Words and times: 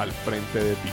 al 0.00 0.12
frente 0.12 0.58
de 0.58 0.74
ti. 0.76 0.88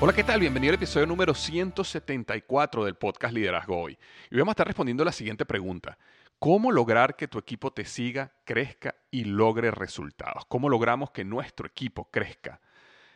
Hola, 0.00 0.12
¿qué 0.12 0.22
tal? 0.22 0.40
Bienvenido 0.40 0.72
al 0.72 0.74
episodio 0.74 1.06
número 1.06 1.32
174 1.32 2.84
del 2.84 2.96
podcast 2.96 3.32
Liderazgo 3.32 3.80
Hoy. 3.80 3.98
Y 4.30 4.36
vamos 4.36 4.50
a 4.50 4.52
estar 4.52 4.66
respondiendo 4.66 5.02
la 5.02 5.12
siguiente 5.12 5.46
pregunta. 5.46 5.96
¿Cómo 6.38 6.70
lograr 6.70 7.16
que 7.16 7.28
tu 7.28 7.38
equipo 7.38 7.72
te 7.72 7.86
siga, 7.86 8.32
crezca 8.44 8.96
y 9.10 9.24
logre 9.24 9.70
resultados? 9.70 10.44
¿Cómo 10.46 10.68
logramos 10.68 11.10
que 11.12 11.24
nuestro 11.24 11.68
equipo 11.68 12.10
crezca, 12.10 12.60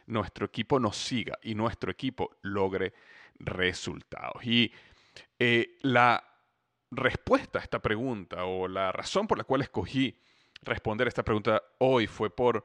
nuestro 0.07 0.47
equipo 0.47 0.79
nos 0.81 0.97
siga 0.97 1.39
y 1.43 1.55
nuestro 1.55 1.91
equipo 1.91 2.37
logre 2.43 2.93
resultados? 3.39 4.45
Y 4.45 4.73
eh, 5.39 5.77
la 5.83 6.23
respuesta 6.91 7.59
a 7.59 7.63
esta 7.63 7.81
pregunta 7.81 8.45
o 8.45 8.69
la 8.69 8.93
razón 8.93 9.27
por 9.27 9.39
la 9.39 9.45
cual 9.45 9.63
escogí 9.63 10.19
responder 10.63 11.09
esta 11.09 11.25
pregunta 11.25 11.63
hoy 11.79 12.07
fue 12.07 12.31
por 12.31 12.65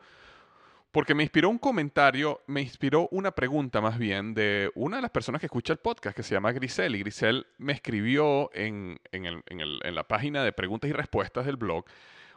porque 0.91 1.15
me 1.15 1.23
inspiró 1.23 1.49
un 1.49 1.57
comentario, 1.57 2.41
me 2.47 2.61
inspiró 2.61 3.07
una 3.11 3.31
pregunta 3.31 3.79
más 3.79 3.97
bien 3.97 4.33
de 4.33 4.69
una 4.75 4.97
de 4.97 5.01
las 5.01 5.11
personas 5.11 5.39
que 5.39 5.45
escucha 5.45 5.71
el 5.71 5.79
podcast, 5.79 6.15
que 6.15 6.21
se 6.21 6.35
llama 6.35 6.51
Grisel. 6.51 6.95
Y 6.95 6.99
Grisel 6.99 7.47
me 7.57 7.71
escribió 7.71 8.53
en, 8.53 8.99
en, 9.13 9.25
el, 9.25 9.41
en, 9.47 9.61
el, 9.61 9.79
en 9.83 9.95
la 9.95 10.03
página 10.03 10.43
de 10.43 10.51
preguntas 10.51 10.89
y 10.89 10.93
respuestas 10.93 11.45
del 11.45 11.55
blog. 11.55 11.85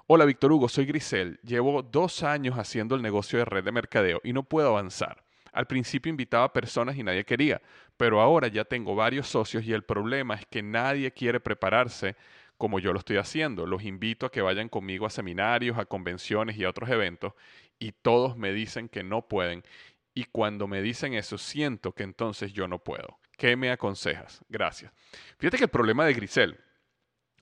Hola 0.07 0.27
Víctor 0.27 0.53
Hugo, 0.53 0.69
soy 0.69 0.85
Grisel. 0.85 1.41
Llevo 1.43 1.83
dos 1.83 2.23
años 2.23 2.59
haciendo 2.59 2.95
el 2.95 3.01
negocio 3.01 3.39
de 3.39 3.47
red 3.47 3.65
de 3.65 3.73
mercadeo 3.73 4.21
y 4.23 4.35
no 4.35 4.43
puedo 4.43 4.69
avanzar. 4.69 5.25
Al 5.51 5.67
principio 5.67 6.11
invitaba 6.11 6.53
personas 6.53 6.99
y 6.99 7.03
nadie 7.03 7.25
quería, 7.25 7.63
pero 7.97 8.21
ahora 8.21 8.49
ya 8.49 8.67
tengo 8.67 8.95
varios 8.95 9.29
socios 9.29 9.65
y 9.65 9.73
el 9.73 9.83
problema 9.83 10.35
es 10.35 10.45
que 10.45 10.63
nadie 10.63 11.11
quiere 11.11 11.41
prepararse 11.41 12.17
como 12.59 12.81
yo 12.81 12.93
lo 12.93 12.99
estoy 12.99 13.17
haciendo. 13.17 13.65
Los 13.65 13.83
invito 13.83 14.27
a 14.27 14.31
que 14.31 14.43
vayan 14.43 14.69
conmigo 14.69 15.07
a 15.07 15.11
seminarios, 15.11 15.79
a 15.79 15.87
convenciones 15.87 16.59
y 16.59 16.65
a 16.65 16.69
otros 16.69 16.91
eventos 16.91 17.33
y 17.79 17.93
todos 17.93 18.37
me 18.37 18.53
dicen 18.53 18.91
que 18.91 19.03
no 19.03 19.27
pueden. 19.27 19.63
Y 20.13 20.25
cuando 20.25 20.67
me 20.67 20.83
dicen 20.83 21.15
eso, 21.15 21.39
siento 21.39 21.93
que 21.93 22.03
entonces 22.03 22.53
yo 22.53 22.69
no 22.69 22.79
puedo. 22.79 23.21
¿Qué 23.39 23.57
me 23.57 23.71
aconsejas? 23.71 24.45
Gracias. 24.51 24.93
Fíjate 25.39 25.57
que 25.57 25.65
el 25.65 25.71
problema 25.71 26.05
de 26.05 26.13
Grisel 26.13 26.59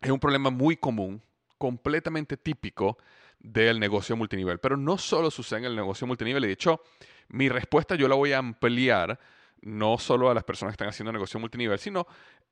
es 0.01 0.11
un 0.13 0.21
problema 0.21 0.51
muy 0.51 0.77
común, 0.77 1.21
completamente 1.63 2.37
típico 2.37 2.99
del 3.39 3.79
negocio 3.79 4.17
multinivel. 4.17 4.59
Pero 4.59 4.77
no 4.77 4.99
solo 4.99 5.31
sucede 5.31 5.61
en 5.61 5.67
el 5.67 5.77
negocio 5.77 6.09
multinivel. 6.09 6.43
De 6.43 6.51
hecho, 6.51 6.83
mi 7.29 7.49
respuesta 7.49 7.95
yo 7.95 8.09
la 8.09 8.17
voy 8.17 8.33
a 8.33 8.39
ampliar 8.39 9.17
no 9.61 9.97
solo 9.97 10.29
a 10.29 10.35
las 10.35 10.43
personas 10.43 10.73
que 10.73 10.75
están 10.75 10.89
haciendo 10.89 11.13
negocio 11.13 11.39
multinivel, 11.39 11.79
sino 11.79 12.05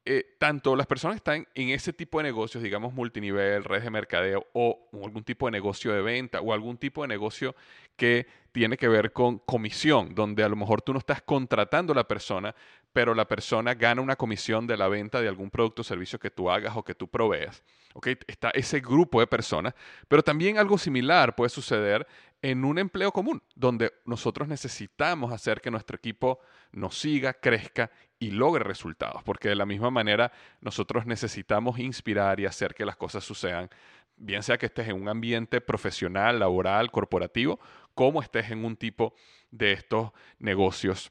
eh, 0.05 0.37
tanto 0.39 0.77
las 0.77 0.87
personas 0.87 1.17
que 1.17 1.19
están 1.19 1.49
en 1.57 1.71
ese 1.71 1.93
tipo 1.93 2.19
de 2.19 2.23
negocios, 2.23 2.63
digamos 2.63 2.95
multinivel, 2.95 3.65
redes 3.65 3.83
de 3.83 3.91
mercadeo 3.91 4.47
o 4.53 4.89
algún 5.05 5.25
tipo 5.25 5.47
de 5.47 5.51
negocio 5.51 5.93
de 5.93 6.03
venta 6.03 6.41
o 6.41 6.53
algún 6.53 6.79
tipo 6.79 7.03
de 7.03 7.09
negocio 7.09 7.57
que 7.97 8.29
tiene 8.53 8.77
que 8.77 8.87
ver 8.87 9.13
con 9.13 9.41
comisión, 9.41 10.15
donde 10.15 10.45
a 10.45 10.49
lo 10.49 10.55
mejor 10.55 10.83
tú 10.83 10.93
no 10.93 11.01
estás 11.01 11.21
contratando 11.21 11.93
a 11.93 11.97
la 11.97 12.07
persona, 12.07 12.55
pero 12.93 13.15
la 13.15 13.27
persona 13.27 13.75
gana 13.75 14.03
una 14.03 14.17
comisión 14.17 14.67
de 14.67 14.77
la 14.77 14.89
venta 14.89 15.21
de 15.21 15.29
algún 15.29 15.51
producto 15.51 15.83
o 15.83 15.85
servicio 15.85 16.19
que 16.19 16.31
tú 16.31 16.51
hagas 16.51 16.77
o 16.77 16.83
que 16.83 16.95
tú 16.95 17.09
proveas. 17.09 17.63
¿Okay? 17.93 18.17
Está 18.27 18.51
ese 18.51 18.81
grupo 18.81 19.21
de 19.21 19.27
personas, 19.27 19.75
pero 20.09 20.23
también 20.23 20.59
algo 20.59 20.79
similar 20.79 21.35
puede 21.35 21.51
suceder 21.51 22.07
en 22.43 22.65
un 22.65 22.79
empleo 22.79 23.13
común, 23.13 23.43
donde 23.55 23.93
nosotros 24.05 24.49
necesitamos 24.49 25.33
hacer 25.33 25.61
que 25.61 25.71
nuestro 25.71 25.97
equipo 25.97 26.41
nos 26.73 26.99
siga, 26.99 27.35
crezca 27.35 27.91
y 28.19 28.31
logre 28.31 28.65
resultados, 28.65 29.23
porque 29.25 29.49
de 29.49 29.57
la 29.57 29.67
misma 29.67 29.91
manera 29.91 30.33
nosotros 30.61 31.05
necesitamos 31.05 31.79
inspirar 31.79 32.39
y 32.41 32.47
hacer 32.47 32.75
que 32.75 32.85
las 32.85 32.97
cosas 32.97 33.25
sucedan, 33.25 33.69
bien 34.17 34.43
sea 34.43 34.59
que 34.59 34.67
estés 34.67 34.89
en 34.89 35.01
un 35.01 35.09
ambiente 35.09 35.61
profesional, 35.61 36.39
laboral, 36.39 36.91
corporativo, 36.91 37.59
como 37.95 38.23
estés 38.23 38.51
en 38.51 38.65
un 38.65 38.77
tipo 38.77 39.15
de 39.51 39.73
estos 39.73 40.13
negocios 40.39 41.11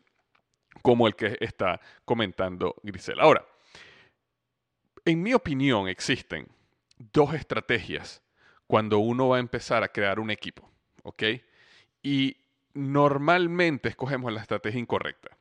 como 0.82 1.08
el 1.08 1.16
que 1.16 1.38
está 1.40 1.80
comentando 2.06 2.76
Grisel. 2.84 3.20
Ahora, 3.20 3.46
en 5.06 5.22
mi 5.22 5.34
opinión 5.34 5.88
existen 5.88 6.48
dos 6.98 7.34
estrategias 7.34 8.22
cuando 8.68 9.00
uno 9.00 9.30
va 9.30 9.38
a 9.38 9.40
empezar 9.40 9.84
a 9.84 9.88
crear 9.88 10.20
un 10.20 10.30
equipo, 10.30 10.70
¿ok? 11.04 11.24
Y 12.04 12.38
normalmente 12.74 13.90
escogemos 13.90 14.32
la 14.32 14.42
estrategia 14.42 14.80
incorrecta. 14.80 15.38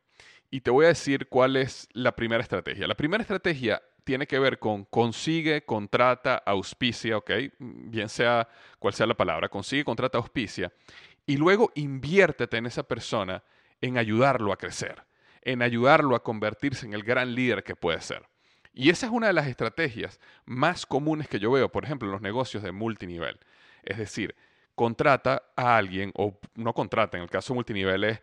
Y 0.49 0.61
te 0.61 0.71
voy 0.71 0.85
a 0.85 0.89
decir 0.89 1.27
cuál 1.27 1.55
es 1.55 1.87
la 1.93 2.15
primera 2.15 2.41
estrategia. 2.41 2.87
La 2.87 2.95
primera 2.95 3.21
estrategia 3.21 3.81
tiene 4.03 4.25
que 4.25 4.39
ver 4.39 4.57
con 4.57 4.85
consigue, 4.85 5.63
contrata, 5.63 6.37
auspicia, 6.37 7.17
¿ok? 7.17 7.31
Bien 7.59 8.09
sea 8.09 8.47
cual 8.79 8.95
sea 8.95 9.05
la 9.05 9.13
palabra, 9.13 9.49
consigue, 9.49 9.85
contrata, 9.85 10.17
auspicia. 10.17 10.73
Y 11.27 11.37
luego 11.37 11.71
inviértete 11.75 12.57
en 12.57 12.65
esa 12.65 12.81
persona 12.81 13.43
en 13.81 13.99
ayudarlo 13.99 14.51
a 14.51 14.57
crecer, 14.57 15.03
en 15.41 15.61
ayudarlo 15.61 16.15
a 16.15 16.23
convertirse 16.23 16.85
en 16.85 16.93
el 16.93 17.03
gran 17.03 17.35
líder 17.35 17.63
que 17.63 17.75
puede 17.75 18.01
ser. 18.01 18.23
Y 18.73 18.89
esa 18.89 19.07
es 19.07 19.11
una 19.11 19.27
de 19.27 19.33
las 19.33 19.47
estrategias 19.47 20.19
más 20.45 20.85
comunes 20.85 21.27
que 21.27 21.39
yo 21.39 21.51
veo, 21.51 21.69
por 21.69 21.83
ejemplo, 21.83 22.07
en 22.07 22.11
los 22.11 22.21
negocios 22.21 22.63
de 22.63 22.71
multinivel. 22.71 23.39
Es 23.83 23.97
decir, 23.97 24.35
contrata 24.75 25.43
a 25.55 25.75
alguien, 25.75 26.11
o 26.15 26.39
no 26.55 26.73
contrata, 26.73 27.17
en 27.17 27.23
el 27.23 27.29
caso 27.29 27.53
multinivel 27.53 28.03
es 28.03 28.21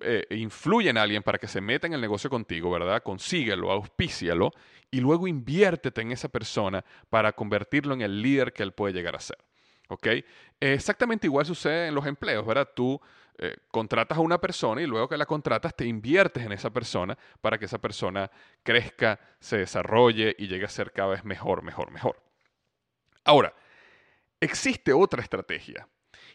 eh, 0.00 0.24
influye 0.30 0.88
en 0.88 0.98
alguien 0.98 1.22
para 1.22 1.38
que 1.38 1.48
se 1.48 1.60
meta 1.60 1.86
en 1.86 1.94
el 1.94 2.00
negocio 2.00 2.30
contigo, 2.30 2.70
¿verdad? 2.70 3.02
Consíguelo, 3.02 3.72
auspícialo 3.72 4.52
y 4.90 5.00
luego 5.00 5.26
inviértete 5.26 6.00
en 6.00 6.12
esa 6.12 6.28
persona 6.28 6.84
para 7.10 7.32
convertirlo 7.32 7.94
en 7.94 8.02
el 8.02 8.22
líder 8.22 8.52
que 8.52 8.62
él 8.62 8.72
puede 8.72 8.94
llegar 8.94 9.16
a 9.16 9.20
ser. 9.20 9.38
¿Ok? 9.88 10.06
Exactamente 10.60 11.26
igual 11.26 11.44
sucede 11.44 11.88
en 11.88 11.94
los 11.94 12.06
empleos, 12.06 12.46
¿verdad? 12.46 12.68
Tú 12.74 13.00
eh, 13.38 13.56
contratas 13.70 14.18
a 14.18 14.20
una 14.20 14.40
persona 14.40 14.80
y 14.80 14.86
luego 14.86 15.08
que 15.08 15.16
la 15.16 15.26
contratas 15.26 15.74
te 15.74 15.86
inviertes 15.86 16.44
en 16.44 16.52
esa 16.52 16.70
persona 16.70 17.18
para 17.40 17.58
que 17.58 17.64
esa 17.64 17.78
persona 17.78 18.30
crezca, 18.62 19.18
se 19.40 19.58
desarrolle 19.58 20.36
y 20.38 20.46
llegue 20.46 20.66
a 20.66 20.68
ser 20.68 20.92
cada 20.92 21.10
vez 21.10 21.24
mejor, 21.24 21.62
mejor, 21.62 21.90
mejor. 21.90 22.22
Ahora, 23.24 23.54
existe 24.40 24.92
otra 24.92 25.22
estrategia 25.22 25.88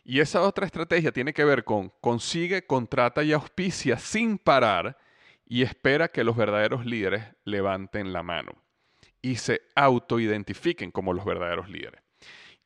y 0.04 0.20
esa 0.20 0.42
otra 0.42 0.66
estrategia 0.66 1.12
tiene 1.12 1.34
que 1.34 1.46
ver 1.46 1.64
con 1.64 1.90
consigue, 2.02 2.66
contrata 2.66 3.24
y 3.24 3.32
auspicia 3.32 3.98
sin 3.98 4.38
parar 4.38 4.98
y 5.46 5.64
espera 5.64 6.10
que 6.10 6.24
los 6.24 6.36
verdaderos 6.36 6.86
líderes 6.86 7.24
levanten 7.44 8.14
la 8.14 8.24
mano 8.24 8.52
y 9.22 9.36
se 9.36 9.62
autoidentifiquen 9.76 10.92
como 10.92 11.14
los 11.14 11.26
verdaderos 11.26 11.70
líderes. 11.70 12.02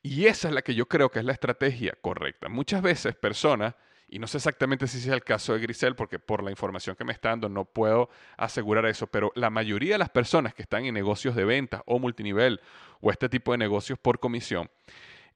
Y 0.01 0.25
esa 0.25 0.49
es 0.49 0.53
la 0.53 0.61
que 0.61 0.75
yo 0.75 0.87
creo 0.87 1.09
que 1.09 1.19
es 1.19 1.25
la 1.25 1.31
estrategia 1.31 1.97
correcta. 2.01 2.49
Muchas 2.49 2.81
veces 2.81 3.15
personas, 3.15 3.73
y 4.13 4.19
no 4.19 4.27
sé 4.27 4.37
exactamente 4.37 4.85
si 4.85 4.99
es 4.99 5.07
el 5.07 5.23
caso 5.23 5.53
de 5.53 5.59
Grisel, 5.59 5.95
porque 5.95 6.19
por 6.19 6.43
la 6.43 6.51
información 6.51 6.95
que 6.95 7.03
me 7.03 7.13
está 7.13 7.29
dando 7.29 7.49
no 7.49 7.65
puedo 7.65 8.11
asegurar 8.37 8.85
eso, 8.85 9.07
pero 9.07 9.31
la 9.33 9.49
mayoría 9.49 9.95
de 9.95 9.97
las 9.97 10.11
personas 10.11 10.53
que 10.53 10.61
están 10.61 10.85
en 10.85 10.93
negocios 10.93 11.35
de 11.35 11.45
ventas 11.45 11.81
o 11.87 11.97
multinivel 11.97 12.61
o 13.01 13.09
este 13.09 13.27
tipo 13.27 13.53
de 13.53 13.57
negocios 13.57 13.97
por 13.97 14.19
comisión, 14.19 14.69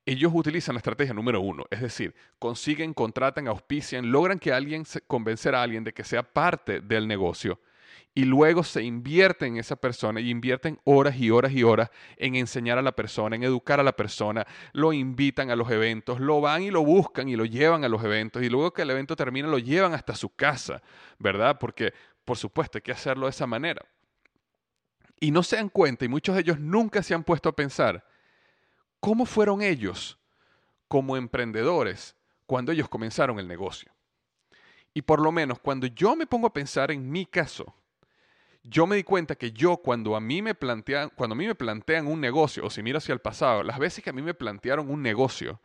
ellos 0.05 0.31
utilizan 0.31 0.75
la 0.75 0.77
estrategia 0.77 1.15
número 1.15 1.41
uno, 1.41 1.65
es 1.71 1.81
decir, 1.81 2.13
consiguen, 2.37 2.93
contratan, 2.93 3.47
auspician, 3.47 4.11
logran 4.11 4.37
que 4.37 4.53
alguien, 4.53 4.83
convencer 5.07 5.55
a 5.55 5.63
alguien 5.63 5.83
de 5.83 5.91
que 5.91 6.03
sea 6.03 6.21
parte 6.21 6.79
del 6.79 7.07
negocio 7.07 7.59
y 8.17 8.25
luego 8.25 8.63
se 8.63 8.81
invierten 8.81 9.53
en 9.53 9.59
esa 9.59 9.75
persona 9.75 10.19
y 10.19 10.31
invierten 10.31 10.79
horas 10.85 11.17
y 11.17 11.29
horas 11.29 11.51
y 11.51 11.61
horas 11.61 11.91
en 12.15 12.33
enseñar 12.33 12.79
a 12.79 12.81
la 12.81 12.93
persona, 12.93 13.35
en 13.35 13.43
educar 13.43 13.79
a 13.79 13.83
la 13.83 13.91
persona, 13.91 14.43
lo 14.73 14.91
invitan 14.91 15.51
a 15.51 15.55
los 15.55 15.69
eventos, 15.69 16.19
lo 16.19 16.41
van 16.41 16.63
y 16.63 16.71
lo 16.71 16.83
buscan 16.83 17.29
y 17.29 17.35
lo 17.35 17.45
llevan 17.45 17.83
a 17.83 17.89
los 17.89 18.03
eventos 18.03 18.41
y 18.41 18.49
luego 18.49 18.73
que 18.73 18.81
el 18.81 18.89
evento 18.89 19.15
termina 19.15 19.47
lo 19.47 19.59
llevan 19.59 19.93
hasta 19.93 20.15
su 20.15 20.29
casa, 20.29 20.81
¿verdad? 21.19 21.59
Porque 21.59 21.93
por 22.25 22.37
supuesto 22.37 22.79
hay 22.79 22.81
que 22.81 22.91
hacerlo 22.91 23.27
de 23.27 23.29
esa 23.29 23.45
manera. 23.45 23.85
Y 25.19 25.29
no 25.29 25.43
se 25.43 25.57
dan 25.57 25.69
cuenta 25.69 26.03
y 26.03 26.07
muchos 26.07 26.33
de 26.33 26.41
ellos 26.41 26.59
nunca 26.59 27.03
se 27.03 27.13
han 27.13 27.23
puesto 27.23 27.49
a 27.49 27.55
pensar 27.55 28.03
¿Cómo 28.99 29.27
fueron 29.27 29.61
ellos 29.61 30.17
como 30.87 31.17
emprendedores 31.17 32.15
cuando 32.47 32.71
ellos 32.71 32.89
comenzaron 32.89 33.37
el 33.37 33.47
negocio? 33.47 33.91
Y 34.95 35.03
por 35.03 35.21
lo 35.21 35.31
menos 35.31 35.59
cuando 35.59 35.85
yo 35.85 36.15
me 36.15 36.25
pongo 36.25 36.47
a 36.47 36.53
pensar 36.53 36.89
en 36.89 37.11
mi 37.11 37.27
caso, 37.27 37.75
yo 38.69 38.85
me 38.85 38.97
di 38.97 39.03
cuenta 39.03 39.35
que 39.35 39.51
yo 39.51 39.77
cuando 39.77 40.15
a 40.15 40.19
mí 40.19 40.41
me 40.41 40.53
plantean, 40.53 41.09
cuando 41.15 41.33
a 41.33 41.37
mí 41.37 41.47
me 41.47 41.55
plantean 41.55 42.07
un 42.07 42.19
negocio, 42.19 42.65
o 42.65 42.69
si 42.69 42.83
miro 42.83 42.97
hacia 42.97 43.13
el 43.13 43.19
pasado, 43.19 43.63
las 43.63 43.79
veces 43.79 44.03
que 44.03 44.09
a 44.09 44.13
mí 44.13 44.21
me 44.21 44.33
plantearon 44.33 44.89
un 44.89 45.01
negocio 45.01 45.61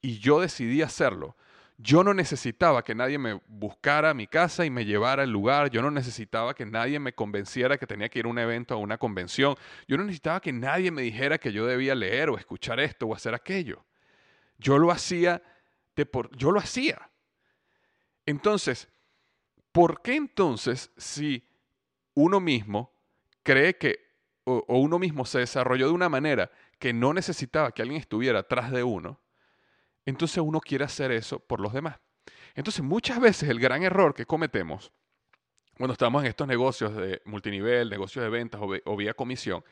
y 0.00 0.18
yo 0.18 0.40
decidí 0.40 0.82
hacerlo, 0.82 1.36
yo 1.80 2.02
no 2.02 2.12
necesitaba 2.12 2.82
que 2.82 2.94
nadie 2.94 3.18
me 3.18 3.40
buscara 3.46 4.10
a 4.10 4.14
mi 4.14 4.26
casa 4.26 4.64
y 4.64 4.70
me 4.70 4.84
llevara 4.84 5.22
al 5.22 5.30
lugar. 5.30 5.70
Yo 5.70 5.80
no 5.80 5.92
necesitaba 5.92 6.52
que 6.52 6.66
nadie 6.66 6.98
me 6.98 7.12
convenciera 7.12 7.78
que 7.78 7.86
tenía 7.86 8.08
que 8.08 8.18
ir 8.18 8.24
a 8.24 8.28
un 8.28 8.38
evento, 8.38 8.74
a 8.74 8.78
una 8.78 8.98
convención. 8.98 9.54
Yo 9.86 9.96
no 9.96 10.02
necesitaba 10.02 10.40
que 10.40 10.52
nadie 10.52 10.90
me 10.90 11.02
dijera 11.02 11.38
que 11.38 11.52
yo 11.52 11.66
debía 11.66 11.94
leer 11.94 12.30
o 12.30 12.36
escuchar 12.36 12.80
esto 12.80 13.06
o 13.06 13.14
hacer 13.14 13.32
aquello. 13.32 13.84
Yo 14.58 14.76
lo 14.76 14.90
hacía 14.90 15.40
de 15.94 16.04
por, 16.04 16.36
yo 16.36 16.50
lo 16.50 16.58
hacía. 16.58 17.10
Entonces, 18.26 18.88
¿por 19.70 20.02
qué 20.02 20.16
entonces 20.16 20.90
si 20.96 21.47
uno 22.20 22.40
mismo 22.40 22.92
cree 23.42 23.76
que 23.76 24.08
o 24.44 24.78
uno 24.78 24.98
mismo 24.98 25.26
se 25.26 25.40
desarrolló 25.40 25.88
de 25.88 25.92
una 25.92 26.08
manera 26.08 26.50
que 26.78 26.92
no 26.94 27.12
necesitaba 27.12 27.72
que 27.72 27.82
alguien 27.82 28.00
estuviera 28.00 28.38
atrás 28.40 28.70
de 28.70 28.82
uno? 28.82 29.20
entonces 30.08 30.38
uno 30.38 30.60
quiere 30.60 30.84
hacer 30.84 31.12
eso 31.12 31.38
por 31.38 31.60
los 31.60 31.72
demás. 31.72 31.98
Entonces 32.54 32.82
muchas 32.82 33.20
veces 33.20 33.48
el 33.50 33.60
gran 33.60 33.82
error 33.82 34.14
que 34.14 34.24
cometemos 34.24 34.90
cuando 35.76 35.92
estamos 35.92 36.22
en 36.22 36.28
estos 36.28 36.48
negocios 36.48 36.96
de 36.96 37.20
multinivel, 37.24 37.90
negocios 37.90 38.24
de 38.24 38.30
ventas 38.30 38.60
o, 38.60 38.96
vía 38.96 39.14
comisión, 39.14 39.62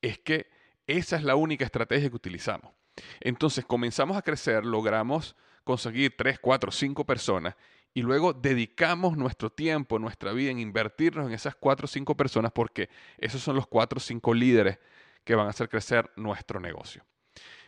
es 0.00 0.18
que 0.18 0.48
esa 0.86 1.16
es 1.16 1.24
la 1.24 1.36
única 1.36 1.64
estrategia 1.64 2.10
que 2.10 2.16
utilizamos. 2.16 2.72
Entonces 3.20 3.64
comenzamos 3.64 4.16
a 4.16 4.22
crecer, 4.22 4.64
logramos 4.64 5.34
conseguir 5.64 6.16
3, 6.16 6.38
4, 6.38 6.70
5 6.70 7.04
personas 7.06 7.56
y 7.94 8.02
luego 8.02 8.32
dedicamos 8.32 9.16
nuestro 9.16 9.50
tiempo, 9.50 9.98
nuestra 9.98 10.32
vida 10.32 10.50
en 10.50 10.58
invertirnos 10.58 11.26
en 11.26 11.32
esas 11.32 11.54
4 11.54 11.84
o 11.84 11.88
5 11.88 12.16
personas 12.16 12.52
porque 12.52 12.88
esos 13.18 13.42
son 13.42 13.56
los 13.56 13.66
4 13.66 13.98
o 13.98 14.00
5 14.00 14.34
líderes 14.34 14.78
que 15.24 15.34
van 15.34 15.46
a 15.46 15.50
hacer 15.50 15.68
crecer 15.68 16.10
nuestro 16.16 16.58
negocio. 16.58 17.04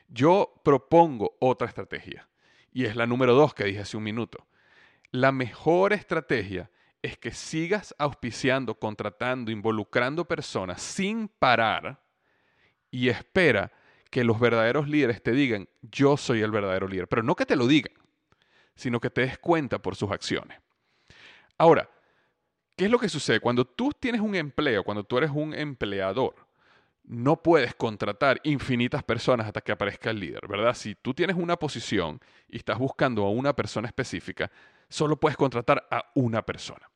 Yo 0.08 0.60
propongo 0.64 1.36
otra 1.40 1.68
estrategia 1.68 2.28
y 2.72 2.84
es 2.86 2.96
la 2.96 3.06
número 3.06 3.34
dos 3.34 3.54
que 3.54 3.64
dije 3.64 3.80
hace 3.80 3.96
un 3.96 4.02
minuto. 4.02 4.46
La 5.10 5.30
mejor 5.30 5.92
estrategia 5.92 6.70
es 7.02 7.18
que 7.18 7.32
sigas 7.32 7.94
auspiciando, 7.98 8.78
contratando, 8.78 9.50
involucrando 9.50 10.24
personas 10.24 10.80
sin 10.80 11.28
parar 11.28 12.02
y 12.90 13.10
espera 13.10 13.72
que 14.10 14.24
los 14.24 14.40
verdaderos 14.40 14.88
líderes 14.88 15.22
te 15.22 15.32
digan, 15.32 15.68
yo 15.82 16.16
soy 16.16 16.40
el 16.40 16.50
verdadero 16.50 16.88
líder. 16.88 17.08
Pero 17.08 17.22
no 17.22 17.36
que 17.36 17.46
te 17.46 17.56
lo 17.56 17.66
digan, 17.66 17.92
sino 18.74 19.00
que 19.00 19.10
te 19.10 19.22
des 19.22 19.38
cuenta 19.38 19.78
por 19.78 19.96
sus 19.96 20.10
acciones. 20.10 20.58
Ahora, 21.58 21.88
¿qué 22.76 22.86
es 22.86 22.90
lo 22.90 22.98
que 22.98 23.08
sucede? 23.08 23.40
Cuando 23.40 23.64
tú 23.64 23.92
tienes 23.98 24.20
un 24.20 24.34
empleo, 24.34 24.84
cuando 24.84 25.04
tú 25.04 25.18
eres 25.18 25.30
un 25.30 25.54
empleador, 25.54 26.34
no 27.04 27.42
puedes 27.42 27.74
contratar 27.74 28.40
infinitas 28.44 29.02
personas 29.02 29.46
hasta 29.46 29.60
que 29.60 29.72
aparezca 29.72 30.10
el 30.10 30.20
líder, 30.20 30.48
¿verdad? 30.48 30.74
Si 30.74 30.94
tú 30.94 31.12
tienes 31.12 31.36
una 31.36 31.56
posición 31.56 32.18
y 32.48 32.56
estás 32.56 32.78
buscando 32.78 33.24
a 33.24 33.30
una 33.30 33.54
persona 33.54 33.86
específica, 33.86 34.50
solo 34.88 35.18
puedes 35.20 35.36
contratar 35.36 35.86
a 35.90 36.10
una 36.14 36.42
persona. 36.42 36.90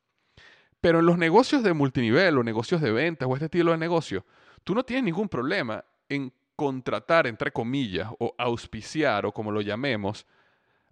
Pero 0.81 0.99
en 0.99 1.05
los 1.05 1.17
negocios 1.17 1.61
de 1.63 1.73
multinivel 1.73 2.37
o 2.37 2.43
negocios 2.43 2.81
de 2.81 2.91
ventas 2.91 3.27
o 3.29 3.33
este 3.33 3.45
estilo 3.45 3.71
de 3.71 3.77
negocio, 3.77 4.25
tú 4.63 4.73
no 4.73 4.83
tienes 4.83 5.03
ningún 5.03 5.29
problema 5.29 5.83
en 6.07 6.33
contratar, 6.55 7.27
entre 7.27 7.51
comillas, 7.51 8.09
o 8.19 8.33
auspiciar, 8.37 9.25
o 9.25 9.31
como 9.31 9.51
lo 9.51 9.61
llamemos, 9.61 10.25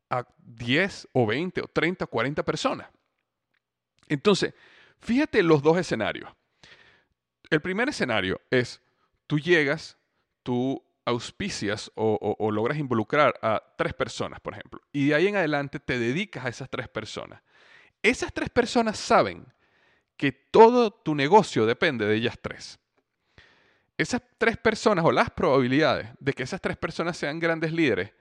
a 0.10 0.26
10 0.38 1.10
o 1.14 1.26
20 1.26 1.62
o 1.62 1.68
30 1.68 2.06
o 2.06 2.08
40 2.08 2.44
personas. 2.44 2.88
Entonces, 4.08 4.54
fíjate 5.00 5.44
los 5.44 5.62
dos 5.62 5.78
escenarios. 5.78 6.32
El 7.50 7.62
primer 7.62 7.90
escenario 7.90 8.42
es, 8.50 8.82
tú 9.26 9.40
llegas, 9.40 9.98
tú 10.44 10.84
auspicias 11.06 11.90
o, 11.96 12.52
logras 12.52 12.78
involucrar 12.78 13.40
a 13.42 13.64
tres 13.78 13.94
personas, 13.94 14.42
por 14.42 14.54
ejemplo, 14.54 14.82
y 14.92 15.08
de 15.08 15.16
ahí 15.16 15.28
en 15.28 15.38
adelante 15.38 15.80
te 15.80 15.98
dedicas 15.98 16.46
a 16.46 16.50
esas 16.50 16.70
tres 16.70 16.90
personas. 16.90 17.42
Esas 18.04 18.34
tres 18.34 18.50
personas 18.50 19.00
saben 19.00 19.46
que 20.18 20.34
todo 20.34 20.92
tu 20.92 21.16
negocio 21.16 21.66
depende 21.66 22.06
de 22.06 22.16
ellas 22.16 22.38
tres. 22.42 22.78
Esas 23.98 24.22
tres 24.38 24.58
personas 24.58 25.06
o 25.06 25.12
las 25.12 25.32
probabilidades 25.32 26.10
de 26.20 26.34
que 26.34 26.44
esas 26.44 26.60
tres 26.60 26.76
personas 26.76 27.18
sean 27.18 27.40
grandes 27.40 27.72
líderes 27.72 28.12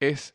es 0.00 0.34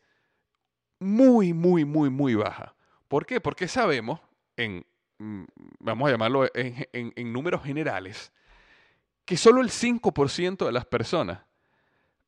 muy, 1.05 1.53
muy, 1.53 1.85
muy, 1.85 2.09
muy 2.09 2.35
baja. 2.35 2.75
¿Por 3.07 3.25
qué? 3.25 3.39
Porque 3.39 3.67
sabemos, 3.67 4.19
en, 4.57 4.85
mm, 5.19 5.43
vamos 5.79 6.07
a 6.07 6.11
llamarlo 6.11 6.47
en 6.53 7.33
números 7.33 7.63
generales, 7.63 8.31
que 9.25 9.37
solo 9.37 9.61
el 9.61 9.69
5% 9.69 10.65
de 10.65 10.71
las 10.71 10.85
personas 10.85 11.39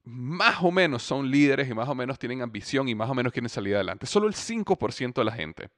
más 0.08 0.64
o 0.64 0.72
menos 0.72 1.04
son 1.04 1.30
líderes 1.30 1.70
y 1.70 1.74
más 1.74 1.90
o 1.90 1.96
menos 1.96 2.18
tienen 2.18 2.42
ambición 2.42 2.88
y 2.88 2.96
más 2.96 3.10
o 3.10 3.14
menos 3.14 3.34
quieren 3.34 3.50
salir 3.50 3.76
adelante. 3.76 4.06
Solo 4.06 4.28
el 4.28 4.36
5% 4.36 5.14
de 5.16 5.26
la 5.26 5.34
gente. 5.34 5.70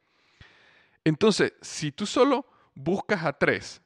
Entonces, 1.03 1.53
si 1.61 1.91
tú 1.91 2.05
solo 2.05 2.45
buscas 2.75 3.23
a 3.23 3.33
tres, 3.33 3.81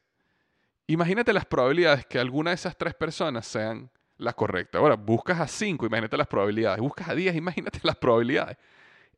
imagínate 0.86 1.32
las 1.32 1.46
probabilidades 1.46 2.06
que 2.06 2.20
alguna 2.20 2.52
de 2.52 2.56
esas 2.56 2.78
tres 2.78 2.94
personas 2.94 3.48
sean 3.48 3.90
la 4.18 4.34
correcta. 4.34 4.80
Ahora, 4.80 4.96
buscas 4.96 5.40
a 5.40 5.48
cinco, 5.48 5.86
imagínate 5.86 6.18
las 6.18 6.28
probabilidades. 6.28 6.82
Buscas 6.82 7.08
a 7.08 7.16
diez, 7.16 7.34
imagínate 7.36 7.80
las 7.84 7.96
probabilidades. 7.96 8.58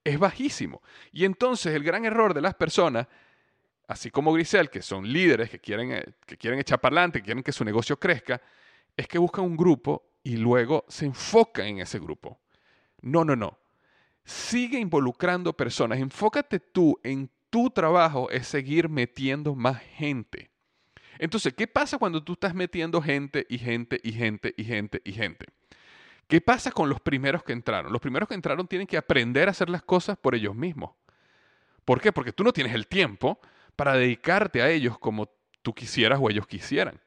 Es 0.06 0.18
bajísimo. 0.18 0.82
Y 1.12 1.26
entonces 1.26 1.76
el 1.76 1.84
gran 1.84 2.06
error 2.06 2.34
de 2.34 2.42
las 2.42 2.54
personas 2.56 3.08
así 3.88 4.12
como 4.12 4.34
Grisel, 4.34 4.70
que 4.70 4.82
son 4.82 5.12
líderes 5.12 5.50
que 5.50 5.60
quieren, 5.60 5.92
eh, 5.92 6.06
que 6.26 6.38
quieren 6.38 6.60
echar 6.60 6.80
para 6.80 6.96
adelante, 6.96 7.20
que 7.20 7.26
quieren 7.26 7.44
que 7.44 7.52
su 7.52 7.64
negocio 7.64 7.98
crezca, 8.00 8.42
es 8.96 9.08
que 9.08 9.18
buscan 9.18 9.46
un 9.46 9.58
grupo 9.58 10.12
y 10.24 10.38
luego 10.38 10.86
se 10.88 11.06
enfocan 11.06 11.68
en 11.68 11.80
ese 11.80 12.00
grupo. 12.00 12.40
No, 13.02 13.24
no, 13.24 13.36
no. 13.36 13.58
Sigue 14.24 14.80
involucrando 14.80 15.54
personas. 15.54 16.00
Enfócate 16.00 16.60
tú 16.60 17.00
en 17.04 17.30
tu 17.50 17.70
trabajo, 17.70 18.30
es 18.32 18.48
seguir 18.48 18.90
metiendo 18.90 19.54
más 19.54 19.82
gente. 19.82 20.50
Entonces, 21.20 21.54
¿qué 21.54 21.68
pasa 21.68 21.98
cuando 21.98 22.24
tú 22.24 22.34
estás 22.34 22.56
metiendo 22.56 23.02
gente 23.02 23.46
y 23.48 23.58
gente 23.58 24.00
y 24.04 24.12
gente 24.12 24.54
y 24.58 24.64
gente 24.64 25.02
y 25.06 25.14
gente? 25.14 25.46
¿Qué 26.28 26.42
pasa 26.42 26.72
con 26.72 26.90
los 26.90 27.00
primeros 27.00 27.44
que 27.44 27.54
entraron? 27.54 27.92
Los 27.92 28.02
primeros 28.02 28.28
que 28.28 28.36
entraron 28.36 28.68
tienen 28.68 28.88
que 28.88 28.98
aprender 28.98 29.48
a 29.48 29.52
hacer 29.52 29.70
las 29.70 29.84
cosas 29.84 30.18
por 30.18 30.34
ellos 30.34 30.56
mismos. 30.56 30.92
¿Por 31.84 32.02
qué? 32.02 32.12
Porque 32.12 32.34
tú 32.34 32.44
no 32.44 32.52
tienes 32.52 32.74
el 32.74 32.88
tiempo 32.88 33.40
para 33.76 33.94
dedicarte 33.94 34.62
a 34.62 34.70
ellos 34.70 34.98
como 34.98 35.30
tú 35.62 35.74
quisieras 35.74 36.20
o 36.22 36.30
ellos 36.30 36.48
quisieran. 36.48 37.00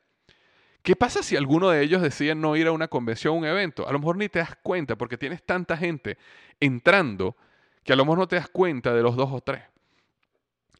¿Qué 0.82 0.94
pasa 0.94 1.22
si 1.22 1.36
alguno 1.36 1.68
de 1.70 1.82
ellos 1.82 2.00
decide 2.00 2.34
no 2.34 2.56
ir 2.56 2.68
a 2.68 2.72
una 2.72 2.88
convención 2.88 3.34
o 3.34 3.38
un 3.38 3.44
evento? 3.44 3.88
A 3.88 3.92
lo 3.92 3.98
mejor 3.98 4.16
ni 4.16 4.28
te 4.28 4.38
das 4.38 4.56
cuenta 4.62 4.96
porque 4.96 5.18
tienes 5.18 5.42
tanta 5.44 5.76
gente 5.76 6.16
entrando 6.60 7.36
que 7.82 7.92
a 7.92 7.96
lo 7.96 8.04
mejor 8.04 8.18
no 8.18 8.28
te 8.28 8.36
das 8.36 8.48
cuenta 8.48 8.94
de 8.94 9.02
los 9.02 9.16
dos 9.16 9.30
o 9.32 9.40
tres. 9.40 9.64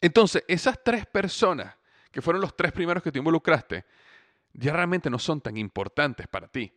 Entonces, 0.00 0.44
esas 0.46 0.82
tres 0.84 1.06
personas 1.06 1.74
que 2.12 2.22
fueron 2.22 2.40
los 2.40 2.56
tres 2.56 2.72
primeros 2.72 3.02
que 3.02 3.10
te 3.10 3.18
involucraste, 3.18 3.84
ya 4.52 4.72
realmente 4.72 5.10
no 5.10 5.18
son 5.18 5.40
tan 5.40 5.56
importantes 5.56 6.28
para 6.28 6.46
ti. 6.46 6.72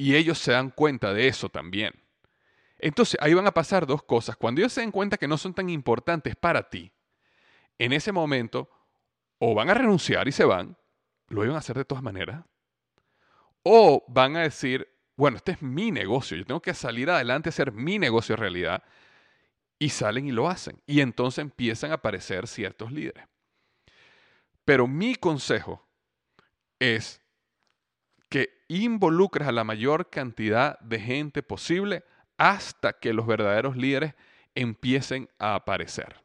Y 0.00 0.16
ellos 0.16 0.38
se 0.38 0.52
dan 0.52 0.70
cuenta 0.70 1.12
de 1.12 1.28
eso 1.28 1.50
también. 1.50 1.92
Entonces, 2.78 3.20
ahí 3.20 3.34
van 3.34 3.46
a 3.46 3.52
pasar 3.52 3.86
dos 3.86 4.02
cosas. 4.02 4.34
Cuando 4.34 4.62
ellos 4.62 4.72
se 4.72 4.80
den 4.80 4.92
cuenta 4.92 5.18
que 5.18 5.28
no 5.28 5.36
son 5.36 5.52
tan 5.52 5.68
importantes 5.68 6.34
para 6.36 6.70
ti, 6.70 6.90
en 7.76 7.92
ese 7.92 8.10
momento, 8.10 8.70
o 9.38 9.54
van 9.54 9.68
a 9.68 9.74
renunciar 9.74 10.26
y 10.26 10.32
se 10.32 10.46
van, 10.46 10.74
lo 11.28 11.44
iban 11.44 11.54
a 11.54 11.58
hacer 11.58 11.76
de 11.76 11.84
todas 11.84 12.02
maneras, 12.02 12.42
o 13.62 14.02
van 14.08 14.38
a 14.38 14.40
decir, 14.40 14.88
bueno, 15.16 15.36
este 15.36 15.52
es 15.52 15.60
mi 15.60 15.90
negocio, 15.90 16.34
yo 16.34 16.46
tengo 16.46 16.62
que 16.62 16.72
salir 16.72 17.10
adelante 17.10 17.50
hacer 17.50 17.70
mi 17.70 17.98
negocio 17.98 18.36
realidad, 18.36 18.82
y 19.78 19.90
salen 19.90 20.26
y 20.28 20.32
lo 20.32 20.48
hacen. 20.48 20.80
Y 20.86 21.02
entonces 21.02 21.42
empiezan 21.42 21.90
a 21.90 21.96
aparecer 21.96 22.48
ciertos 22.48 22.90
líderes. 22.90 23.26
Pero 24.64 24.86
mi 24.86 25.14
consejo 25.14 25.86
es 26.78 27.20
involucres 28.78 29.48
a 29.48 29.52
la 29.52 29.64
mayor 29.64 30.10
cantidad 30.10 30.78
de 30.78 31.00
gente 31.00 31.42
posible 31.42 32.04
hasta 32.38 32.92
que 32.92 33.12
los 33.12 33.26
verdaderos 33.26 33.76
líderes 33.76 34.14
empiecen 34.54 35.28
a 35.38 35.56
aparecer. 35.56 36.22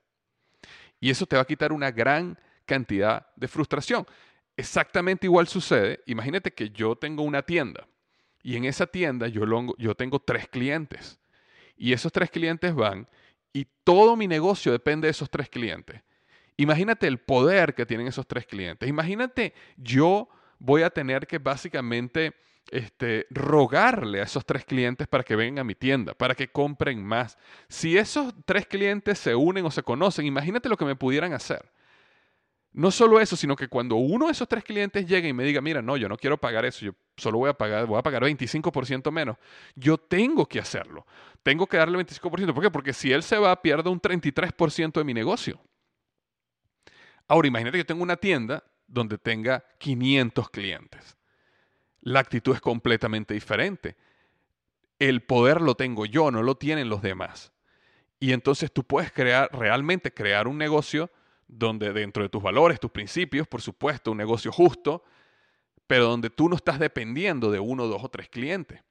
Y 0.99 1.09
eso 1.09 1.25
te 1.25 1.35
va 1.35 1.41
a 1.41 1.47
quitar 1.47 1.73
una 1.73 1.91
gran 1.91 2.37
cantidad 2.65 3.27
de 3.35 3.47
frustración. 3.47 4.05
Exactamente 4.55 5.25
igual 5.25 5.47
sucede. 5.47 6.01
Imagínate 6.05 6.51
que 6.51 6.69
yo 6.69 6.95
tengo 6.95 7.23
una 7.23 7.41
tienda 7.41 7.87
y 8.43 8.55
en 8.55 8.65
esa 8.65 8.85
tienda 8.85 9.27
yo, 9.27 9.43
yo 9.77 9.95
tengo 9.95 10.19
tres 10.19 10.47
clientes. 10.47 11.19
Y 11.75 11.93
esos 11.93 12.11
tres 12.11 12.29
clientes 12.29 12.73
van 12.73 13.07
y 13.51 13.65
todo 13.83 14.15
mi 14.15 14.27
negocio 14.27 14.71
depende 14.71 15.07
de 15.07 15.11
esos 15.11 15.29
tres 15.29 15.49
clientes. 15.49 16.01
Imagínate 16.57 17.07
el 17.07 17.17
poder 17.17 17.73
que 17.73 17.85
tienen 17.85 18.07
esos 18.07 18.27
tres 18.27 18.45
clientes. 18.45 18.87
Imagínate 18.87 19.53
yo 19.77 20.29
voy 20.65 20.81
a 20.81 20.89
tener 20.89 21.27
que 21.27 21.37
básicamente 21.37 22.33
este, 22.71 23.27
rogarle 23.29 24.21
a 24.21 24.23
esos 24.23 24.45
tres 24.45 24.65
clientes 24.65 25.07
para 25.07 25.23
que 25.23 25.35
vengan 25.35 25.59
a 25.59 25.63
mi 25.63 25.75
tienda, 25.75 26.13
para 26.15 26.33
que 26.33 26.47
compren 26.47 27.03
más. 27.03 27.37
Si 27.69 27.97
esos 27.97 28.33
tres 28.45 28.65
clientes 28.65 29.19
se 29.19 29.35
unen 29.35 29.65
o 29.65 29.71
se 29.71 29.83
conocen, 29.83 30.25
imagínate 30.25 30.67
lo 30.67 30.77
que 30.77 30.85
me 30.85 30.95
pudieran 30.95 31.33
hacer. 31.33 31.71
No 32.73 32.91
solo 32.91 33.21
eso, 33.21 33.37
sino 33.37 33.55
que 33.55 33.69
cuando 33.69 33.95
uno 33.95 34.25
de 34.25 34.33
esos 34.33 34.49
tres 34.49 34.63
clientes 34.63 35.05
llegue 35.05 35.29
y 35.29 35.33
me 35.33 35.45
diga, 35.45 35.61
mira, 35.61 35.81
no, 35.81 35.95
yo 35.95 36.09
no 36.09 36.17
quiero 36.17 36.37
pagar 36.37 36.65
eso, 36.65 36.85
yo 36.85 36.91
solo 37.15 37.37
voy 37.37 37.49
a 37.49 37.53
pagar, 37.53 37.85
voy 37.85 37.97
a 37.97 38.03
pagar 38.03 38.23
25% 38.23 39.11
menos, 39.11 39.37
yo 39.75 39.97
tengo 39.97 40.45
que 40.45 40.59
hacerlo. 40.59 41.05
Tengo 41.41 41.67
que 41.67 41.77
darle 41.77 41.99
25%. 41.99 42.53
¿Por 42.53 42.63
qué? 42.63 42.71
Porque 42.71 42.91
si 42.91 43.13
él 43.13 43.23
se 43.23 43.37
va, 43.37 43.61
pierdo 43.61 43.91
un 43.91 44.01
33% 44.01 44.93
de 44.93 45.03
mi 45.03 45.13
negocio. 45.13 45.61
Ahora, 47.27 47.47
imagínate 47.47 47.77
que 47.77 47.85
tengo 47.85 48.03
una 48.03 48.17
tienda 48.17 48.63
donde 48.87 49.17
tenga 49.17 49.65
500 49.79 50.49
clientes. 50.49 51.17
La 52.01 52.19
actitud 52.19 52.53
es 52.53 52.61
completamente 52.61 53.33
diferente. 53.33 53.95
El 54.99 55.23
poder 55.23 55.61
lo 55.61 55.75
tengo 55.75 56.05
yo, 56.05 56.31
no 56.31 56.43
lo 56.43 56.55
tienen 56.55 56.89
los 56.89 57.01
demás. 57.01 57.51
Y 58.19 58.31
entonces 58.31 58.71
tú 58.71 58.83
puedes 58.83 59.11
crear, 59.11 59.49
realmente 59.51 60.13
crear 60.13 60.47
un 60.47 60.57
negocio 60.57 61.11
donde 61.47 61.93
dentro 61.93 62.23
de 62.23 62.29
tus 62.29 62.41
valores, 62.41 62.79
tus 62.79 62.91
principios, 62.91 63.47
por 63.47 63.61
supuesto, 63.61 64.11
un 64.11 64.17
negocio 64.17 64.51
justo, 64.51 65.03
pero 65.87 66.05
donde 66.05 66.29
tú 66.29 66.49
no 66.49 66.55
estás 66.55 66.79
dependiendo 66.79 67.51
de 67.51 67.59
uno, 67.59 67.87
dos 67.87 68.03
o 68.03 68.09
tres 68.09 68.29
clientes. 68.29 68.81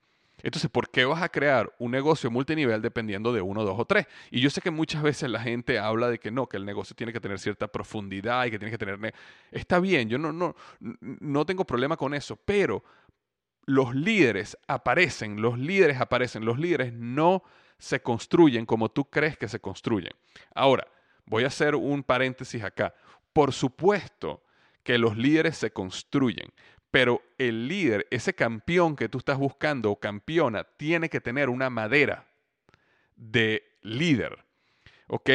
Entonces, 0.43 0.71
¿por 0.71 0.91
qué 0.91 1.05
vas 1.05 1.23
a 1.23 1.29
crear 1.29 1.73
un 1.79 1.91
negocio 1.91 2.31
multinivel 2.31 2.83
dependiendo 2.83 3.33
de 3.33 3.41
uno, 3.41 3.65
dos 3.65 3.79
o 3.79 3.85
tres? 3.85 4.07
Y 4.31 4.41
yo 4.41 4.51
sé 4.51 4.61
que 4.61 4.71
muchas 4.71 5.03
veces 5.03 5.31
la 5.31 5.41
gente 5.41 5.79
habla 5.79 6.11
de 6.11 6.19
que 6.19 6.31
no, 6.31 6.49
que 6.49 6.57
el 6.57 6.67
negocio 6.67 6.95
tiene 6.95 7.13
que 7.13 7.21
tener 7.21 7.39
cierta 7.39 7.69
profundidad 7.69 8.45
y 8.45 8.51
que 8.51 8.59
tiene 8.59 8.71
que 8.71 8.79
tener... 8.79 9.15
Está 9.51 9.81
bien, 9.81 10.09
yo 10.09 10.19
no, 10.19 10.33
no, 10.33 10.55
no 10.81 11.47
tengo 11.47 11.65
problema 11.65 11.97
con 11.97 12.13
eso, 12.13 12.37
pero 12.37 12.85
los 13.67 13.95
líderes 13.95 14.59
aparecen, 14.67 15.41
los 15.41 15.59
líderes 15.59 16.01
aparecen, 16.01 16.45
los 16.45 16.59
líderes 16.59 16.93
no 16.93 17.43
se 17.79 18.03
construyen 18.03 18.67
como 18.67 18.91
tú 18.91 19.07
crees 19.07 19.37
que 19.37 19.49
se 19.49 19.61
construyen. 19.61 20.13
Ahora, 20.55 20.87
voy 21.27 21.45
a 21.45 21.49
hacer 21.49 21.75
un 21.75 22.03
paréntesis 22.03 22.63
acá. 22.63 22.95
Por 23.33 23.53
supuesto 23.53 24.43
que 24.83 24.99
los 24.99 25.17
líderes 25.17 25.57
se 25.57 25.73
construyen, 25.73 26.53
pero 26.95 27.23
el 27.39 27.67
líder, 27.67 28.07
ese 28.13 28.37
campeón 28.37 28.95
que 28.95 29.09
tú 29.09 29.19
estás 29.19 29.37
buscando 29.37 29.91
o 29.91 29.99
campeona, 29.99 30.63
tiene 30.63 31.09
que 31.09 31.21
tener 31.21 31.49
una 31.49 31.69
madera 31.69 32.25
de 33.17 33.65
líder, 33.83 34.39
¿ok? 35.09 35.29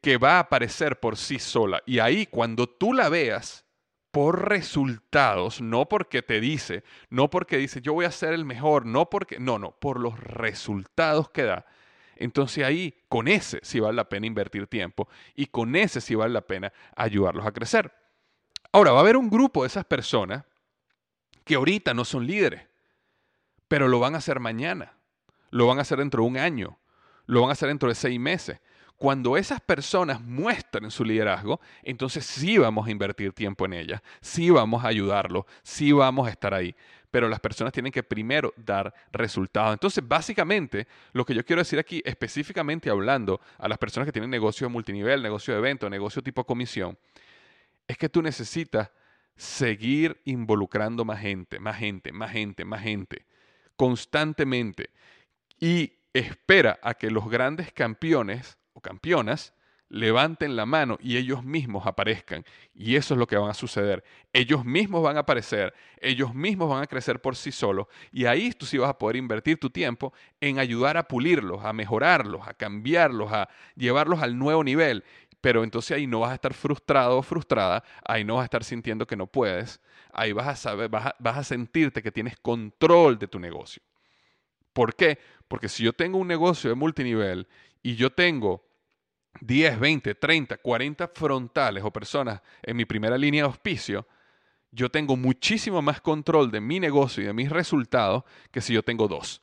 Que 0.00 0.18
va 0.18 0.36
a 0.36 0.38
aparecer 0.38 1.00
por 1.00 1.16
sí 1.16 1.40
sola. 1.40 1.82
Y 1.84 1.98
ahí 1.98 2.26
cuando 2.26 2.68
tú 2.68 2.92
la 2.92 3.08
veas 3.08 3.64
por 4.12 4.48
resultados, 4.48 5.60
no 5.60 5.88
porque 5.88 6.22
te 6.22 6.40
dice, 6.40 6.84
no 7.08 7.28
porque 7.28 7.56
dice 7.56 7.80
yo 7.80 7.92
voy 7.92 8.04
a 8.04 8.12
ser 8.12 8.32
el 8.32 8.44
mejor, 8.44 8.86
no 8.86 9.10
porque, 9.10 9.40
no, 9.40 9.58
no, 9.58 9.72
por 9.72 9.98
los 9.98 10.16
resultados 10.20 11.28
que 11.30 11.42
da. 11.42 11.66
Entonces 12.14 12.62
ahí, 12.62 12.94
con 13.08 13.26
ese 13.26 13.58
sí 13.64 13.80
vale 13.80 13.96
la 13.96 14.08
pena 14.08 14.28
invertir 14.28 14.68
tiempo 14.68 15.08
y 15.34 15.46
con 15.46 15.74
ese 15.74 16.00
sí 16.00 16.14
vale 16.14 16.34
la 16.34 16.46
pena 16.46 16.72
ayudarlos 16.94 17.44
a 17.44 17.50
crecer. 17.50 17.92
Ahora, 18.70 18.92
va 18.92 18.98
a 18.98 19.02
haber 19.02 19.16
un 19.16 19.28
grupo 19.28 19.62
de 19.62 19.66
esas 19.66 19.84
personas 19.84 20.44
que 21.50 21.56
ahorita 21.56 21.94
no 21.94 22.04
son 22.04 22.28
líderes, 22.28 22.62
pero 23.66 23.88
lo 23.88 23.98
van 23.98 24.14
a 24.14 24.18
hacer 24.18 24.38
mañana, 24.38 24.92
lo 25.50 25.66
van 25.66 25.78
a 25.78 25.82
hacer 25.82 25.98
dentro 25.98 26.22
de 26.22 26.28
un 26.28 26.36
año, 26.36 26.78
lo 27.26 27.40
van 27.40 27.50
a 27.50 27.54
hacer 27.54 27.66
dentro 27.66 27.88
de 27.88 27.96
seis 27.96 28.20
meses. 28.20 28.60
Cuando 28.94 29.36
esas 29.36 29.60
personas 29.60 30.20
muestren 30.20 30.92
su 30.92 31.02
liderazgo, 31.02 31.60
entonces 31.82 32.24
sí 32.24 32.56
vamos 32.56 32.86
a 32.86 32.92
invertir 32.92 33.32
tiempo 33.32 33.64
en 33.64 33.72
ellas, 33.72 34.00
sí 34.20 34.48
vamos 34.50 34.84
a 34.84 34.86
ayudarlos, 34.86 35.44
sí 35.64 35.90
vamos 35.90 36.28
a 36.28 36.30
estar 36.30 36.54
ahí. 36.54 36.72
Pero 37.10 37.28
las 37.28 37.40
personas 37.40 37.72
tienen 37.72 37.90
que 37.90 38.04
primero 38.04 38.54
dar 38.56 38.94
resultados. 39.10 39.72
Entonces, 39.72 40.06
básicamente, 40.06 40.86
lo 41.12 41.24
que 41.24 41.34
yo 41.34 41.44
quiero 41.44 41.62
decir 41.62 41.80
aquí, 41.80 42.00
específicamente 42.04 42.90
hablando 42.90 43.40
a 43.58 43.66
las 43.66 43.78
personas 43.78 44.06
que 44.06 44.12
tienen 44.12 44.30
negocio 44.30 44.70
multinivel, 44.70 45.20
negocio 45.20 45.52
de 45.52 45.58
evento, 45.58 45.90
negocio 45.90 46.22
tipo 46.22 46.44
comisión, 46.44 46.96
es 47.88 47.98
que 47.98 48.08
tú 48.08 48.22
necesitas 48.22 48.88
seguir 49.40 50.20
involucrando 50.26 51.06
más 51.06 51.20
gente, 51.20 51.58
más 51.58 51.78
gente, 51.78 52.12
más 52.12 52.30
gente, 52.30 52.66
más 52.66 52.82
gente, 52.82 53.24
constantemente. 53.74 54.90
Y 55.58 55.94
espera 56.12 56.78
a 56.82 56.92
que 56.92 57.10
los 57.10 57.30
grandes 57.30 57.72
campeones 57.72 58.58
o 58.74 58.82
campeonas 58.82 59.54
levanten 59.88 60.56
la 60.56 60.66
mano 60.66 60.98
y 61.00 61.16
ellos 61.16 61.42
mismos 61.42 61.86
aparezcan. 61.86 62.44
Y 62.74 62.96
eso 62.96 63.14
es 63.14 63.18
lo 63.18 63.26
que 63.26 63.38
va 63.38 63.50
a 63.50 63.54
suceder. 63.54 64.04
Ellos 64.34 64.62
mismos 64.62 65.02
van 65.02 65.16
a 65.16 65.20
aparecer, 65.20 65.72
ellos 66.02 66.34
mismos 66.34 66.68
van 66.68 66.82
a 66.82 66.86
crecer 66.86 67.22
por 67.22 67.34
sí 67.34 67.50
solos. 67.50 67.86
Y 68.12 68.26
ahí 68.26 68.52
tú 68.52 68.66
sí 68.66 68.76
vas 68.76 68.90
a 68.90 68.98
poder 68.98 69.16
invertir 69.16 69.58
tu 69.58 69.70
tiempo 69.70 70.12
en 70.38 70.58
ayudar 70.58 70.98
a 70.98 71.08
pulirlos, 71.08 71.64
a 71.64 71.72
mejorarlos, 71.72 72.46
a 72.46 72.52
cambiarlos, 72.52 73.32
a 73.32 73.48
llevarlos 73.74 74.20
al 74.20 74.38
nuevo 74.38 74.62
nivel 74.62 75.02
pero 75.40 75.64
entonces 75.64 75.96
ahí 75.96 76.06
no 76.06 76.20
vas 76.20 76.32
a 76.32 76.34
estar 76.34 76.54
frustrado 76.54 77.18
o 77.18 77.22
frustrada, 77.22 77.82
ahí 78.04 78.24
no 78.24 78.36
vas 78.36 78.42
a 78.42 78.44
estar 78.44 78.64
sintiendo 78.64 79.06
que 79.06 79.16
no 79.16 79.26
puedes, 79.26 79.80
ahí 80.12 80.32
vas 80.32 80.48
a 80.48 80.56
saber, 80.56 80.90
vas 80.90 81.14
a, 81.18 81.44
sentirte 81.44 82.02
que 82.02 82.12
tienes 82.12 82.38
control 82.38 83.18
de 83.18 83.26
tu 83.26 83.38
negocio. 83.38 83.82
¿Por 84.72 84.94
qué? 84.94 85.18
Porque 85.48 85.68
si 85.68 85.82
yo 85.82 85.92
tengo 85.92 86.18
un 86.18 86.28
negocio 86.28 86.70
de 86.70 86.76
multinivel 86.76 87.48
y 87.82 87.96
yo 87.96 88.10
tengo 88.10 88.64
10, 89.40 89.80
20, 89.80 90.14
30, 90.14 90.58
40 90.58 91.08
frontales 91.08 91.82
o 91.84 91.90
personas 91.90 92.40
en 92.62 92.76
mi 92.76 92.84
primera 92.84 93.16
línea 93.16 93.42
de 93.42 93.48
auspicio, 93.48 94.06
yo 94.72 94.90
tengo 94.90 95.16
muchísimo 95.16 95.82
más 95.82 96.00
control 96.00 96.50
de 96.50 96.60
mi 96.60 96.78
negocio 96.78 97.22
y 97.22 97.26
de 97.26 97.32
mis 97.32 97.50
resultados 97.50 98.24
que 98.50 98.60
si 98.60 98.74
yo 98.74 98.82
tengo 98.82 99.08
dos. 99.08 99.42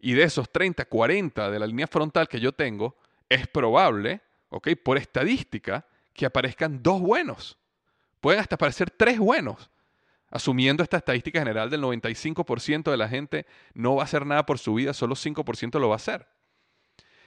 Y 0.00 0.14
de 0.14 0.22
esos 0.22 0.50
30, 0.50 0.84
40 0.86 1.50
de 1.50 1.58
la 1.58 1.66
línea 1.66 1.86
frontal 1.86 2.28
que 2.28 2.40
yo 2.40 2.52
tengo, 2.52 2.96
es 3.34 3.46
probable, 3.46 4.20
¿ok? 4.48 4.70
Por 4.82 4.98
estadística, 4.98 5.86
que 6.12 6.26
aparezcan 6.26 6.82
dos 6.82 7.00
buenos. 7.00 7.58
Pueden 8.20 8.40
hasta 8.40 8.56
aparecer 8.56 8.90
tres 8.90 9.18
buenos. 9.18 9.70
Asumiendo 10.30 10.82
esta 10.82 10.96
estadística 10.96 11.38
general 11.38 11.68
del 11.70 11.82
95% 11.82 12.90
de 12.90 12.96
la 12.96 13.08
gente 13.08 13.46
no 13.74 13.96
va 13.96 14.02
a 14.02 14.04
hacer 14.04 14.24
nada 14.24 14.46
por 14.46 14.58
su 14.58 14.74
vida, 14.74 14.94
solo 14.94 15.14
5% 15.14 15.78
lo 15.78 15.88
va 15.88 15.94
a 15.94 15.96
hacer. 15.96 16.26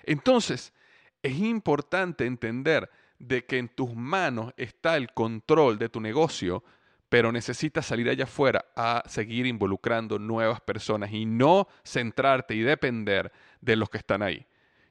Entonces, 0.03 0.73
es 1.21 1.37
importante 1.39 2.25
entender 2.25 2.89
de 3.19 3.45
que 3.45 3.57
en 3.57 3.69
tus 3.69 3.95
manos 3.95 4.53
está 4.57 4.97
el 4.97 5.11
control 5.13 5.77
de 5.77 5.89
tu 5.89 6.01
negocio 6.01 6.63
pero 7.09 7.31
necesitas 7.31 7.85
salir 7.85 8.09
allá 8.09 8.25
afuera 8.25 8.65
a 8.75 9.03
seguir 9.07 9.45
involucrando 9.45 10.19
nuevas 10.19 10.59
personas 10.61 11.13
y 11.13 11.25
no 11.25 11.67
centrarte 11.83 12.55
y 12.55 12.61
depender 12.61 13.31
de 13.61 13.75
los 13.75 13.89
que 13.89 13.99
están 13.99 14.21
ahí. 14.21 14.45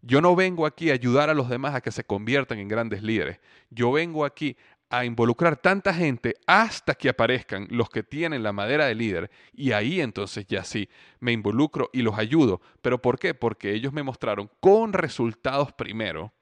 Yo 0.06 0.20
no 0.20 0.36
vengo 0.36 0.66
aquí 0.66 0.90
a 0.90 0.94
ayudar 0.94 1.30
a 1.30 1.34
los 1.34 1.48
demás 1.48 1.74
a 1.74 1.80
que 1.80 1.90
se 1.90 2.04
conviertan 2.04 2.58
en 2.58 2.68
grandes 2.68 3.02
líderes. 3.02 3.40
Yo 3.70 3.90
vengo 3.90 4.26
aquí 4.26 4.54
a 4.90 5.06
involucrar 5.06 5.56
tanta 5.56 5.94
gente 5.94 6.34
hasta 6.46 6.94
que 6.94 7.08
aparezcan 7.08 7.66
los 7.70 7.88
que 7.88 8.02
tienen 8.02 8.42
la 8.42 8.52
madera 8.52 8.84
de 8.84 8.94
líder 8.94 9.30
y 9.54 9.72
ahí 9.72 10.02
entonces 10.02 10.46
ya 10.46 10.62
sí 10.62 10.90
me 11.20 11.32
involucro 11.32 11.88
y 11.94 12.02
los 12.02 12.18
ayudo. 12.18 12.60
¿Pero 12.82 13.00
por 13.00 13.18
qué? 13.18 13.32
Porque 13.32 13.72
ellos 13.72 13.94
me 13.94 14.02
mostraron 14.02 14.50
con 14.60 14.92
resultados 14.92 15.72
primero, 15.72 16.34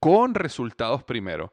con 0.00 0.34
resultados 0.34 1.04
primero, 1.04 1.52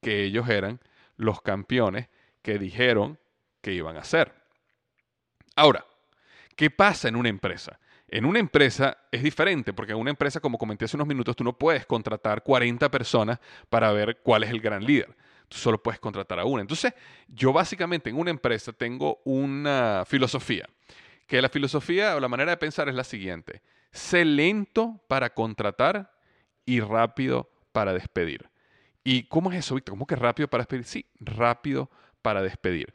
que 0.00 0.22
ellos 0.22 0.48
eran 0.48 0.78
los 1.16 1.42
campeones 1.42 2.08
que 2.40 2.56
dijeron 2.56 3.18
que 3.60 3.72
iban 3.72 3.96
a 3.96 4.04
ser. 4.04 4.32
Ahora, 5.56 5.84
¿qué 6.54 6.70
pasa 6.70 7.08
en 7.08 7.16
una 7.16 7.28
empresa? 7.28 7.80
En 8.12 8.24
una 8.24 8.40
empresa 8.40 8.98
es 9.12 9.22
diferente, 9.22 9.72
porque 9.72 9.92
en 9.92 9.98
una 9.98 10.10
empresa, 10.10 10.40
como 10.40 10.58
comenté 10.58 10.84
hace 10.84 10.96
unos 10.96 11.06
minutos, 11.06 11.36
tú 11.36 11.44
no 11.44 11.56
puedes 11.56 11.86
contratar 11.86 12.42
40 12.42 12.90
personas 12.90 13.38
para 13.68 13.92
ver 13.92 14.18
cuál 14.24 14.42
es 14.42 14.50
el 14.50 14.60
gran 14.60 14.84
líder. 14.84 15.16
Tú 15.48 15.56
solo 15.56 15.80
puedes 15.80 16.00
contratar 16.00 16.40
a 16.40 16.44
una. 16.44 16.60
Entonces, 16.60 16.92
yo 17.28 17.52
básicamente 17.52 18.10
en 18.10 18.18
una 18.18 18.30
empresa 18.30 18.72
tengo 18.72 19.20
una 19.24 20.02
filosofía, 20.08 20.68
que 21.28 21.40
la 21.40 21.48
filosofía 21.48 22.16
o 22.16 22.20
la 22.20 22.26
manera 22.26 22.50
de 22.50 22.56
pensar 22.56 22.88
es 22.88 22.96
la 22.96 23.04
siguiente. 23.04 23.62
Sé 23.92 24.24
lento 24.24 25.00
para 25.06 25.32
contratar 25.32 26.12
y 26.66 26.80
rápido 26.80 27.48
para 27.70 27.92
despedir. 27.92 28.50
¿Y 29.04 29.22
cómo 29.28 29.52
es 29.52 29.58
eso, 29.58 29.76
Víctor? 29.76 29.92
¿Cómo 29.92 30.06
que 30.08 30.16
rápido 30.16 30.48
para 30.48 30.62
despedir? 30.62 30.84
Sí, 30.84 31.06
rápido 31.20 31.88
para 32.22 32.42
despedir. 32.42 32.92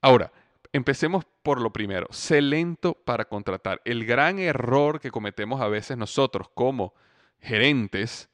Ahora, 0.00 0.32
empecemos 0.72 1.24
por 1.42 1.60
lo 1.60 1.72
primero. 1.72 2.06
Sé 2.10 2.40
lento 2.40 2.94
para 2.94 3.24
contratar. 3.24 3.80
El 3.84 4.04
gran 4.04 4.38
error 4.38 5.00
que 5.00 5.10
cometemos 5.10 5.60
a 5.60 5.68
veces 5.68 5.96
nosotros 5.96 6.48
como 6.54 6.94
gerentes 7.40 8.28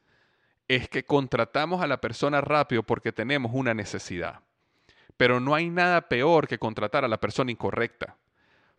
es 0.68 0.88
que 0.88 1.04
contratamos 1.04 1.80
a 1.82 1.86
la 1.86 2.00
persona 2.00 2.40
rápido 2.40 2.82
porque 2.82 3.12
tenemos 3.12 3.52
una 3.54 3.74
necesidad. 3.74 4.40
Pero 5.16 5.40
no 5.40 5.54
hay 5.54 5.70
nada 5.70 6.08
peor 6.08 6.46
que 6.46 6.58
contratar 6.58 7.04
a 7.04 7.08
la 7.08 7.20
persona 7.20 7.50
incorrecta. 7.50 8.16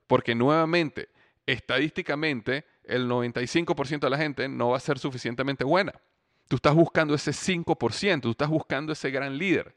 Porque 0.05 0.35
nuevamente, 0.35 1.09
estadísticamente, 1.45 2.65
el 2.83 3.09
95% 3.09 3.99
de 3.99 4.09
la 4.09 4.17
gente 4.17 4.47
no 4.47 4.69
va 4.69 4.77
a 4.77 4.81
ser 4.81 4.99
suficientemente 4.99 5.63
buena. 5.63 5.93
Tú 6.47 6.57
estás 6.57 6.75
buscando 6.75 7.13
ese 7.13 7.31
5%, 7.31 8.21
tú 8.21 8.31
estás 8.31 8.49
buscando 8.49 8.93
ese 8.93 9.09
gran 9.09 9.37
líder. 9.37 9.75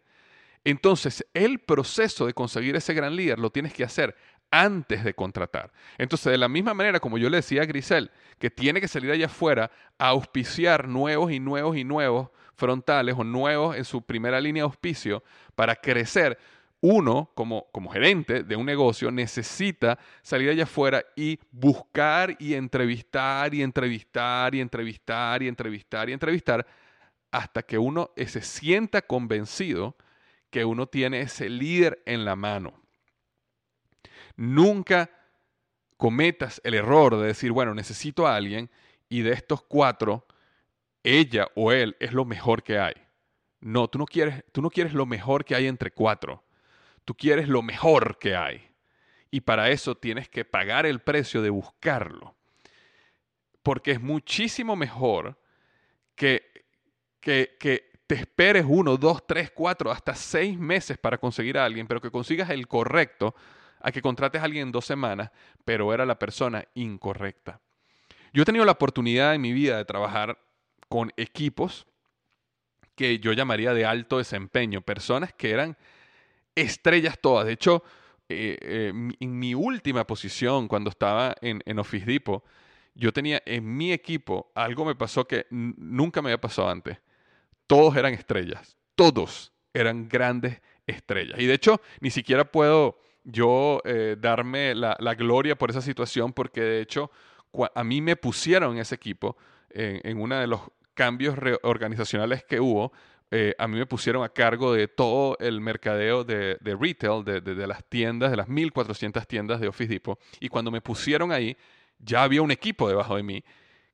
Entonces, 0.65 1.27
el 1.33 1.59
proceso 1.59 2.27
de 2.27 2.35
conseguir 2.35 2.77
ese 2.77 2.95
gran 2.95 3.17
líder 3.17 3.39
lo 3.39 3.51
tienes 3.51 3.73
que 3.73 3.85
hacer 3.85 4.15
antes 4.51 5.05
de 5.05 5.15
contratar. 5.15 5.73
Entonces, 5.97 6.31
de 6.31 6.39
la 6.39 6.49
misma 6.49 6.75
manera 6.75 7.01
como 7.01 7.19
yo 7.19 7.31
le 7.31 7.39
decía 7.39 7.63
a 7.63 7.67
Grisel, 7.67 8.11
que 8.39 8.51
tiene 8.51 8.81
que 8.81 8.89
salir 8.89 9.11
allá 9.11 9.27
afuera 9.27 9.71
a 9.99 10.09
auspiciar 10.09 10.89
nuevos 10.89 11.33
y 11.33 11.41
nuevos 11.41 11.77
y 11.77 11.85
nuevos 11.85 12.31
frontales 12.57 13.15
o 13.17 13.25
nuevos 13.25 13.77
en 13.77 13.85
su 13.85 14.03
primera 14.03 14.41
línea 14.41 14.63
de 14.63 14.67
auspicio 14.67 15.23
para 15.55 15.77
crecer, 15.77 16.39
uno 16.83 17.31
como, 17.35 17.69
como 17.73 17.91
gerente 17.91 18.43
de 18.43 18.57
un 18.57 18.67
negocio 18.67 19.11
necesita 19.11 19.99
salir 20.23 20.51
allá 20.51 20.65
afuera 20.65 21.05
y 21.15 21.39
buscar 21.51 22.37
y 22.39 22.55
entrevistar 22.55 23.55
y 23.55 23.63
entrevistar 23.63 24.55
y 24.55 24.61
entrevistar 24.61 25.43
y 25.43 25.49
entrevistar 25.49 26.09
y 26.09 26.13
entrevistar 26.13 26.67
hasta 27.31 27.63
que 27.63 27.79
uno 27.79 28.11
se 28.17 28.43
sienta 28.43 29.03
convencido 29.03 29.97
que 30.51 30.65
uno 30.65 30.87
tiene 30.87 31.21
ese 31.21 31.49
líder 31.49 32.03
en 32.07 32.25
la 32.25 32.37
mano. 32.37 32.81
Nunca 34.37 35.11
cometas 35.97 36.61
el 36.65 36.75
error 36.75 37.17
de 37.17 37.27
decir, 37.27 37.53
bueno, 37.53 37.75
necesito 37.75 38.27
a 38.27 38.37
alguien 38.37 38.71
y 39.09 39.23
de 39.23 39.33
estos 39.33 39.63
cuatro, 39.63 40.27
ella 41.03 41.49
o 41.55 41.73
él 41.73 41.97
es 42.01 42.13
lo 42.13 42.25
mejor 42.25 42.63
que 42.63 42.79
hay. 42.79 42.95
No, 43.61 43.89
tú 43.89 43.99
no 43.99 44.07
quieres, 44.07 44.45
tú 44.53 44.63
no 44.63 44.71
quieres 44.71 44.95
lo 44.95 45.07
mejor 45.07 45.45
que 45.45 45.55
hay 45.55 45.67
entre 45.67 45.91
cuatro. 45.91 46.43
Tú 47.05 47.15
quieres 47.15 47.49
lo 47.49 47.63
mejor 47.63 48.19
que 48.19 48.35
hay. 48.35 48.71
Y 49.31 49.43
para 49.43 49.71
eso 49.71 49.95
tienes 49.95 50.29
que 50.29 50.45
pagar 50.45 50.87
el 50.87 51.01
precio 51.01 51.43
de 51.43 51.51
buscarlo. 51.51 52.35
Porque 53.63 53.93
es 53.93 54.01
muchísimo 54.01 54.77
mejor 54.77 55.39
que, 56.15 56.51
que, 57.21 57.57
que 57.61 57.90
te 58.11 58.17
esperes 58.17 58.65
uno, 58.67 58.97
dos, 58.97 59.25
tres, 59.25 59.53
cuatro, 59.53 59.89
hasta 59.89 60.17
seis 60.17 60.59
meses 60.59 60.99
para 60.99 61.17
conseguir 61.17 61.57
a 61.57 61.65
alguien, 61.65 61.87
pero 61.87 62.01
que 62.01 62.11
consigas 62.11 62.51
el 62.51 62.67
correcto, 62.67 63.37
a 63.79 63.93
que 63.93 64.03
contrates 64.03 64.43
a 64.43 64.47
alguien 64.47 64.67
en 64.67 64.73
dos 64.73 64.85
semanas, 64.85 65.31
pero 65.65 65.95
era 65.95 66.05
la 66.05 66.19
persona 66.19 66.65
incorrecta. 66.75 67.61
Yo 68.33 68.43
he 68.43 68.45
tenido 68.45 68.65
la 68.65 68.73
oportunidad 68.73 69.37
en 69.37 69.41
mi 69.41 69.53
vida 69.53 69.77
de 69.77 69.85
trabajar 69.85 70.41
con 70.89 71.13
equipos 71.17 71.87
que 72.97 73.21
yo 73.21 73.33
llamaría 73.33 73.75
de 73.75 73.85
alto 73.85 74.19
desempeño, 74.19 74.81
personas 74.81 75.33
que 75.33 75.53
eran 75.53 75.77
estrellas 76.57 77.17
todas. 77.23 77.47
De 77.47 77.53
hecho, 77.53 77.85
eh, 78.29 78.59
eh, 78.61 78.93
en 79.21 79.39
mi 79.39 79.55
última 79.55 80.05
posición, 80.05 80.67
cuando 80.67 80.91
estaba 80.91 81.37
en, 81.43 81.63
en 81.65 81.79
Office 81.79 82.07
Depot, 82.07 82.45
yo 82.93 83.13
tenía 83.13 83.41
en 83.47 83.77
mi 83.77 83.93
equipo, 83.93 84.51
algo 84.57 84.85
me 84.85 84.97
pasó 84.97 85.29
que 85.29 85.47
nunca 85.51 86.21
me 86.21 86.31
había 86.31 86.41
pasado 86.41 86.71
antes 86.71 86.99
todos 87.71 87.95
eran 87.95 88.15
estrellas, 88.15 88.77
todos 88.97 89.53
eran 89.73 90.09
grandes 90.09 90.61
estrellas. 90.89 91.39
Y 91.39 91.47
de 91.47 91.55
hecho, 91.55 91.81
ni 92.01 92.11
siquiera 92.11 92.51
puedo 92.51 92.99
yo 93.23 93.81
eh, 93.85 94.17
darme 94.19 94.75
la, 94.75 94.97
gloria 95.15 95.57
por 95.57 95.71
esa 95.71 95.81
situación, 95.81 96.33
porque 96.33 96.63
de 96.63 96.81
hecho 96.81 97.13
a 97.73 97.85
mí 97.85 98.01
me 98.01 98.17
pusieron 98.17 98.73
en 98.73 98.81
ese 98.81 98.97
equipo, 98.97 99.37
en, 99.69 100.21
uno 100.21 100.41
de 100.41 100.49
los 100.49 100.63
cambios 100.95 101.37
organizacionales 101.63 102.43
que 102.43 102.59
hubo, 102.59 102.93
eh, 103.31 103.55
a 103.57 103.69
mí 103.69 103.79
me 103.79 103.87
pusieron 103.87 104.25
a 104.25 104.31
cargo 104.31 104.73
de 104.73 104.89
todo 104.89 105.37
el 105.39 105.61
mercadeo 105.61 106.25
de, 106.25 106.59
retail, 106.61 107.23
de, 107.25 107.41
de, 107.41 107.67
las 107.69 107.85
tiendas, 107.85 108.33
de 108.33 108.37
las 108.37 108.49
1.400 108.49 109.25
tiendas 109.29 109.61
de 109.61 109.69
Office 109.69 109.93
Depot. 109.93 110.19
Y 110.41 110.49
cuando 110.49 110.73
me 110.73 110.81
pusieron 110.81 111.31
ahí, 111.31 111.57
ya 112.01 112.25
había 112.25 112.43
un 112.43 112.51
equipo 112.51 112.89
debajo 112.89 113.15
de 113.15 113.23
mí 113.23 113.45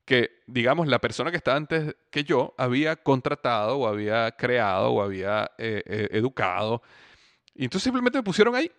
que, 0.06 0.42
digamos, 0.46 0.86
la 0.86 1.00
persona 1.00 1.32
que 1.32 1.36
estaba 1.36 1.56
antes 1.56 1.96
que 2.10 2.22
yo 2.22 2.54
había 2.56 2.94
contratado 2.94 3.76
o 3.76 3.88
había 3.88 4.30
creado 4.30 4.92
o 4.92 5.02
había 5.02 5.50
eh, 5.58 5.82
eh, 5.84 6.08
educado. 6.12 6.80
Y 7.54 7.64
entonces 7.64 7.82
simplemente 7.82 8.18
me 8.18 8.22
pusieron 8.22 8.54
ahí. 8.54 8.70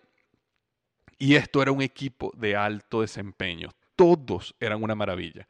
Y 1.18 1.34
esto 1.34 1.60
era 1.60 1.70
un 1.70 1.82
equipo 1.82 2.32
de 2.34 2.56
alto 2.56 3.02
desempeño. 3.02 3.68
Todos 3.94 4.54
eran 4.58 4.82
una 4.82 4.94
maravilla. 4.94 5.46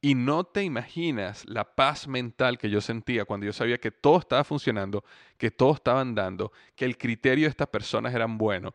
Y 0.00 0.16
no 0.16 0.44
te 0.44 0.64
imaginas 0.64 1.44
la 1.46 1.76
paz 1.76 2.08
mental 2.08 2.58
que 2.58 2.68
yo 2.68 2.80
sentía 2.80 3.24
cuando 3.24 3.46
yo 3.46 3.52
sabía 3.52 3.78
que 3.78 3.92
todo 3.92 4.18
estaba 4.18 4.42
funcionando, 4.42 5.04
que 5.36 5.52
todo 5.52 5.74
estaba 5.74 6.00
andando, 6.00 6.50
que 6.74 6.86
el 6.86 6.98
criterio 6.98 7.44
de 7.44 7.50
estas 7.50 7.68
personas 7.68 8.14
eran 8.14 8.36
buenos 8.36 8.72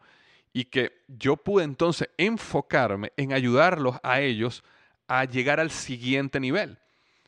y 0.53 0.65
que 0.65 1.03
yo 1.09 1.35
pude 1.35 1.65
entonces 1.65 2.09
enfocarme 2.17 3.11
en 3.17 3.33
ayudarlos 3.33 3.97
a 4.03 4.21
ellos 4.21 4.63
a 5.07 5.25
llegar 5.25 5.59
al 5.59 5.71
siguiente 5.71 6.39
nivel. 6.39 6.77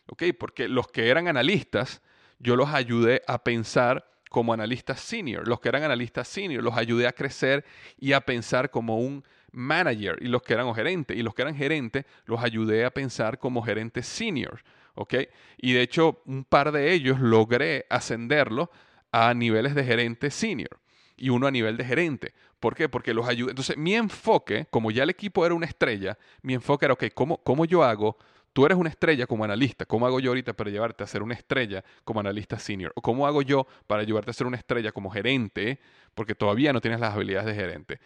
¿Ok? 0.08 0.24
Porque 0.40 0.68
los 0.68 0.88
que 0.88 1.10
eran 1.10 1.28
analistas, 1.28 2.02
yo 2.40 2.56
los 2.56 2.70
ayudé 2.70 3.22
a 3.28 3.44
pensar 3.44 4.10
como 4.30 4.54
analistas 4.54 5.00
senior. 5.00 5.48
Los 5.48 5.60
que 5.60 5.70
eran 5.70 5.84
analistas 5.84 6.28
senior, 6.28 6.64
los 6.64 6.78
ayudé 6.78 7.08
a 7.08 7.14
crecer 7.14 7.66
y 8.00 8.14
a 8.14 8.22
pensar 8.22 8.70
como 8.70 9.00
un 9.00 9.24
manager. 9.52 10.18
Y 10.22 10.28
los 10.28 10.42
que 10.42 10.54
eran 10.54 10.74
gerentes, 10.74 11.18
y 11.18 11.24
los 11.24 11.34
que 11.34 11.42
eran 11.42 11.56
gerentes, 11.56 12.06
los 12.26 12.44
ayudé 12.44 12.86
a 12.86 12.92
pensar 12.92 13.40
como 13.40 13.62
gerentes 13.62 14.06
senior. 14.06 14.62
¿Ok? 14.96 15.16
Y 15.58 15.74
de 15.74 15.82
hecho, 15.82 16.22
un 16.26 16.44
par 16.44 16.72
de 16.72 16.94
ellos 16.94 17.20
logré 17.20 17.86
ascenderlos 17.90 18.70
a 19.12 19.34
niveles 19.34 19.76
de 19.76 19.84
gerente 19.84 20.32
senior 20.32 20.80
y 21.18 21.30
uno 21.30 21.48
a 21.48 21.52
nivel 21.52 21.78
de 21.78 21.86
gerente. 21.86 22.34
¿Por 22.60 22.76
qué? 22.76 22.90
Porque 22.90 23.14
los 23.14 23.28
ayuda. 23.28 23.52
Entonces, 23.52 23.78
mi 23.78 23.96
enfoque, 23.96 24.68
como 24.70 24.92
ya 24.92 25.04
el 25.04 25.10
equipo 25.10 25.46
era 25.46 25.54
una 25.54 25.66
estrella, 25.66 26.18
mi 26.42 26.54
enfoque 26.54 26.86
era, 26.86 26.94
ok, 26.94 27.06
¿cómo, 27.14 27.38
¿cómo 27.44 27.66
yo 27.66 27.84
hago? 27.84 28.18
Tú 28.54 28.66
eres 28.66 28.78
una 28.78 28.90
estrella 28.90 29.28
como 29.28 29.44
analista. 29.44 29.86
¿Cómo 29.86 30.08
hago 30.08 30.20
yo 30.20 30.32
ahorita 30.32 30.54
para 30.54 30.72
llevarte 30.72 31.04
a 31.04 31.08
ser 31.08 31.22
una 31.22 31.36
estrella 31.36 31.84
como 32.04 32.20
analista 32.20 32.58
senior? 32.58 32.92
¿O 32.96 33.02
cómo 33.02 33.28
hago 33.28 33.44
yo 33.44 33.68
para 33.86 34.02
llevarte 34.02 34.32
a 34.32 34.34
ser 34.34 34.48
una 34.48 34.58
estrella 34.58 34.92
como 34.92 35.12
gerente? 35.12 35.80
Porque 36.16 36.34
todavía 36.34 36.74
no 36.74 36.82
tienes 36.82 37.00
las 37.00 37.14
habilidades 37.14 37.46
de 37.46 37.54
gerente. 37.54 38.00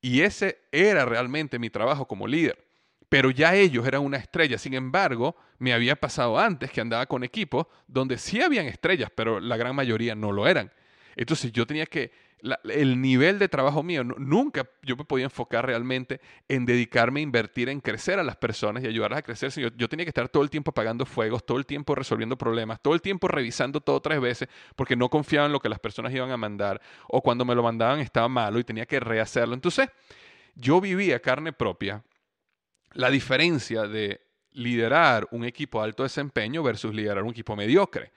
Y 0.00 0.22
ese 0.22 0.58
era 0.72 1.04
realmente 1.04 1.60
mi 1.60 1.70
trabajo 1.70 2.08
como 2.08 2.26
líder. 2.26 2.66
Pero 3.08 3.30
ya 3.30 3.54
ellos 3.54 3.86
eran 3.86 4.02
una 4.02 4.16
estrella. 4.16 4.58
Sin 4.58 4.74
embargo, 4.74 5.36
me 5.58 5.72
había 5.72 5.94
pasado 5.94 6.36
antes 6.36 6.72
que 6.72 6.80
andaba 6.80 7.06
con 7.06 7.22
equipos 7.22 7.68
donde 7.86 8.18
sí 8.18 8.42
habían 8.42 8.66
estrellas, 8.66 9.10
pero 9.14 9.38
la 9.38 9.56
gran 9.56 9.76
mayoría 9.76 10.16
no 10.16 10.32
lo 10.32 10.48
eran. 10.48 10.72
Entonces 11.16 11.50
yo 11.50 11.66
tenía 11.66 11.86
que, 11.86 12.12
el 12.64 13.00
nivel 13.00 13.38
de 13.38 13.48
trabajo 13.48 13.82
mío, 13.82 14.04
nunca 14.04 14.68
yo 14.82 14.96
me 14.96 15.04
podía 15.04 15.24
enfocar 15.24 15.64
realmente 15.64 16.20
en 16.46 16.66
dedicarme 16.66 17.20
a 17.20 17.22
invertir 17.22 17.70
en 17.70 17.80
crecer 17.80 18.18
a 18.18 18.22
las 18.22 18.36
personas 18.36 18.84
y 18.84 18.86
ayudarlas 18.86 19.20
a 19.20 19.22
crecer. 19.22 19.50
Yo, 19.52 19.68
yo 19.74 19.88
tenía 19.88 20.04
que 20.04 20.10
estar 20.10 20.28
todo 20.28 20.42
el 20.42 20.50
tiempo 20.50 20.70
apagando 20.70 21.06
fuegos, 21.06 21.44
todo 21.44 21.56
el 21.56 21.64
tiempo 21.64 21.94
resolviendo 21.94 22.36
problemas, 22.36 22.80
todo 22.82 22.92
el 22.92 23.00
tiempo 23.00 23.26
revisando 23.26 23.80
todo 23.80 24.00
tres 24.00 24.20
veces 24.20 24.48
porque 24.76 24.94
no 24.94 25.08
confiaba 25.08 25.46
en 25.46 25.52
lo 25.52 25.60
que 25.60 25.70
las 25.70 25.78
personas 25.78 26.12
iban 26.12 26.30
a 26.30 26.36
mandar 26.36 26.80
o 27.08 27.22
cuando 27.22 27.46
me 27.46 27.54
lo 27.54 27.62
mandaban 27.62 28.00
estaba 28.00 28.28
malo 28.28 28.58
y 28.58 28.64
tenía 28.64 28.84
que 28.84 29.00
rehacerlo. 29.00 29.54
Entonces 29.54 29.88
yo 30.54 30.80
vivía 30.80 31.20
carne 31.20 31.54
propia 31.54 32.04
la 32.92 33.10
diferencia 33.10 33.86
de 33.86 34.20
liderar 34.52 35.26
un 35.30 35.44
equipo 35.44 35.80
alto 35.82 36.02
desempeño 36.02 36.62
versus 36.62 36.94
liderar 36.94 37.24
un 37.24 37.30
equipo 37.30 37.56
mediocre 37.56 38.12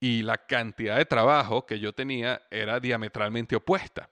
y 0.00 0.22
la 0.22 0.38
cantidad 0.38 0.96
de 0.96 1.04
trabajo 1.04 1.66
que 1.66 1.80
yo 1.80 1.92
tenía 1.92 2.42
era 2.50 2.80
diametralmente 2.80 3.56
opuesta. 3.56 4.08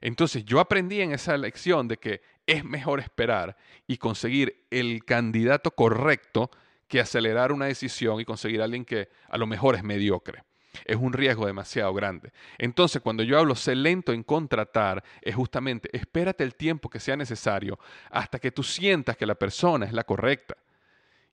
Entonces 0.00 0.44
yo 0.44 0.60
aprendí 0.60 1.00
en 1.00 1.12
esa 1.12 1.36
lección 1.36 1.88
de 1.88 1.96
que 1.96 2.22
es 2.46 2.64
mejor 2.64 3.00
esperar 3.00 3.56
y 3.86 3.98
conseguir 3.98 4.66
el 4.70 5.04
candidato 5.04 5.70
correcto 5.70 6.50
que 6.88 7.00
acelerar 7.00 7.52
una 7.52 7.66
decisión 7.66 8.20
y 8.20 8.24
conseguir 8.24 8.60
a 8.60 8.64
alguien 8.64 8.84
que 8.84 9.08
a 9.28 9.38
lo 9.38 9.46
mejor 9.46 9.76
es 9.76 9.82
mediocre. 9.82 10.42
Es 10.84 10.96
un 10.96 11.12
riesgo 11.12 11.46
demasiado 11.46 11.92
grande. 11.94 12.32
Entonces, 12.58 13.00
cuando 13.02 13.22
yo 13.22 13.38
hablo 13.38 13.54
sé 13.54 13.74
lento 13.74 14.12
en 14.12 14.22
contratar, 14.22 15.04
es 15.20 15.34
justamente 15.34 15.88
espérate 15.92 16.44
el 16.44 16.54
tiempo 16.54 16.88
que 16.88 17.00
sea 17.00 17.16
necesario 17.16 17.78
hasta 18.10 18.38
que 18.38 18.50
tú 18.50 18.62
sientas 18.62 19.16
que 19.16 19.26
la 19.26 19.34
persona 19.34 19.86
es 19.86 19.92
la 19.92 20.04
correcta. 20.04 20.56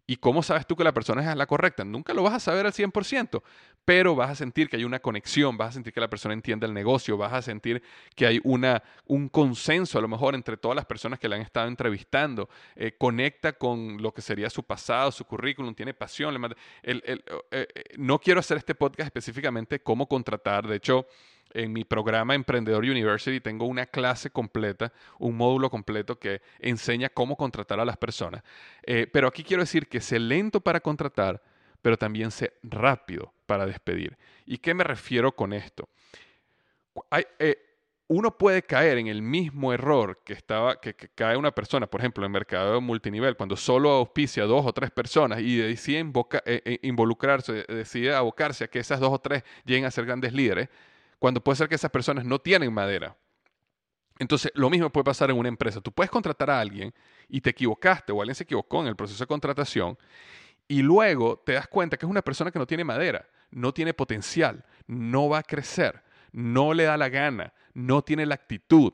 ¿Y 0.09 0.17
cómo 0.17 0.41
sabes 0.41 0.65
tú 0.65 0.75
que 0.75 0.83
la 0.83 0.91
persona 0.91 1.21
es 1.21 1.37
la 1.37 1.45
correcta? 1.45 1.85
Nunca 1.85 2.15
lo 2.15 2.23
vas 2.23 2.33
a 2.33 2.39
saber 2.39 2.65
al 2.65 2.73
100%, 2.73 3.43
pero 3.85 4.15
vas 4.15 4.31
a 4.31 4.35
sentir 4.35 4.67
que 4.67 4.77
hay 4.77 4.83
una 4.83 4.97
conexión, 4.97 5.55
vas 5.55 5.69
a 5.69 5.71
sentir 5.73 5.93
que 5.93 5.99
la 5.99 6.09
persona 6.09 6.33
entiende 6.33 6.65
el 6.65 6.73
negocio, 6.73 7.15
vas 7.15 7.31
a 7.31 7.43
sentir 7.43 7.83
que 8.15 8.25
hay 8.25 8.41
una, 8.43 8.81
un 9.05 9.29
consenso 9.29 9.99
a 9.99 10.01
lo 10.01 10.07
mejor 10.07 10.33
entre 10.33 10.57
todas 10.57 10.75
las 10.75 10.85
personas 10.85 11.19
que 11.19 11.29
le 11.29 11.35
han 11.35 11.43
estado 11.43 11.67
entrevistando, 11.67 12.49
eh, 12.75 12.95
conecta 12.97 13.53
con 13.53 14.01
lo 14.01 14.11
que 14.11 14.23
sería 14.23 14.49
su 14.49 14.63
pasado, 14.63 15.11
su 15.11 15.25
currículum, 15.25 15.75
tiene 15.75 15.93
pasión. 15.93 16.43
Eh, 16.81 17.01
eh, 17.03 17.83
no 17.97 18.17
quiero 18.17 18.39
hacer 18.39 18.57
este 18.57 18.73
podcast 18.73 19.05
específicamente 19.05 19.83
cómo 19.83 20.07
contratar, 20.07 20.67
de 20.67 20.77
hecho 20.77 21.05
en 21.53 21.73
mi 21.73 21.83
programa 21.83 22.35
Emprendedor 22.35 22.83
University 22.83 23.39
tengo 23.39 23.65
una 23.65 23.85
clase 23.85 24.29
completa, 24.29 24.91
un 25.17 25.35
módulo 25.35 25.69
completo 25.69 26.19
que 26.19 26.41
enseña 26.59 27.09
cómo 27.09 27.35
contratar 27.35 27.79
a 27.79 27.85
las 27.85 27.97
personas. 27.97 28.43
Eh, 28.83 29.07
pero 29.11 29.27
aquí 29.27 29.43
quiero 29.43 29.63
decir 29.63 29.87
que 29.87 30.01
sé 30.01 30.19
lento 30.19 30.61
para 30.61 30.79
contratar, 30.79 31.41
pero 31.81 31.97
también 31.97 32.31
sé 32.31 32.53
rápido 32.63 33.33
para 33.45 33.65
despedir. 33.65 34.17
¿Y 34.45 34.57
qué 34.57 34.73
me 34.73 34.83
refiero 34.83 35.35
con 35.35 35.53
esto? 35.53 35.89
Eh, 37.39 37.57
uno 38.07 38.37
puede 38.37 38.63
caer 38.63 38.97
en 38.97 39.07
el 39.07 39.21
mismo 39.21 39.71
error 39.71 40.21
que, 40.25 40.33
estaba, 40.33 40.81
que, 40.81 40.95
cae 40.95 41.37
una 41.37 41.51
persona, 41.51 41.85
por 41.85 42.01
ejemplo, 42.01 42.23
en 42.23 42.29
el 42.29 42.33
mercado 42.33 42.81
multinivel, 42.81 43.37
cuando 43.37 43.55
solo 43.55 43.91
auspicia 43.91 44.45
dos 44.45 44.65
o 44.65 44.73
tres 44.73 44.89
personas 44.89 45.41
y 45.41 45.57
decide 45.57 46.11
eh, 46.45 46.79
involucrarse, 46.81 47.65
decide 47.67 48.15
abocarse 48.15 48.63
a 48.63 48.67
que 48.67 48.79
esas 48.79 48.99
dos 48.99 49.13
o 49.13 49.19
tres 49.19 49.43
lleguen 49.63 49.85
a 49.85 49.91
ser 49.91 50.05
grandes 50.05 50.33
líderes, 50.33 50.69
cuando 51.19 51.43
puede 51.43 51.57
ser 51.57 51.69
que 51.69 51.75
esas 51.75 51.91
personas 51.91 52.25
no 52.25 52.39
tienen 52.39 52.73
madera. 52.73 53.15
Entonces, 54.17 54.51
lo 54.55 54.69
mismo 54.69 54.89
puede 54.89 55.05
pasar 55.05 55.29
en 55.29 55.37
una 55.37 55.49
empresa. 55.49 55.79
Tú 55.79 55.91
puedes 55.91 56.09
contratar 56.09 56.49
a 56.49 56.59
alguien 56.59 56.93
y 57.27 57.39
te 57.39 57.51
equivocaste 57.51 58.11
o 58.11 58.21
alguien 58.21 58.35
se 58.35 58.43
equivocó 58.43 58.81
en 58.81 58.87
el 58.87 58.95
proceso 58.95 59.23
de 59.23 59.27
contratación 59.27 59.97
y 60.67 60.81
luego 60.81 61.41
te 61.45 61.53
das 61.53 61.67
cuenta 61.67 61.97
que 61.97 62.05
es 62.05 62.09
una 62.09 62.21
persona 62.21 62.51
que 62.51 62.59
no 62.59 62.67
tiene 62.67 62.83
madera, 62.83 63.27
no 63.49 63.73
tiene 63.73 63.93
potencial, 63.93 64.65
no 64.87 65.29
va 65.29 65.39
a 65.39 65.43
crecer, 65.43 66.03
no 66.31 66.73
le 66.73 66.83
da 66.83 66.97
la 66.97 67.09
gana, 67.09 67.53
no 67.73 68.01
tiene 68.01 68.25
la 68.25 68.35
actitud. 68.35 68.93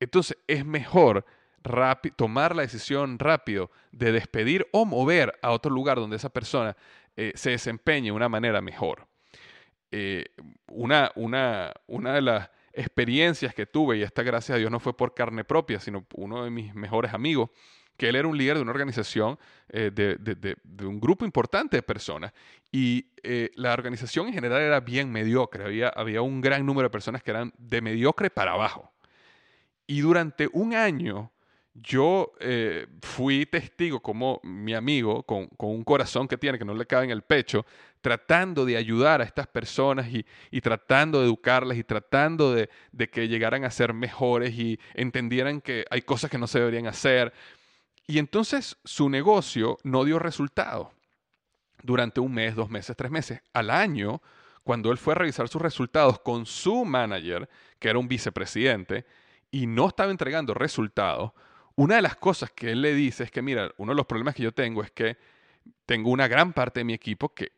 Entonces, 0.00 0.38
es 0.46 0.64
mejor 0.64 1.24
tomar 2.16 2.54
la 2.54 2.62
decisión 2.62 3.18
rápido 3.18 3.70
de 3.90 4.12
despedir 4.12 4.66
o 4.72 4.84
mover 4.84 5.38
a 5.42 5.50
otro 5.50 5.70
lugar 5.70 5.98
donde 5.98 6.16
esa 6.16 6.28
persona 6.28 6.76
eh, 7.16 7.32
se 7.34 7.50
desempeñe 7.50 8.06
de 8.06 8.12
una 8.12 8.28
manera 8.28 8.60
mejor. 8.60 9.06
Eh, 9.96 10.24
una, 10.72 11.12
una, 11.14 11.72
una 11.86 12.14
de 12.14 12.20
las 12.20 12.50
experiencias 12.72 13.54
que 13.54 13.64
tuve, 13.64 13.98
y 13.98 14.02
esta 14.02 14.24
gracias 14.24 14.56
a 14.56 14.58
Dios 14.58 14.68
no 14.68 14.80
fue 14.80 14.96
por 14.96 15.14
carne 15.14 15.44
propia, 15.44 15.78
sino 15.78 16.04
uno 16.16 16.42
de 16.42 16.50
mis 16.50 16.74
mejores 16.74 17.14
amigos, 17.14 17.50
que 17.96 18.08
él 18.08 18.16
era 18.16 18.26
un 18.26 18.36
líder 18.36 18.56
de 18.56 18.62
una 18.62 18.72
organización, 18.72 19.38
eh, 19.68 19.92
de, 19.94 20.16
de, 20.16 20.84
un 20.84 20.98
grupo 20.98 21.24
importante 21.24 21.76
de 21.76 21.82
personas, 21.84 22.32
y 22.72 23.06
eh, 23.22 23.52
la 23.54 23.72
organización 23.72 24.26
en 24.26 24.34
general 24.34 24.62
era 24.62 24.80
bien 24.80 25.12
mediocre, 25.12 25.62
había, 25.62 25.90
había 25.90 26.22
un 26.22 26.40
gran 26.40 26.66
número 26.66 26.88
de 26.88 26.90
personas 26.90 27.22
que 27.22 27.30
eran 27.30 27.52
de 27.56 27.80
mediocre 27.80 28.30
para 28.30 28.54
abajo. 28.54 28.92
Y 29.86 30.00
durante 30.00 30.48
un 30.52 30.74
año 30.74 31.30
yo 31.72 32.32
fui 33.00 33.46
testigo 33.46 34.00
como 34.00 34.40
mi 34.42 34.74
amigo, 34.74 35.22
con, 35.22 35.48
un 35.56 35.84
corazón 35.84 36.26
que 36.26 36.36
tiene, 36.36 36.58
que 36.58 36.64
no 36.64 36.74
le 36.74 36.86
cabe 36.86 37.04
en 37.04 37.10
el 37.10 37.22
pecho, 37.22 37.64
tratando 38.04 38.66
de 38.66 38.76
ayudar 38.76 39.22
a 39.22 39.24
estas 39.24 39.46
personas 39.46 40.08
y, 40.50 40.60
tratando 40.60 41.20
de 41.20 41.24
educarlas 41.24 41.78
y 41.78 41.84
tratando 41.84 42.52
de, 42.52 42.68
que 43.10 43.28
llegaran 43.28 43.64
a 43.64 43.70
ser 43.70 43.94
mejores 43.94 44.52
y 44.52 44.78
entendieran 44.92 45.62
que 45.62 45.86
hay 45.88 46.02
cosas 46.02 46.30
que 46.30 46.36
no 46.36 46.46
se 46.46 46.58
deberían 46.58 46.86
hacer. 46.86 47.32
Y 48.06 48.18
entonces 48.18 48.76
su 48.84 49.08
negocio 49.08 49.78
no 49.84 50.04
dio 50.04 50.18
resultado 50.18 50.92
durante 51.82 52.20
un 52.20 52.34
mes, 52.34 52.54
dos 52.54 52.68
meses, 52.68 52.94
tres 52.94 53.10
meses. 53.10 53.40
Al 53.54 53.70
año, 53.70 54.20
cuando 54.64 54.92
él 54.92 54.98
fue 54.98 55.14
a 55.14 55.16
revisar 55.16 55.48
sus 55.48 55.62
resultados 55.62 56.20
con 56.20 56.44
su 56.44 56.84
manager, 56.84 57.48
que 57.78 57.88
era 57.88 57.98
un 57.98 58.06
vicepresidente, 58.06 59.06
y 59.50 59.66
no 59.66 59.88
estaba 59.88 60.10
entregando 60.10 60.52
resultados, 60.52 61.32
una 61.74 61.96
de 61.96 62.02
las 62.02 62.16
cosas 62.16 62.50
que 62.50 62.72
él 62.72 62.82
le 62.82 62.92
dice 62.92 63.24
es 63.24 63.30
que, 63.30 63.40
mira, 63.40 63.72
uno 63.78 63.92
de 63.92 63.96
los 63.96 64.04
problemas 64.04 64.34
que 64.34 64.42
yo 64.42 64.52
tengo 64.52 64.82
es 64.82 64.90
que 64.90 65.16
tengo 65.86 66.10
una 66.10 66.28
gran 66.28 66.52
parte 66.52 66.80
de 66.80 66.84
mi 66.84 66.94
equipo 66.94 67.34
que, 67.34 67.52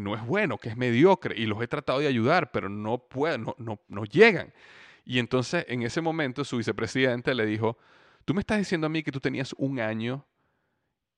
no 0.00 0.14
es 0.14 0.24
bueno, 0.26 0.58
que 0.58 0.68
es 0.68 0.76
mediocre, 0.76 1.38
y 1.38 1.46
los 1.46 1.62
he 1.62 1.68
tratado 1.68 2.00
de 2.00 2.06
ayudar, 2.06 2.50
pero 2.50 2.68
no 2.68 2.98
pueden, 2.98 3.42
no, 3.44 3.54
no, 3.58 3.80
no 3.88 4.04
llegan. 4.04 4.52
Y 5.04 5.18
entonces, 5.18 5.64
en 5.68 5.82
ese 5.82 6.00
momento, 6.00 6.44
su 6.44 6.58
vicepresidente 6.58 7.34
le 7.34 7.46
dijo, 7.46 7.78
tú 8.24 8.34
me 8.34 8.40
estás 8.40 8.58
diciendo 8.58 8.86
a 8.86 8.90
mí 8.90 9.02
que 9.02 9.12
tú 9.12 9.20
tenías 9.20 9.54
un 9.56 9.80
año 9.80 10.26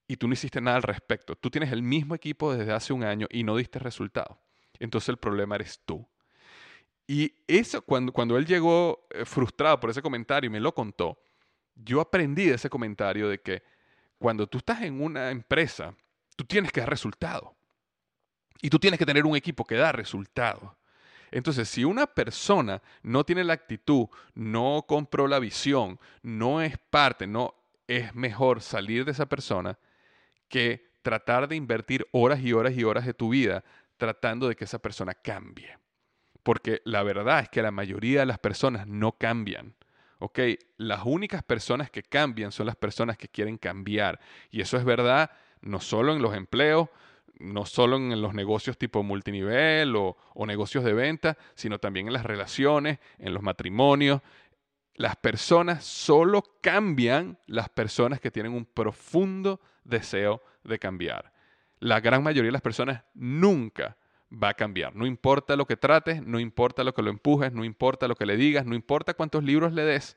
y 0.06 0.16
tú 0.16 0.28
no 0.28 0.34
hiciste 0.34 0.60
nada 0.60 0.76
al 0.76 0.82
respecto. 0.82 1.34
Tú 1.36 1.50
tienes 1.50 1.72
el 1.72 1.82
mismo 1.82 2.14
equipo 2.14 2.52
desde 2.54 2.72
hace 2.72 2.92
un 2.92 3.04
año 3.04 3.26
y 3.30 3.42
no 3.42 3.56
diste 3.56 3.78
resultado. 3.78 4.38
Entonces 4.78 5.08
el 5.08 5.18
problema 5.18 5.54
eres 5.54 5.80
tú. 5.84 6.06
Y 7.06 7.34
eso, 7.46 7.82
cuando, 7.82 8.12
cuando 8.12 8.36
él 8.36 8.46
llegó 8.46 9.06
eh, 9.10 9.24
frustrado 9.24 9.78
por 9.80 9.90
ese 9.90 10.02
comentario 10.02 10.48
y 10.48 10.52
me 10.52 10.60
lo 10.60 10.74
contó, 10.74 11.20
yo 11.74 12.00
aprendí 12.00 12.46
de 12.46 12.54
ese 12.54 12.70
comentario 12.70 13.28
de 13.28 13.40
que 13.40 13.62
cuando 14.18 14.46
tú 14.46 14.58
estás 14.58 14.82
en 14.82 15.00
una 15.00 15.30
empresa, 15.30 15.94
tú 16.36 16.44
tienes 16.44 16.72
que 16.72 16.80
dar 16.80 16.90
resultado. 16.90 17.56
Y 18.62 18.70
tú 18.70 18.78
tienes 18.78 18.98
que 18.98 19.06
tener 19.06 19.24
un 19.24 19.36
equipo 19.36 19.64
que 19.64 19.76
da 19.76 19.92
resultado. 19.92 20.76
Entonces, 21.30 21.68
si 21.68 21.84
una 21.84 22.06
persona 22.06 22.82
no 23.02 23.24
tiene 23.24 23.44
la 23.44 23.52
actitud, 23.52 24.08
no 24.34 24.84
compró 24.86 25.28
la 25.28 25.38
visión, 25.38 25.98
no 26.22 26.60
es 26.60 26.76
parte, 26.78 27.26
no 27.26 27.54
es 27.86 28.14
mejor 28.14 28.60
salir 28.60 29.04
de 29.04 29.12
esa 29.12 29.26
persona 29.26 29.78
que 30.48 30.90
tratar 31.02 31.48
de 31.48 31.56
invertir 31.56 32.06
horas 32.12 32.40
y 32.40 32.52
horas 32.52 32.74
y 32.74 32.84
horas 32.84 33.06
de 33.06 33.14
tu 33.14 33.30
vida 33.30 33.64
tratando 33.96 34.48
de 34.48 34.56
que 34.56 34.64
esa 34.64 34.80
persona 34.80 35.14
cambie. 35.14 35.78
Porque 36.42 36.82
la 36.84 37.02
verdad 37.02 37.40
es 37.40 37.48
que 37.48 37.62
la 37.62 37.70
mayoría 37.70 38.20
de 38.20 38.26
las 38.26 38.38
personas 38.38 38.86
no 38.86 39.12
cambian 39.12 39.74
ok, 40.20 40.38
las 40.76 41.00
únicas 41.04 41.42
personas 41.42 41.90
que 41.90 42.02
cambian 42.02 42.52
son 42.52 42.66
las 42.66 42.76
personas 42.76 43.16
que 43.16 43.28
quieren 43.28 43.56
cambiar. 43.56 44.20
Y 44.50 44.60
eso 44.60 44.76
es 44.76 44.84
verdad 44.84 45.30
no 45.62 45.80
solo 45.80 46.14
en 46.14 46.22
los 46.22 46.34
empleos, 46.34 46.88
no 47.40 47.64
solo 47.64 47.96
en 47.96 48.20
los 48.20 48.34
negocios 48.34 48.78
tipo 48.78 49.02
multinivel 49.02 49.96
o, 49.96 50.16
negocios 50.46 50.84
de 50.84 50.92
venta, 50.92 51.36
sino 51.54 51.78
también 51.78 52.06
en 52.06 52.12
las 52.12 52.24
relaciones, 52.24 52.98
en 53.18 53.34
los 53.34 53.42
matrimonios. 53.42 54.20
Las 54.94 55.16
personas 55.16 55.84
solo 55.84 56.44
cambian 56.60 57.38
las 57.46 57.70
personas 57.70 58.20
que 58.20 58.30
tienen 58.30 58.52
un 58.52 58.66
profundo 58.66 59.60
deseo 59.84 60.42
de 60.64 60.78
cambiar. 60.78 61.32
La 61.78 62.00
gran 62.00 62.22
mayoría 62.22 62.48
de 62.48 62.52
las 62.52 62.62
personas 62.62 63.02
nunca 63.14 63.96
va 64.30 64.50
a 64.50 64.54
cambiar. 64.54 64.94
No 64.94 65.06
importa 65.06 65.56
lo 65.56 65.66
que 65.66 65.76
trates, 65.76 66.22
no 66.22 66.38
importa 66.38 66.84
lo 66.84 66.92
que 66.92 67.02
lo 67.02 67.10
empujes, 67.10 67.52
no 67.52 67.64
importa 67.64 68.06
lo 68.06 68.14
que 68.14 68.26
le 68.26 68.36
digas, 68.36 68.66
no 68.66 68.74
importa 68.74 69.14
cuántos 69.14 69.42
libros 69.42 69.72
le 69.72 69.84
des, 69.84 70.16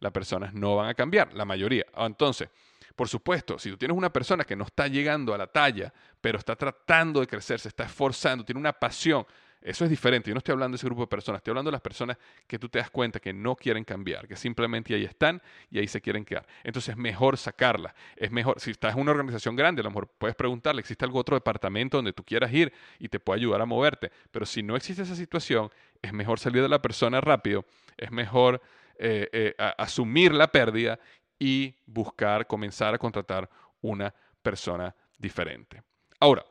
las 0.00 0.12
personas 0.12 0.52
no 0.52 0.76
van 0.76 0.90
a 0.90 0.94
cambiar, 0.94 1.32
la 1.32 1.46
mayoría. 1.46 1.86
Entonces, 1.96 2.50
por 2.98 3.08
supuesto, 3.08 3.60
si 3.60 3.70
tú 3.70 3.76
tienes 3.76 3.96
una 3.96 4.12
persona 4.12 4.42
que 4.42 4.56
no 4.56 4.64
está 4.64 4.88
llegando 4.88 5.32
a 5.32 5.38
la 5.38 5.46
talla, 5.46 5.94
pero 6.20 6.36
está 6.36 6.56
tratando 6.56 7.20
de 7.20 7.28
crecer, 7.28 7.60
se 7.60 7.68
está 7.68 7.84
esforzando, 7.84 8.44
tiene 8.44 8.58
una 8.58 8.72
pasión, 8.72 9.24
Eso 9.60 9.84
es 9.84 9.90
diferente. 9.90 10.30
Yo 10.30 10.34
no 10.34 10.38
estoy 10.38 10.52
hablando 10.52 10.74
de 10.74 10.78
ese 10.78 10.86
grupo 10.86 11.02
de 11.02 11.06
personas, 11.06 11.38
estoy 11.38 11.52
hablando 11.52 11.68
de 11.70 11.72
las 11.72 11.80
personas 11.80 12.16
que 12.46 12.58
tú 12.58 12.68
te 12.68 12.80
das 12.80 12.90
cuenta 12.90 13.20
que 13.20 13.32
no 13.32 13.54
quieren 13.54 13.84
cambiar, 13.84 14.26
que 14.26 14.34
simplemente 14.34 14.94
ahí 14.94 15.04
están 15.04 15.40
y 15.70 15.78
ahí 15.78 15.86
se 15.86 16.00
quieren 16.00 16.24
quedar. 16.24 16.44
Entonces 16.64 16.90
es 16.90 16.96
mejor 16.96 17.36
sacarla. 17.36 17.94
Es 18.16 18.32
mejor, 18.32 18.58
si 18.58 18.72
estás 18.72 18.94
en 18.94 19.00
una 19.00 19.12
organización 19.12 19.54
grande, 19.54 19.80
a 19.80 19.84
lo 19.84 19.90
mejor 19.90 20.08
puedes 20.18 20.34
preguntarle, 20.34 20.80
¿existe 20.80 21.04
algún 21.04 21.20
otro 21.20 21.36
departamento 21.36 21.98
donde 21.98 22.12
tú 22.12 22.24
quieras 22.24 22.52
ir 22.52 22.72
y 22.98 23.08
te 23.08 23.20
pueda 23.20 23.36
ayudar 23.36 23.60
a 23.60 23.64
moverte? 23.64 24.10
Pero 24.32 24.44
si 24.44 24.64
no 24.64 24.74
existe 24.74 25.02
esa 25.02 25.14
situación, 25.14 25.70
es 26.02 26.12
mejor 26.12 26.40
salir 26.40 26.62
de 26.62 26.68
la 26.68 26.82
persona 26.82 27.20
rápido, 27.20 27.64
es 27.96 28.10
mejor 28.10 28.60
eh, 29.00 29.28
eh, 29.32 29.54
asumir 29.76 30.34
la 30.34 30.48
pérdida 30.48 30.98
y 31.38 31.74
buscar, 31.86 32.46
comenzar 32.46 32.94
a 32.94 32.98
contratar 32.98 33.48
una 33.80 34.14
persona 34.42 34.94
diferente. 35.18 35.82
Ahora, 36.20 36.44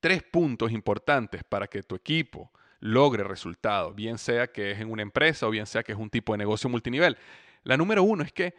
tres 0.00 0.22
puntos 0.22 0.70
importantes 0.70 1.42
para 1.44 1.66
que 1.66 1.82
tu 1.82 1.94
equipo 1.94 2.52
logre 2.80 3.24
resultados, 3.24 3.94
bien 3.94 4.18
sea 4.18 4.46
que 4.48 4.72
es 4.72 4.80
en 4.80 4.90
una 4.90 5.02
empresa 5.02 5.46
o 5.46 5.50
bien 5.50 5.66
sea 5.66 5.82
que 5.82 5.92
es 5.92 5.98
un 5.98 6.10
tipo 6.10 6.32
de 6.34 6.38
negocio 6.38 6.68
multinivel. 6.68 7.16
La 7.62 7.76
número 7.76 8.02
uno 8.02 8.22
es 8.22 8.32
que 8.32 8.54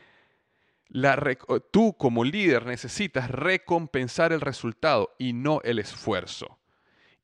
tú 1.71 1.95
como 1.97 2.23
líder 2.23 2.65
necesitas 2.65 3.29
recompensar 3.29 4.33
el 4.33 4.41
resultado 4.41 5.15
y 5.19 5.33
no 5.33 5.61
el 5.63 5.79
esfuerzo. 5.79 6.57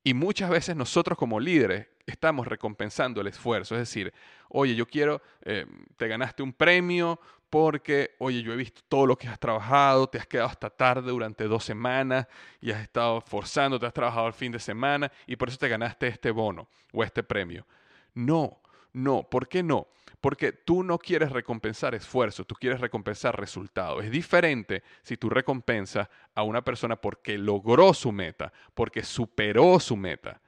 Y 0.04 0.14
muchas 0.14 0.50
veces 0.50 0.76
nosotros 0.76 1.18
como 1.18 1.40
líderes 1.40 1.88
estamos 2.06 2.48
recompensando 2.48 3.22
el 3.22 3.28
esfuerzo. 3.28 3.76
Es 3.76 3.82
decir, 3.82 4.14
oye, 4.50 4.76
yo 4.76 4.86
quiero, 4.88 5.22
eh, 5.44 5.66
te 5.98 6.08
ganaste 6.08 6.44
un 6.44 6.54
premio 6.54 7.20
porque, 7.50 8.16
oye, 8.20 8.42
yo 8.42 8.54
he 8.54 8.56
visto 8.56 8.82
todo 8.88 9.06
lo 9.06 9.18
que 9.18 9.28
has 9.28 9.38
trabajado, 9.38 10.08
te 10.08 10.18
has 10.18 10.26
quedado 10.26 10.48
hasta 10.48 10.70
tarde 10.70 11.12
durante 11.12 11.44
dos 11.44 11.66
semanas 11.66 12.26
y 12.62 12.72
has 12.72 12.82
estado 12.82 13.20
forzando, 13.20 13.78
te 13.78 13.86
has 13.86 13.94
trabajado 13.94 14.28
el 14.28 14.34
fin 14.34 14.54
de 14.54 14.60
semana 14.60 15.12
y 15.28 15.36
por 15.36 15.50
eso 15.50 15.58
te 15.58 15.68
ganaste 15.68 16.08
este 16.08 16.32
bono 16.32 16.70
o 16.94 17.04
este 17.04 17.24
premio. 17.24 17.68
No, 18.14 18.62
no, 18.94 19.24
¿por 19.24 19.50
qué 19.50 19.64
no? 19.64 19.88
Porque 20.22 20.54
tú 20.54 20.84
no 20.84 20.98
quieres 20.98 21.32
recompensar 21.32 21.94
esfuerzo, 21.94 22.46
tú 22.46 22.56
quieres 22.56 22.80
recompensar 22.80 23.38
resultado. 23.38 24.00
Es 24.00 24.12
diferente 24.12 24.84
si 25.02 25.18
tú 25.18 25.30
recompensas 25.30 26.08
a 26.34 26.44
una 26.44 26.64
persona 26.64 26.96
porque 26.96 27.38
logró 27.38 27.94
su 27.94 28.14
meta, 28.14 28.54
porque 28.74 29.04
superó 29.04 29.78
su 29.80 29.98
meta. 29.98 30.40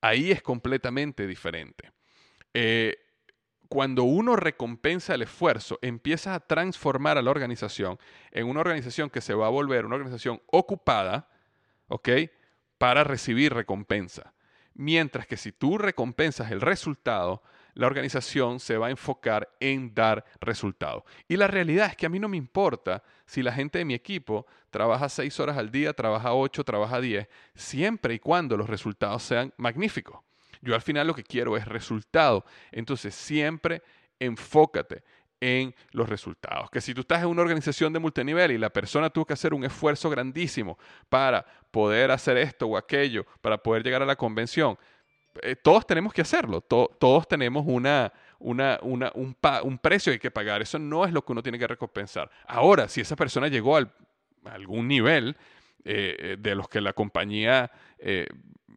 Ahí 0.00 0.30
es 0.30 0.42
completamente 0.42 1.26
diferente. 1.26 1.92
Eh, 2.54 2.96
cuando 3.68 4.02
uno 4.02 4.34
recompensa 4.34 5.14
el 5.14 5.22
esfuerzo, 5.22 5.78
empieza 5.80 6.34
a 6.34 6.40
transformar 6.40 7.18
a 7.18 7.22
la 7.22 7.30
organización 7.30 7.98
en 8.32 8.48
una 8.48 8.60
organización 8.60 9.10
que 9.10 9.20
se 9.20 9.34
va 9.34 9.46
a 9.46 9.50
volver 9.50 9.86
una 9.86 9.94
organización 9.94 10.42
ocupada, 10.46 11.28
¿ok? 11.86 12.08
Para 12.78 13.04
recibir 13.04 13.54
recompensa. 13.54 14.34
Mientras 14.74 15.26
que 15.26 15.36
si 15.36 15.52
tú 15.52 15.78
recompensas 15.78 16.50
el 16.50 16.60
resultado, 16.60 17.42
la 17.80 17.86
organización 17.86 18.60
se 18.60 18.76
va 18.76 18.88
a 18.88 18.90
enfocar 18.90 19.48
en 19.58 19.94
dar 19.94 20.22
resultados. 20.38 21.02
Y 21.26 21.38
la 21.38 21.46
realidad 21.46 21.86
es 21.86 21.96
que 21.96 22.04
a 22.04 22.10
mí 22.10 22.18
no 22.18 22.28
me 22.28 22.36
importa 22.36 23.02
si 23.24 23.42
la 23.42 23.54
gente 23.54 23.78
de 23.78 23.86
mi 23.86 23.94
equipo 23.94 24.46
trabaja 24.68 25.08
seis 25.08 25.40
horas 25.40 25.56
al 25.56 25.70
día, 25.70 25.94
trabaja 25.94 26.34
ocho, 26.34 26.62
trabaja 26.62 27.00
diez, 27.00 27.26
siempre 27.54 28.12
y 28.12 28.18
cuando 28.18 28.58
los 28.58 28.68
resultados 28.68 29.22
sean 29.22 29.54
magníficos. 29.56 30.20
Yo 30.60 30.74
al 30.74 30.82
final 30.82 31.06
lo 31.06 31.14
que 31.14 31.22
quiero 31.22 31.56
es 31.56 31.64
resultado. 31.64 32.44
Entonces 32.70 33.14
siempre 33.14 33.82
enfócate 34.18 35.02
en 35.40 35.74
los 35.92 36.06
resultados. 36.06 36.68
Que 36.68 36.82
si 36.82 36.92
tú 36.92 37.00
estás 37.00 37.22
en 37.22 37.28
una 37.28 37.40
organización 37.40 37.94
de 37.94 37.98
multinivel 37.98 38.50
y 38.50 38.58
la 38.58 38.68
persona 38.68 39.08
tuvo 39.08 39.24
que 39.24 39.32
hacer 39.32 39.54
un 39.54 39.64
esfuerzo 39.64 40.10
grandísimo 40.10 40.78
para 41.08 41.46
poder 41.70 42.10
hacer 42.10 42.36
esto 42.36 42.66
o 42.66 42.76
aquello, 42.76 43.24
para 43.40 43.56
poder 43.56 43.82
llegar 43.82 44.02
a 44.02 44.06
la 44.06 44.16
convención, 44.16 44.76
eh, 45.42 45.56
todos 45.56 45.86
tenemos 45.86 46.12
que 46.12 46.22
hacerlo, 46.22 46.60
todos 46.60 47.28
tenemos 47.28 47.64
una, 47.66 48.12
una, 48.38 48.78
una, 48.82 49.12
un, 49.14 49.36
un, 49.62 49.78
precio 49.78 50.10
que 50.10 50.14
hay 50.14 50.18
que 50.20 50.30
pagar, 50.30 50.62
eso 50.62 50.78
no 50.78 51.04
es 51.04 51.12
lo 51.12 51.24
que 51.24 51.32
uno 51.32 51.42
tiene 51.42 51.58
que 51.58 51.66
recompensar. 51.66 52.30
Ahora, 52.46 52.88
si 52.88 53.00
esa 53.00 53.16
persona 53.16 53.48
llegó 53.48 53.76
al, 53.76 53.92
a 54.44 54.52
algún 54.52 54.88
nivel 54.88 55.36
eh, 55.84 56.16
eh, 56.18 56.36
de 56.38 56.54
los 56.54 56.68
que 56.68 56.80
la 56.80 56.92
compañía 56.92 57.70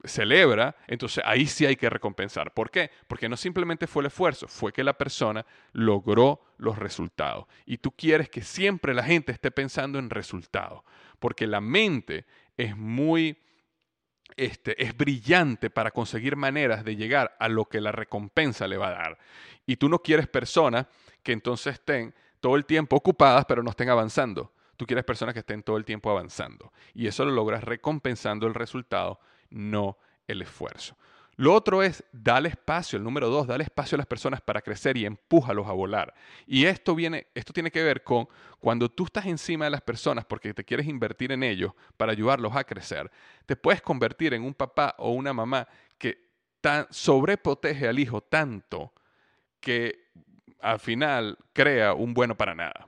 celebra, 0.05 0.75
entonces 0.87 1.23
ahí 1.25 1.45
sí 1.45 1.65
hay 1.65 1.75
que 1.75 1.89
recompensar. 1.89 2.53
¿Por 2.53 2.69
qué? 2.69 2.91
Porque 3.07 3.29
no 3.29 3.37
simplemente 3.37 3.87
fue 3.87 4.01
el 4.01 4.07
esfuerzo, 4.07 4.47
fue 4.47 4.73
que 4.73 4.83
la 4.83 4.93
persona 4.93 5.45
logró 5.71 6.41
los 6.57 6.77
resultados. 6.77 7.45
Y 7.65 7.77
tú 7.77 7.91
quieres 7.91 8.29
que 8.29 8.41
siempre 8.41 8.93
la 8.93 9.03
gente 9.03 9.31
esté 9.31 9.51
pensando 9.51 9.99
en 9.99 10.09
resultados, 10.09 10.83
porque 11.19 11.47
la 11.47 11.61
mente 11.61 12.25
es 12.57 12.75
muy... 12.75 13.39
Este, 14.35 14.81
es 14.83 14.95
brillante 14.95 15.69
para 15.69 15.91
conseguir 15.91 16.35
maneras 16.35 16.83
de 16.83 16.95
llegar 16.95 17.35
a 17.39 17.47
lo 17.49 17.65
que 17.65 17.81
la 17.81 17.91
recompensa 17.91 18.67
le 18.67 18.77
va 18.77 18.89
a 18.89 18.91
dar. 18.91 19.17
Y 19.65 19.77
tú 19.77 19.89
no 19.89 19.99
quieres 19.99 20.27
personas 20.27 20.87
que 21.21 21.31
entonces 21.31 21.75
estén 21.75 22.13
todo 22.39 22.55
el 22.55 22.65
tiempo 22.65 22.95
ocupadas 22.95 23.45
pero 23.45 23.63
no 23.63 23.69
estén 23.69 23.89
avanzando. 23.89 24.51
Tú 24.75 24.85
quieres 24.85 25.05
personas 25.05 25.33
que 25.33 25.39
estén 25.39 25.63
todo 25.63 25.77
el 25.77 25.85
tiempo 25.85 26.09
avanzando. 26.09 26.73
Y 26.93 27.07
eso 27.07 27.25
lo 27.25 27.31
logras 27.31 27.63
recompensando 27.63 28.47
el 28.47 28.53
resultado 28.53 29.19
no 29.49 29.97
el 30.27 30.41
esfuerzo. 30.41 30.97
Lo 31.35 31.53
otro 31.53 31.81
es 31.81 32.03
darle 32.11 32.49
espacio, 32.49 32.97
el 32.97 33.03
número 33.03 33.29
dos, 33.29 33.47
darle 33.47 33.63
espacio 33.63 33.95
a 33.95 33.97
las 33.97 34.05
personas 34.05 34.41
para 34.41 34.61
crecer 34.61 34.97
y 34.97 35.05
empújalos 35.05 35.67
a 35.67 35.71
volar. 35.71 36.13
Y 36.45 36.65
esto 36.65 36.93
viene, 36.93 37.27
esto 37.33 37.53
tiene 37.53 37.71
que 37.71 37.83
ver 37.83 38.03
con 38.03 38.27
cuando 38.59 38.89
tú 38.89 39.05
estás 39.05 39.25
encima 39.25 39.65
de 39.65 39.71
las 39.71 39.81
personas 39.81 40.25
porque 40.25 40.53
te 40.53 40.63
quieres 40.63 40.87
invertir 40.87 41.31
en 41.31 41.43
ellos 41.43 41.73
para 41.97 42.11
ayudarlos 42.11 42.55
a 42.55 42.63
crecer, 42.63 43.09
te 43.45 43.55
puedes 43.55 43.81
convertir 43.81 44.33
en 44.33 44.43
un 44.43 44.53
papá 44.53 44.95
o 44.99 45.11
una 45.11 45.33
mamá 45.33 45.67
que 45.97 46.17
tan, 46.61 46.85
sobreprotege 46.91 47.87
al 47.87 47.97
hijo 47.97 48.21
tanto 48.21 48.93
que 49.59 50.11
al 50.59 50.79
final 50.79 51.37
crea 51.51 51.93
un 51.93 52.13
bueno 52.13 52.37
para 52.37 52.53
nada. 52.53 52.87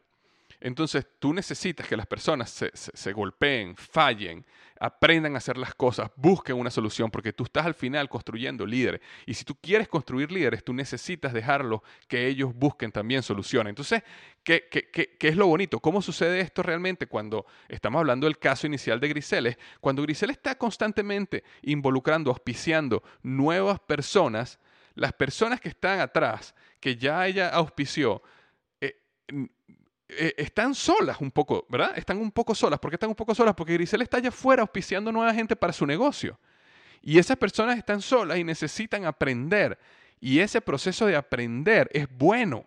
Entonces 0.66 1.06
tú 1.20 1.32
necesitas 1.32 1.88
que 1.88 1.96
las 1.96 2.08
personas 2.08 2.50
se, 2.74 3.14
golpeen, 3.14 3.76
fallen, 3.76 4.44
aprendan 4.80 5.36
a 5.36 5.38
hacer 5.38 5.58
las 5.58 5.76
cosas, 5.76 6.10
busquen 6.16 6.56
una 6.56 6.72
solución, 6.72 7.12
porque 7.12 7.32
tú 7.32 7.44
estás 7.44 7.68
al 7.68 7.76
final 7.76 8.10
construyendo 8.10 8.66
líderes. 8.66 9.00
Y 9.28 9.36
si 9.36 9.46
tú 9.46 9.54
quieres 9.62 9.88
construir 9.88 10.32
líderes, 10.32 10.64
tú 10.64 10.74
necesitas 10.74 11.34
dejarlos 11.34 11.82
que 12.08 12.26
ellos 12.26 12.52
busquen 12.56 12.92
también 12.92 13.22
soluciones. 13.22 13.70
Entonces, 13.70 14.02
¿qué, 14.44 14.68
qué, 14.68 15.16
es 15.20 15.36
lo 15.36 15.46
bonito? 15.46 15.80
¿Cómo 15.80 16.02
sucede 16.02 16.40
esto 16.40 16.64
realmente 16.64 17.06
cuando 17.06 17.46
estamos 17.70 18.00
hablando 18.00 18.26
del 18.26 18.40
caso 18.40 18.66
inicial 18.66 19.00
de 19.00 19.10
Grisel? 19.10 19.56
Cuando 19.80 20.02
Grisel 20.02 20.32
está 20.32 20.56
constantemente 20.56 21.44
involucrando, 21.62 22.32
auspiciando 22.32 23.04
nuevas 23.22 23.80
personas, 23.82 24.58
las 24.96 25.14
personas 25.14 25.62
que 25.62 25.70
están 25.70 26.00
atrás, 26.00 26.56
que 26.80 26.96
ya 26.96 27.28
ella 27.28 27.50
auspició, 27.50 28.24
eh, 30.08 30.34
están 30.38 30.76
solas 30.76 31.20
un 31.20 31.32
poco, 31.32 31.66
¿verdad? 31.70 31.94
Están 31.98 32.18
un 32.18 32.32
poco 32.32 32.54
solas. 32.54 32.80
¿Por 32.80 32.92
qué 32.92 32.96
están 32.96 33.10
un 33.10 33.16
poco 33.16 33.34
solas? 33.34 33.56
Porque 33.56 33.74
Grisel 33.74 34.02
está 34.02 34.18
allá 34.18 34.30
afuera 34.30 34.62
auspiciando 34.62 35.12
nueva 35.12 35.34
gente 35.34 35.56
para 35.56 35.74
su 35.74 35.86
negocio. 35.86 36.40
Y 37.02 37.20
esas 37.20 37.38
personas 37.38 37.78
están 37.78 38.02
solas 38.02 38.38
y 38.38 38.44
necesitan 38.44 39.06
aprender. 39.06 39.78
Y 40.20 40.40
ese 40.40 40.62
proceso 40.62 41.06
de 41.06 41.16
aprender 41.16 41.90
es 41.94 42.08
bueno. 42.10 42.66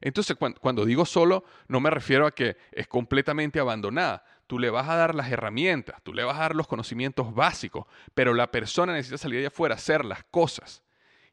Entonces, 0.00 0.36
cuando, 0.60 0.84
digo 0.84 1.06
solo, 1.06 1.44
no 1.66 1.80
me 1.80 1.88
refiero 1.88 2.26
a 2.26 2.30
que 2.30 2.58
es 2.72 2.86
completamente 2.86 3.58
abandonada. 3.58 4.22
Tú 4.46 4.58
le 4.58 4.68
vas 4.68 4.86
a 4.88 4.96
dar 4.96 5.14
las 5.14 5.32
herramientas, 5.32 6.02
tú 6.02 6.12
le 6.12 6.22
vas 6.22 6.36
a 6.36 6.40
dar 6.40 6.54
los 6.54 6.66
conocimientos 6.66 7.34
básicos, 7.34 7.86
pero 8.14 8.34
la 8.34 8.50
persona 8.50 8.92
necesita 8.92 9.16
salir 9.16 9.38
allá 9.38 9.48
afuera 9.48 9.76
hacer 9.76 10.04
las 10.04 10.22
cosas. 10.24 10.83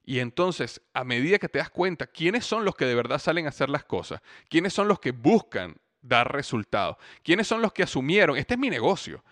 Y 0.03 0.19
entonces, 0.19 0.81
a 0.93 1.03
medida 1.03 1.37
que 1.37 1.49
te 1.49 1.59
das 1.59 1.69
cuenta 1.69 2.07
quiénes 2.07 2.45
son 2.45 2.65
los 2.65 2.75
que 2.75 2.85
de 2.85 2.95
verdad 2.95 3.19
salen 3.19 3.45
a 3.45 3.49
hacer 3.49 3.69
las 3.69 3.83
cosas, 3.83 4.21
quiénes 4.49 4.73
son 4.73 4.87
los 4.87 4.99
que 4.99 5.11
buscan 5.11 5.75
dar 6.01 6.31
resultados, 6.33 6.97
quiénes 7.23 7.47
son 7.47 7.61
los 7.61 7.71
que 7.73 7.83
asumieron, 7.83 8.37
este 8.37 8.55
es 8.55 8.59
mi 8.59 8.69
negocio, 8.69 9.23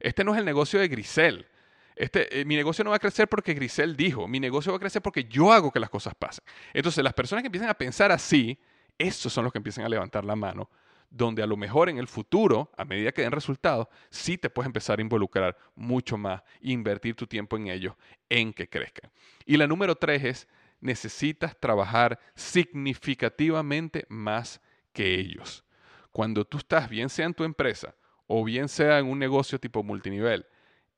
este 0.00 0.24
no 0.24 0.34
es 0.34 0.38
el 0.38 0.44
negocio 0.44 0.80
de 0.80 0.88
Grisel. 0.88 1.46
Este, 1.94 2.40
eh, 2.40 2.44
mi 2.44 2.56
negocio 2.56 2.84
no 2.84 2.90
va 2.90 2.96
a 2.96 2.98
crecer 2.98 3.26
porque 3.26 3.54
Grisel 3.54 3.96
dijo, 3.96 4.28
mi 4.28 4.38
negocio 4.38 4.70
va 4.70 4.76
a 4.76 4.80
crecer 4.80 5.00
porque 5.00 5.24
yo 5.24 5.50
hago 5.50 5.72
que 5.72 5.80
las 5.80 5.88
cosas 5.88 6.14
pasen. 6.14 6.44
Entonces, 6.74 7.02
las 7.02 7.14
personas 7.14 7.42
que 7.42 7.46
empiezan 7.46 7.70
a 7.70 7.74
pensar 7.74 8.12
así, 8.12 8.58
esos 8.98 9.32
son 9.32 9.44
los 9.44 9.52
que 9.52 9.58
empiezan 9.58 9.84
a 9.84 9.88
levantar 9.88 10.24
la 10.24 10.36
mano 10.36 10.68
donde 11.16 11.42
a 11.42 11.46
lo 11.46 11.56
mejor 11.56 11.88
en 11.88 11.98
el 11.98 12.08
futuro, 12.08 12.70
a 12.76 12.84
medida 12.84 13.12
que 13.12 13.22
den 13.22 13.32
resultados, 13.32 13.88
sí 14.10 14.36
te 14.36 14.50
puedes 14.50 14.66
empezar 14.66 14.98
a 14.98 15.02
involucrar 15.02 15.56
mucho 15.74 16.18
más 16.18 16.42
invertir 16.60 17.14
tu 17.14 17.26
tiempo 17.26 17.56
en 17.56 17.68
ellos, 17.68 17.94
en 18.28 18.52
que 18.52 18.68
crezcan. 18.68 19.10
Y 19.44 19.56
la 19.56 19.66
número 19.66 19.96
tres 19.96 20.24
es, 20.24 20.48
necesitas 20.80 21.58
trabajar 21.58 22.20
significativamente 22.34 24.04
más 24.08 24.60
que 24.92 25.14
ellos. 25.14 25.64
Cuando 26.12 26.44
tú 26.44 26.58
estás, 26.58 26.88
bien 26.88 27.08
sea 27.08 27.26
en 27.26 27.34
tu 27.34 27.44
empresa 27.44 27.94
o 28.26 28.44
bien 28.44 28.68
sea 28.68 28.98
en 28.98 29.06
un 29.06 29.18
negocio 29.18 29.58
tipo 29.58 29.82
multinivel, 29.82 30.46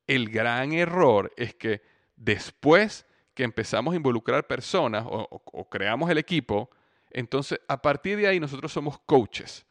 el 0.07 0.31
gran 0.31 0.72
error 0.72 1.33
es 1.37 1.54
que 1.54 1.83
después 2.16 3.07
que 3.35 3.44
empezamos 3.44 3.92
a 3.92 3.96
involucrar 3.96 4.46
personas 4.46 5.04
o 5.07 5.68
creamos 5.70 6.11
el 6.11 6.18
equipo, 6.18 6.70
entonces 7.11 7.61
a 7.68 7.81
partir 7.81 8.16
de 8.16 8.26
ahí 8.26 8.40
nosotros 8.40 8.72
somos 8.72 8.98
coaches 9.00 9.67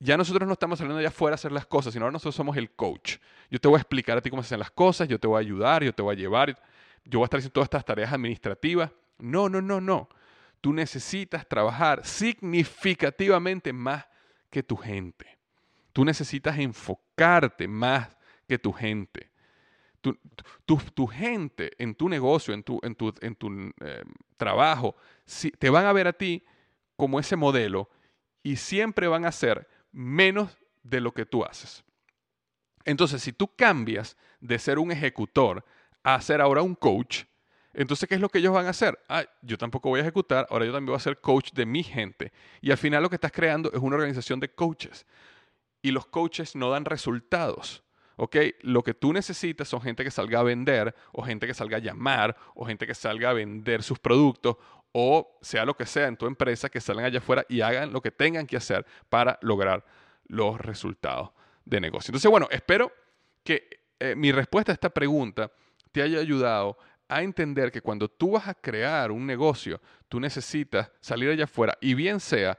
ya 0.00 0.16
nosotros 0.16 0.46
no 0.46 0.52
estamos 0.52 0.78
saliendo 0.78 0.98
allá 0.98 1.08
afuera 1.08 1.34
a 1.34 1.36
hacer 1.36 1.52
las 1.52 1.66
cosas, 1.66 1.92
sino 1.92 2.04
ahora 2.04 2.12
nosotros 2.12 2.34
somos 2.34 2.56
el 2.56 2.70
coach. 2.70 3.16
Yo 3.50 3.58
te 3.58 3.68
voy 3.68 3.78
a 3.78 3.80
explicar 3.80 4.18
a 4.18 4.20
ti 4.20 4.30
cómo 4.30 4.42
se 4.42 4.48
hacen 4.48 4.60
las 4.60 4.70
cosas, 4.70 5.08
yo 5.08 5.18
te 5.18 5.26
voy 5.26 5.36
a 5.36 5.40
ayudar, 5.40 5.82
yo 5.82 5.92
te 5.92 6.02
voy 6.02 6.14
a 6.14 6.18
llevar, 6.18 6.50
yo 7.04 7.18
voy 7.18 7.24
a 7.24 7.26
estar 7.26 7.38
haciendo 7.38 7.54
todas 7.54 7.66
estas 7.66 7.84
tareas 7.84 8.12
administrativas. 8.12 8.90
No, 9.18 9.48
no, 9.48 9.60
no, 9.60 9.80
no. 9.80 10.08
Tú 10.60 10.72
necesitas 10.72 11.46
trabajar 11.48 12.04
significativamente 12.04 13.72
más 13.72 14.06
que 14.50 14.62
tu 14.62 14.76
gente. 14.76 15.38
Tú 15.92 16.04
necesitas 16.04 16.58
enfocarte 16.58 17.66
más 17.66 18.16
que 18.46 18.58
tu 18.58 18.72
gente. 18.72 19.30
Tu, 20.64 21.06
gente 21.08 21.72
en 21.78 21.94
tu 21.94 22.08
negocio, 22.08 22.54
en 22.54 22.62
tu, 22.62 22.78
en 22.82 22.94
tu, 22.94 23.12
en 23.20 23.34
tu 23.34 23.72
eh, 23.80 24.04
trabajo, 24.36 24.94
si, 25.24 25.50
te 25.50 25.70
van 25.70 25.86
a 25.86 25.92
ver 25.92 26.06
a 26.06 26.12
ti 26.12 26.44
como 26.96 27.18
ese 27.18 27.36
modelo 27.36 27.90
y 28.42 28.56
siempre 28.56 29.08
van 29.08 29.24
a 29.24 29.28
hacer 29.28 29.68
menos 29.92 30.56
de 30.82 31.00
lo 31.00 31.12
que 31.12 31.26
tú 31.26 31.44
haces. 31.44 31.84
Entonces, 32.84 33.22
si 33.22 33.32
tú 33.32 33.54
cambias 33.54 34.16
de 34.40 34.58
ser 34.58 34.78
un 34.78 34.90
ejecutor 34.90 35.64
a 36.02 36.20
ser 36.20 36.40
ahora 36.40 36.62
un 36.62 36.74
coach, 36.74 37.24
entonces, 37.74 38.08
¿qué 38.08 38.14
es 38.14 38.20
lo 38.20 38.28
que 38.28 38.38
ellos 38.38 38.52
van 38.52 38.66
a 38.66 38.70
hacer? 38.70 38.98
Ah, 39.08 39.24
yo 39.42 39.58
tampoco 39.58 39.90
voy 39.90 40.00
a 40.00 40.02
ejecutar, 40.02 40.46
ahora 40.50 40.64
yo 40.64 40.72
también 40.72 40.86
voy 40.86 40.96
a 40.96 41.00
ser 41.00 41.20
coach 41.20 41.52
de 41.52 41.66
mi 41.66 41.82
gente. 41.82 42.32
Y 42.60 42.70
al 42.70 42.78
final 42.78 43.02
lo 43.02 43.08
que 43.08 43.16
estás 43.16 43.30
creando 43.30 43.70
es 43.72 43.78
una 43.78 43.96
organización 43.96 44.40
de 44.40 44.48
coaches. 44.48 45.06
Y 45.82 45.92
los 45.92 46.06
coaches 46.06 46.56
no 46.56 46.70
dan 46.70 46.84
resultados. 46.84 47.84
¿ok? 48.18 48.36
Lo 48.62 48.82
que 48.82 48.94
tú 48.94 49.12
necesitas 49.12 49.68
son 49.68 49.80
gente 49.80 50.04
que 50.04 50.10
salga 50.10 50.40
a 50.40 50.42
vender, 50.42 50.94
o 51.12 51.22
gente 51.22 51.46
que 51.46 51.54
salga 51.54 51.76
a 51.76 51.80
llamar, 51.80 52.36
o 52.54 52.66
gente 52.66 52.86
que 52.86 52.94
salga 52.94 53.30
a 53.30 53.32
vender 53.32 53.82
sus 53.82 53.98
productos, 53.98 54.56
o 55.00 55.38
sea 55.40 55.64
lo 55.64 55.76
que 55.76 55.86
sea 55.86 56.08
en 56.08 56.16
tu 56.16 56.26
empresa, 56.26 56.68
que 56.68 56.80
salgan 56.80 57.04
allá 57.04 57.18
afuera 57.18 57.46
y 57.48 57.60
hagan 57.60 57.92
lo 57.92 58.00
que 58.00 58.10
tengan 58.10 58.48
que 58.48 58.56
hacer 58.56 58.84
para 59.08 59.38
lograr 59.42 59.84
los 60.26 60.60
resultados 60.60 61.30
de 61.64 61.80
negocio. 61.80 62.10
Entonces, 62.10 62.28
bueno, 62.28 62.48
espero 62.50 62.90
que 63.44 63.78
eh, 64.00 64.16
mi 64.16 64.32
respuesta 64.32 64.72
a 64.72 64.74
esta 64.74 64.90
pregunta 64.90 65.52
te 65.92 66.02
haya 66.02 66.18
ayudado 66.18 66.76
a 67.06 67.22
entender 67.22 67.70
que 67.70 67.80
cuando 67.80 68.08
tú 68.08 68.32
vas 68.32 68.48
a 68.48 68.54
crear 68.54 69.12
un 69.12 69.24
negocio, 69.24 69.80
tú 70.08 70.18
necesitas 70.18 70.90
salir 71.00 71.30
allá 71.30 71.44
afuera 71.44 71.78
y 71.80 71.94
bien 71.94 72.18
sea 72.18 72.58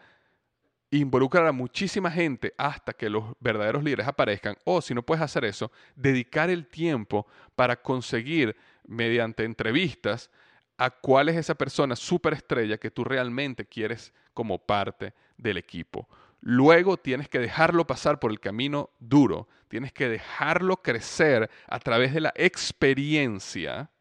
involucrar 0.91 1.45
a 1.45 1.51
muchísima 1.51 2.09
gente 2.09 2.53
hasta 2.57 2.93
que 2.93 3.09
los 3.09 3.25
verdaderos 3.41 3.83
líderes 3.83 4.07
aparezcan, 4.07 4.55
o 4.63 4.81
si 4.81 4.93
no 4.93 5.03
puedes 5.03 5.21
hacer 5.21 5.43
eso, 5.43 5.73
dedicar 5.93 6.49
el 6.49 6.67
tiempo 6.67 7.27
para 7.57 7.81
conseguir 7.81 8.55
mediante 8.87 9.43
entrevistas 9.43 10.31
a 10.79 10.89
cuál 10.89 11.27
es 11.27 11.35
esa 11.35 11.55
persona 11.55 11.93
superestrella 11.97 12.77
que 12.77 12.89
tú 12.89 13.03
realmente 13.03 13.65
quieres 13.65 14.13
como 14.33 14.57
parte 14.57 15.13
del 15.37 15.57
equipo. 15.57 16.07
Luego 16.39 16.95
tienes 16.95 17.27
que 17.27 17.39
dejarlo 17.39 17.85
pasar 17.85 18.17
por 18.17 18.31
el 18.31 18.39
camino 18.39 18.89
duro, 18.97 19.49
tienes 19.67 19.91
que 19.91 20.07
dejarlo 20.07 20.77
crecer 20.77 21.49
a 21.67 21.79
través 21.79 22.13
de 22.13 22.21
la 22.21 22.33
experiencia 22.33 23.91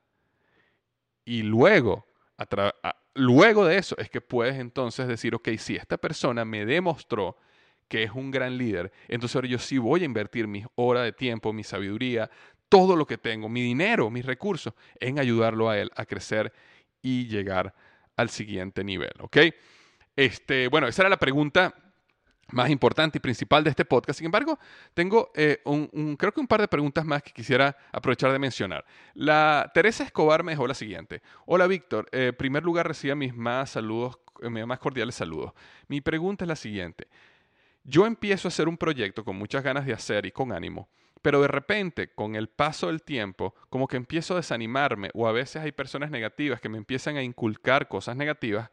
y 1.25 1.43
luego 1.43 2.07
a, 2.38 2.97
luego 3.14 3.64
de 3.64 3.77
eso 3.77 3.97
es 3.99 4.09
que 4.09 4.21
puedes 4.21 4.57
entonces 4.57 5.09
decir, 5.09 5.35
ok, 5.35 5.49
si 5.59 5.75
esta 5.75 5.99
persona 5.99 6.45
me 6.45 6.64
demostró 6.64 7.37
que 7.88 8.05
es 8.05 8.12
un 8.12 8.31
gran 8.31 8.57
líder, 8.57 8.93
entonces 9.09 9.35
ahora 9.35 9.49
yo 9.49 9.59
sí 9.59 9.79
voy 9.79 10.03
a 10.03 10.05
invertir 10.05 10.47
mis 10.47 10.64
horas 10.77 11.03
de 11.03 11.12
tiempo, 11.12 11.53
mi 11.53 11.64
sabiduría, 11.64 12.31
todo 12.69 12.97
lo 12.97 13.07
que 13.07 13.19
tengo, 13.19 13.49
mi 13.49 13.63
dinero, 13.63 14.11
mis 14.11 14.25
recursos, 14.25 14.75
en 15.01 15.19
ayudarlo 15.19 15.71
a 15.71 15.79
él 15.79 15.91
a 15.97 16.05
crecer 16.05 16.53
y 17.03 17.27
llegar 17.27 17.75
al 18.17 18.31
siguiente 18.31 18.85
nivel, 18.85 19.13
¿ok? 19.21 19.37
Este, 20.17 20.69
bueno, 20.69 20.89
esa 20.89 21.03
era 21.03 21.09
la 21.09 21.19
pregunta 21.19 21.75
más 22.51 22.71
importante 22.71 23.19
y 23.19 23.21
principal 23.21 23.63
de 23.63 23.71
este 23.71 23.85
podcast. 23.85 24.19
Sin 24.19 24.27
embargo, 24.27 24.59
tengo 24.95 25.31
eh, 25.35 25.61
un, 25.65 26.17
creo 26.19 26.33
que 26.33 26.41
un 26.41 26.47
par 26.47 26.61
de 26.61 26.69
preguntas 26.69 27.05
más 27.05 27.23
que 27.23 27.33
quisiera 27.33 27.77
aprovechar 27.93 28.33
de 28.33 28.39
mencionar. 28.39 28.85
La 29.15 29.71
Teresa 29.75 30.05
Escobar 30.05 30.43
me 30.43 30.53
dejó 30.53 30.67
la 30.67 30.75
siguiente. 30.75 31.23
Hola 31.47 31.67
Víctor, 31.67 32.09
eh, 32.11 32.29
en 32.29 32.37
primer 32.37 32.65
lugar 32.65 32.89
reciba 32.89 33.15
mis 33.15 33.35
más 33.35 33.71
saludos, 33.71 34.19
eh, 34.43 34.51
mis 34.51 34.67
más 34.67 34.79
cordiales 34.79 35.15
saludos. 35.15 35.53
Mi 35.89 36.01
pregunta 36.01 36.45
es 36.45 36.49
la 36.49 36.57
siguiente. 36.57 37.09
Yo 37.85 38.07
empiezo 38.07 38.49
a 38.49 38.51
hacer 38.51 38.69
un 38.69 38.77
proyecto 38.77 39.25
con 39.25 39.37
muchas 39.37 39.63
ganas 39.63 39.87
de 39.87 39.93
hacer 39.93 40.27
y 40.27 40.33
con 40.33 40.53
ánimo, 40.53 40.89
pero 41.23 41.41
de 41.41 41.49
repente, 41.49 42.09
con 42.09 42.35
el 42.35 42.49
paso 42.49 42.89
del 42.89 43.03
tiempo, 43.03 43.55
como 43.71 43.89
que 43.89 43.97
empiezo 43.97 44.35
a 44.35 44.39
desanimarme 44.39 45.11
o 45.15 45.27
a 45.27 45.33
veces 45.33 45.63
hay 45.63 45.73
personas 45.73 46.11
negativas 46.11 46.61
que 46.61 46.69
me 46.69 46.79
empiezan 46.79 47.17
a 47.17 47.23
inculcar 47.23 47.89
cosas 47.89 48.17
negativas 48.17 48.71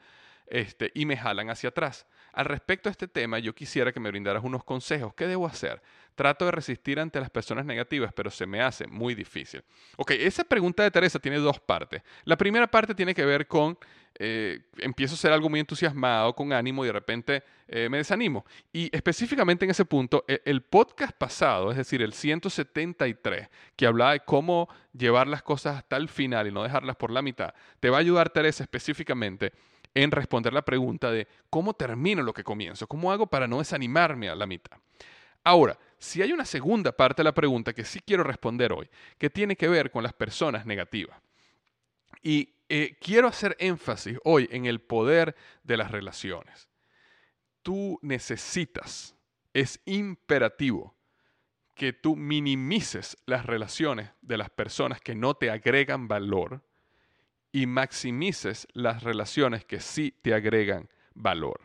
este, 0.47 0.91
y 0.93 1.05
me 1.05 1.17
jalan 1.17 1.49
hacia 1.49 1.69
atrás. 1.69 2.05
Al 2.35 2.45
respecto 2.45 2.89
a 2.89 2.91
este 2.91 3.07
tema, 3.07 3.39
yo 3.39 3.55
quisiera 3.55 3.93
que 3.93 3.99
me 4.01 4.09
brindaras 4.09 4.43
unos 4.43 4.63
consejos. 4.65 5.13
¿Qué 5.13 5.25
debo 5.25 5.47
hacer? 5.47 5.81
Trato 6.15 6.43
de 6.43 6.51
resistir 6.51 6.99
ante 6.99 7.19
las 7.19 7.29
personas 7.29 7.65
negativas, 7.65 8.11
pero 8.13 8.29
se 8.29 8.45
me 8.45 8.61
hace 8.61 8.87
muy 8.87 9.15
difícil. 9.15 9.63
Ok, 9.95 10.11
esa 10.11 10.43
pregunta 10.43 10.83
de 10.83 10.91
Teresa 10.91 11.17
tiene 11.17 11.37
dos 11.37 11.61
partes. 11.61 12.01
La 12.25 12.37
primera 12.37 12.67
parte 12.67 12.93
tiene 12.93 13.13
que 13.13 13.23
ver 13.23 13.47
con, 13.47 13.77
eh, 14.19 14.59
empiezo 14.79 15.15
a 15.15 15.17
ser 15.17 15.31
algo 15.31 15.49
muy 15.49 15.61
entusiasmado, 15.61 16.35
con 16.35 16.51
ánimo 16.51 16.83
y 16.83 16.87
de 16.87 16.93
repente 16.93 17.43
eh, 17.69 17.87
me 17.87 17.97
desanimo. 17.97 18.45
Y 18.73 18.93
específicamente 18.93 19.63
en 19.63 19.71
ese 19.71 19.85
punto, 19.85 20.25
e, 20.27 20.41
el 20.43 20.61
podcast 20.61 21.17
pasado, 21.17 21.71
es 21.71 21.77
decir, 21.77 22.01
el 22.01 22.11
173, 22.11 23.47
que 23.77 23.87
hablaba 23.87 24.11
de 24.11 24.19
cómo 24.19 24.67
llevar 24.91 25.27
las 25.27 25.41
cosas 25.41 25.77
hasta 25.77 25.95
el 25.95 26.09
final 26.09 26.47
y 26.47 26.51
no 26.51 26.63
dejarlas 26.63 26.97
por 26.97 27.11
la 27.11 27.21
mitad, 27.21 27.53
te 27.79 27.89
va 27.89 27.97
a 27.97 28.01
ayudar 28.01 28.29
Teresa 28.29 28.63
específicamente 28.63 29.53
en 29.95 30.11
responder 30.11 30.53
la 30.53 30.63
pregunta 30.63 31.09
de 31.09 31.27
cómo 31.49 31.73
termino 31.73 32.21
lo 32.21 32.33
que 32.33 32.43
comienzo, 32.43 32.85
cómo 32.85 33.11
hago 33.11 33.27
para 33.27 33.47
no 33.47 33.59
desanimarme 33.59 34.29
a 34.29 34.35
la 34.35 34.45
mitad. 34.45 34.77
Ahora, 35.43 35.79
si 35.97 36.21
hay 36.21 36.33
una 36.33 36.45
segunda 36.45 36.91
parte 36.91 37.21
de 37.21 37.25
la 37.25 37.33
pregunta 37.33 37.73
que 37.73 37.85
sí 37.85 38.01
quiero 38.05 38.23
responder 38.23 38.73
hoy, 38.73 38.89
que 39.17 39.29
tiene 39.29 39.55
que 39.55 39.69
ver 39.69 39.89
con 39.91 40.03
las 40.03 40.13
personas 40.13 40.65
negativas. 40.65 41.19
Y 42.21 42.55
eh, 42.67 42.97
quiero 42.99 43.27
hacer 43.27 43.55
énfasis 43.59 44.17
hoy 44.23 44.49
en 44.51 44.65
el 44.65 44.81
poder 44.81 45.35
de 45.63 45.77
las 45.77 45.91
relaciones. 45.91 46.67
Tú 47.61 47.99
necesitas, 48.01 49.15
es 49.53 49.79
imperativo 49.85 50.95
que 51.73 51.93
tú 51.93 52.15
minimices 52.15 53.17
las 53.25 53.45
relaciones 53.45 54.09
de 54.21 54.37
las 54.37 54.49
personas 54.49 54.99
que 54.99 55.15
no 55.15 55.35
te 55.35 55.51
agregan 55.51 56.07
valor 56.07 56.63
y 57.55 57.67
maximices 57.67 58.67
las 58.73 59.01
relaciones 59.01 59.63
que 59.63 59.79
sí 59.79 60.13
te 60.21 60.33
agregan 60.33 60.89
valor. 61.13 61.61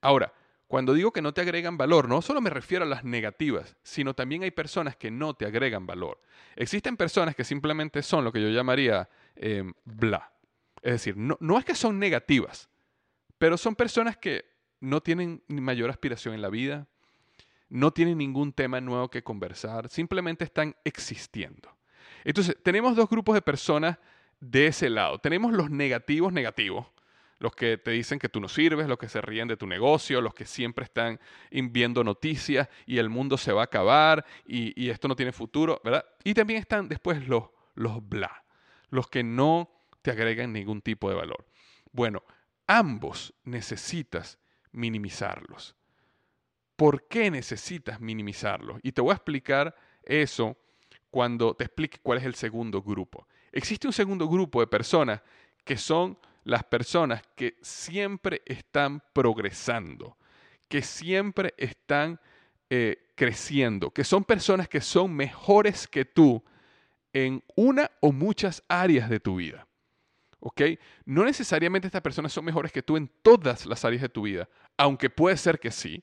Ahora, 0.00 0.32
cuando 0.66 0.92
digo 0.92 1.12
que 1.12 1.22
no 1.22 1.32
te 1.32 1.40
agregan 1.40 1.76
valor, 1.78 2.08
no 2.08 2.20
solo 2.20 2.40
me 2.40 2.50
refiero 2.50 2.84
a 2.84 2.88
las 2.88 3.04
negativas, 3.04 3.76
sino 3.84 4.14
también 4.14 4.42
hay 4.42 4.50
personas 4.50 4.96
que 4.96 5.12
no 5.12 5.34
te 5.34 5.46
agregan 5.46 5.86
valor. 5.86 6.20
Existen 6.56 6.96
personas 6.96 7.36
que 7.36 7.44
simplemente 7.44 8.02
son 8.02 8.24
lo 8.24 8.32
que 8.32 8.42
yo 8.42 8.48
llamaría 8.48 9.08
em, 9.36 9.72
bla. 9.84 10.32
Es 10.82 10.94
decir, 10.94 11.16
no, 11.16 11.36
no 11.38 11.60
es 11.60 11.64
que 11.64 11.76
son 11.76 12.00
negativas, 12.00 12.68
pero 13.38 13.56
son 13.56 13.76
personas 13.76 14.16
que 14.16 14.44
no 14.80 15.00
tienen 15.00 15.44
mayor 15.46 15.90
aspiración 15.90 16.34
en 16.34 16.42
la 16.42 16.50
vida, 16.50 16.88
no 17.68 17.92
tienen 17.92 18.18
ningún 18.18 18.52
tema 18.52 18.80
nuevo 18.80 19.08
que 19.08 19.22
conversar, 19.22 19.88
simplemente 19.88 20.42
están 20.42 20.74
existiendo. 20.82 21.70
Entonces, 22.24 22.56
tenemos 22.64 22.96
dos 22.96 23.08
grupos 23.08 23.36
de 23.36 23.42
personas 23.42 23.98
de 24.50 24.66
ese 24.66 24.90
lado. 24.90 25.18
Tenemos 25.18 25.52
los 25.52 25.70
negativos 25.70 26.32
negativos, 26.32 26.86
los 27.38 27.54
que 27.54 27.78
te 27.78 27.90
dicen 27.90 28.18
que 28.18 28.28
tú 28.28 28.40
no 28.40 28.48
sirves, 28.48 28.86
los 28.86 28.98
que 28.98 29.08
se 29.08 29.20
ríen 29.20 29.48
de 29.48 29.56
tu 29.56 29.66
negocio, 29.66 30.20
los 30.20 30.34
que 30.34 30.44
siempre 30.44 30.84
están 30.84 31.18
viendo 31.50 32.04
noticias 32.04 32.68
y 32.86 32.98
el 32.98 33.08
mundo 33.08 33.36
se 33.36 33.52
va 33.52 33.62
a 33.62 33.64
acabar 33.64 34.24
y, 34.46 34.90
esto 34.90 35.08
no 35.08 35.16
tiene 35.16 35.32
futuro, 35.32 35.80
¿verdad? 35.84 36.04
Y 36.22 36.34
también 36.34 36.60
están 36.60 36.88
después 36.88 37.26
los, 37.26 37.44
los 37.74 38.06
bla, 38.06 38.44
los 38.90 39.08
que 39.08 39.22
no 39.22 39.70
te 40.02 40.10
agregan 40.10 40.52
ningún 40.52 40.80
tipo 40.80 41.08
de 41.08 41.16
valor. 41.16 41.46
Bueno, 41.92 42.22
ambos 42.66 43.34
necesitas 43.44 44.38
minimizarlos. 44.72 45.74
¿Por 46.76 47.08
qué 47.08 47.30
necesitas 47.30 48.00
minimizarlos? 48.00 48.78
Y 48.82 48.92
te 48.92 49.00
voy 49.00 49.12
a 49.12 49.16
explicar 49.16 49.74
eso 50.02 50.56
cuando 51.10 51.54
te 51.54 51.64
explique 51.64 51.98
cuál 52.02 52.18
es 52.18 52.24
el 52.24 52.34
segundo 52.34 52.82
grupo. 52.82 53.26
Existe 53.54 53.86
un 53.86 53.92
segundo 53.92 54.26
grupo 54.26 54.58
de 54.58 54.66
personas 54.66 55.22
que 55.64 55.76
son 55.76 56.18
las 56.42 56.64
personas 56.64 57.22
que 57.36 57.56
siempre 57.62 58.42
están 58.46 59.00
progresando, 59.12 60.18
que 60.68 60.82
siempre 60.82 61.54
están 61.56 62.18
eh, 62.68 63.12
creciendo, 63.14 63.92
que 63.92 64.02
son 64.02 64.24
personas 64.24 64.68
que 64.68 64.80
son 64.80 65.14
mejores 65.14 65.86
que 65.86 66.04
tú 66.04 66.42
en 67.12 67.44
una 67.54 67.92
o 68.00 68.10
muchas 68.10 68.60
áreas 68.66 69.08
de 69.08 69.20
tu 69.20 69.36
vida. 69.36 69.68
¿Ok? 70.40 70.60
No 71.04 71.24
necesariamente 71.24 71.86
estas 71.86 72.02
personas 72.02 72.32
son 72.32 72.44
mejores 72.44 72.72
que 72.72 72.82
tú 72.82 72.96
en 72.96 73.08
todas 73.22 73.66
las 73.66 73.84
áreas 73.84 74.02
de 74.02 74.08
tu 74.08 74.22
vida, 74.22 74.48
aunque 74.76 75.10
puede 75.10 75.36
ser 75.36 75.60
que 75.60 75.70
sí, 75.70 76.02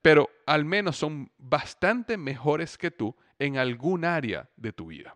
pero 0.00 0.30
al 0.46 0.64
menos 0.64 0.96
son 0.96 1.30
bastante 1.36 2.16
mejores 2.16 2.78
que 2.78 2.90
tú 2.90 3.14
en 3.38 3.58
algún 3.58 4.06
área 4.06 4.48
de 4.56 4.72
tu 4.72 4.86
vida. 4.86 5.14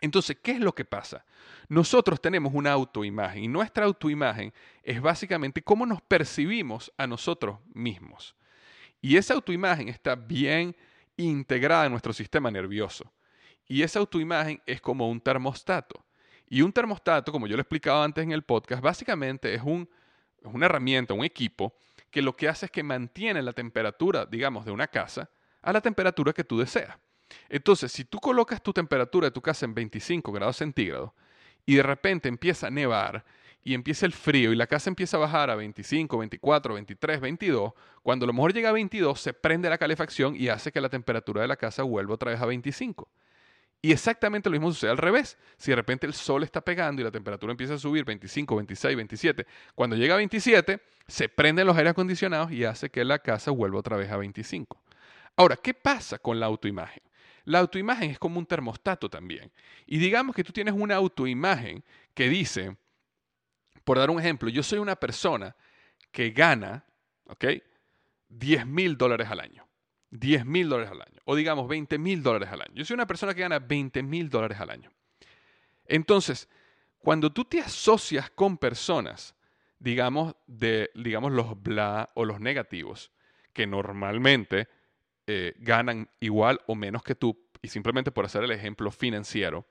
Entonces, 0.00 0.38
¿qué 0.42 0.52
es 0.52 0.60
lo 0.60 0.74
que 0.74 0.84
pasa? 0.84 1.24
Nosotros 1.68 2.20
tenemos 2.20 2.52
una 2.54 2.72
autoimagen 2.72 3.44
y 3.44 3.48
nuestra 3.48 3.84
autoimagen 3.84 4.52
es 4.82 5.00
básicamente 5.00 5.62
cómo 5.62 5.86
nos 5.86 6.00
percibimos 6.00 6.92
a 6.96 7.06
nosotros 7.06 7.58
mismos. 7.72 8.34
Y 9.00 9.16
esa 9.16 9.34
autoimagen 9.34 9.88
está 9.88 10.14
bien 10.14 10.76
integrada 11.16 11.86
en 11.86 11.92
nuestro 11.92 12.12
sistema 12.12 12.50
nervioso. 12.50 13.10
Y 13.66 13.82
esa 13.82 13.98
autoimagen 13.98 14.60
es 14.66 14.80
como 14.80 15.08
un 15.08 15.20
termostato. 15.20 16.04
Y 16.48 16.62
un 16.62 16.72
termostato, 16.72 17.30
como 17.30 17.46
yo 17.46 17.56
lo 17.56 17.62
explicaba 17.62 18.04
antes 18.04 18.24
en 18.24 18.32
el 18.32 18.42
podcast, 18.42 18.82
básicamente 18.82 19.54
es, 19.54 19.62
un, 19.62 19.88
es 20.42 20.52
una 20.52 20.66
herramienta, 20.66 21.14
un 21.14 21.24
equipo, 21.24 21.74
que 22.10 22.22
lo 22.22 22.36
que 22.36 22.48
hace 22.48 22.66
es 22.66 22.72
que 22.72 22.82
mantiene 22.82 23.40
la 23.42 23.52
temperatura, 23.52 24.26
digamos, 24.26 24.64
de 24.64 24.72
una 24.72 24.88
casa 24.88 25.30
a 25.62 25.72
la 25.72 25.80
temperatura 25.80 26.32
que 26.32 26.42
tú 26.42 26.58
deseas. 26.58 26.98
Entonces, 27.48 27.92
si 27.92 28.04
tú 28.04 28.18
colocas 28.18 28.62
tu 28.62 28.72
temperatura 28.72 29.26
de 29.26 29.30
tu 29.30 29.40
casa 29.40 29.66
en 29.66 29.74
25 29.74 30.32
grados 30.32 30.56
centígrados 30.56 31.12
y 31.66 31.76
de 31.76 31.82
repente 31.82 32.28
empieza 32.28 32.68
a 32.68 32.70
nevar 32.70 33.24
y 33.62 33.74
empieza 33.74 34.06
el 34.06 34.12
frío 34.12 34.52
y 34.52 34.56
la 34.56 34.66
casa 34.66 34.90
empieza 34.90 35.16
a 35.16 35.20
bajar 35.20 35.50
a 35.50 35.54
25, 35.54 36.18
24, 36.18 36.74
23, 36.74 37.20
22, 37.20 37.72
cuando 38.02 38.24
a 38.24 38.28
lo 38.28 38.32
mejor 38.32 38.54
llega 38.54 38.70
a 38.70 38.72
22 38.72 39.20
se 39.20 39.32
prende 39.34 39.68
la 39.68 39.78
calefacción 39.78 40.34
y 40.34 40.48
hace 40.48 40.72
que 40.72 40.80
la 40.80 40.88
temperatura 40.88 41.42
de 41.42 41.48
la 41.48 41.56
casa 41.56 41.82
vuelva 41.82 42.14
otra 42.14 42.30
vez 42.30 42.40
a 42.40 42.46
25. 42.46 43.08
Y 43.82 43.92
exactamente 43.92 44.50
lo 44.50 44.54
mismo 44.54 44.72
sucede 44.72 44.90
al 44.90 44.98
revés. 44.98 45.38
Si 45.56 45.70
de 45.70 45.76
repente 45.76 46.06
el 46.06 46.12
sol 46.12 46.42
está 46.42 46.60
pegando 46.60 47.00
y 47.00 47.04
la 47.04 47.10
temperatura 47.10 47.50
empieza 47.50 47.74
a 47.74 47.78
subir 47.78 48.04
25, 48.04 48.56
26, 48.56 48.96
27, 48.96 49.46
cuando 49.74 49.96
llega 49.96 50.14
a 50.14 50.18
27, 50.18 50.80
se 51.06 51.28
prenden 51.28 51.66
los 51.66 51.76
aires 51.76 51.92
acondicionados 51.92 52.52
y 52.52 52.64
hace 52.64 52.90
que 52.90 53.04
la 53.04 53.18
casa 53.18 53.50
vuelva 53.50 53.78
otra 53.78 53.96
vez 53.96 54.10
a 54.10 54.18
25. 54.18 54.78
Ahora, 55.36 55.56
¿qué 55.56 55.72
pasa 55.72 56.18
con 56.18 56.38
la 56.38 56.46
autoimagen? 56.46 57.02
La 57.44 57.60
autoimagen 57.60 58.10
es 58.10 58.18
como 58.18 58.38
un 58.38 58.46
termostato 58.46 59.08
también. 59.08 59.50
Y 59.86 59.98
digamos 59.98 60.34
que 60.34 60.44
tú 60.44 60.52
tienes 60.52 60.74
una 60.74 60.96
autoimagen 60.96 61.82
que 62.14 62.28
dice, 62.28 62.76
por 63.84 63.98
dar 63.98 64.10
un 64.10 64.20
ejemplo, 64.20 64.48
yo 64.48 64.62
soy 64.62 64.78
una 64.78 64.96
persona 64.96 65.54
que 66.10 66.30
gana, 66.30 66.84
¿ok? 67.26 67.44
10 68.28 68.66
mil 68.66 68.96
dólares 68.96 69.28
al 69.28 69.40
año. 69.40 69.66
10 70.10 70.44
mil 70.44 70.68
dólares 70.68 70.90
al 70.90 71.02
año. 71.02 71.20
O 71.24 71.36
digamos 71.36 71.68
20 71.68 71.98
mil 71.98 72.22
dólares 72.22 72.48
al 72.50 72.62
año. 72.62 72.72
Yo 72.74 72.84
soy 72.84 72.94
una 72.94 73.06
persona 73.06 73.34
que 73.34 73.42
gana 73.42 73.58
20 73.58 74.02
mil 74.02 74.28
dólares 74.28 74.58
al 74.60 74.70
año. 74.70 74.90
Entonces, 75.86 76.48
cuando 76.98 77.32
tú 77.32 77.44
te 77.44 77.60
asocias 77.60 78.30
con 78.30 78.58
personas, 78.58 79.34
digamos, 79.78 80.34
de, 80.46 80.90
digamos 80.94 81.32
los 81.32 81.60
bla 81.60 82.10
o 82.14 82.24
los 82.24 82.40
negativos, 82.40 83.10
que 83.52 83.66
normalmente 83.66 84.68
eh, 85.26 85.54
ganan 85.58 86.08
igual 86.20 86.60
o 86.66 86.74
menos 86.74 87.02
que 87.02 87.14
tú, 87.14 87.38
y 87.62 87.68
simplemente 87.68 88.10
por 88.10 88.24
hacer 88.24 88.44
el 88.44 88.50
ejemplo 88.50 88.90
financiero, 88.90 89.66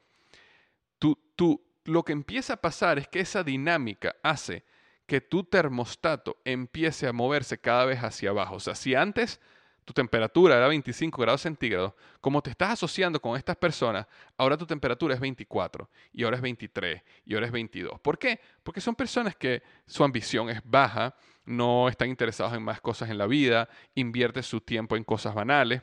tú, 0.98 1.18
tú, 1.36 1.62
lo 1.86 2.04
que 2.04 2.14
empieza 2.14 2.54
a 2.54 2.62
pasar 2.62 3.00
es 3.00 3.08
que 3.08 3.20
esa 3.20 3.44
dinámica 3.44 4.16
hace 4.24 4.64
que 5.06 5.22
tu 5.22 5.44
termostato 5.44 6.38
empiece 6.46 7.08
a 7.08 7.14
moverse 7.14 7.58
cada 7.58 7.86
vez 7.86 8.00
hacia 8.00 8.30
abajo. 8.30 8.56
O 8.56 8.60
sea, 8.60 8.76
si 8.76 8.94
antes 8.94 9.42
tu 9.90 9.94
temperatura 9.94 10.56
era 10.56 10.68
25 10.68 11.20
grados 11.20 11.42
centígrados, 11.42 11.94
como 12.22 12.44
te 12.44 12.52
estás 12.52 12.74
asociando 12.74 13.20
con 13.20 13.36
estas 13.36 13.58
personas, 13.58 14.06
ahora 14.38 14.56
tu 14.56 14.68
temperatura 14.68 15.16
es 15.16 15.20
24 15.20 15.90
y 16.14 16.24
ahora 16.24 16.36
es 16.36 16.44
23 16.44 17.02
y 17.26 17.34
ahora 17.34 17.48
es 17.48 17.52
22. 17.52 18.00
¿Por 18.00 18.20
qué? 18.20 18.40
Porque 18.62 18.82
son 18.82 18.94
personas 18.94 19.36
que 19.36 19.64
su 19.88 20.04
ambición 20.04 20.52
es 20.52 20.62
baja, 20.64 21.16
no 21.50 21.90
están 21.90 22.10
interesados 22.10 22.54
en 22.54 22.62
más 22.62 22.80
cosas 22.80 23.10
en 23.10 23.18
la 23.18 23.26
vida, 23.26 23.70
invierten 23.96 24.44
su 24.44 24.62
tiempo 24.62 24.96
en 24.96 25.04
cosas 25.04 25.34
banales. 25.34 25.82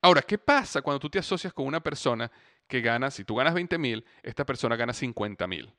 Ahora, 0.00 0.22
¿qué 0.22 0.38
pasa 0.38 0.80
cuando 0.80 0.98
tú 0.98 1.10
te 1.10 1.18
asocias 1.18 1.52
con 1.52 1.66
una 1.66 1.82
persona 1.82 2.30
que 2.66 2.80
gana, 2.80 3.10
si 3.10 3.22
tú 3.22 3.34
ganas 3.34 3.52
20 3.52 3.76
mil, 3.76 4.04
esta 4.22 4.46
persona 4.46 4.74
gana 4.74 4.94
50 4.94 5.46
mil? 5.46 5.70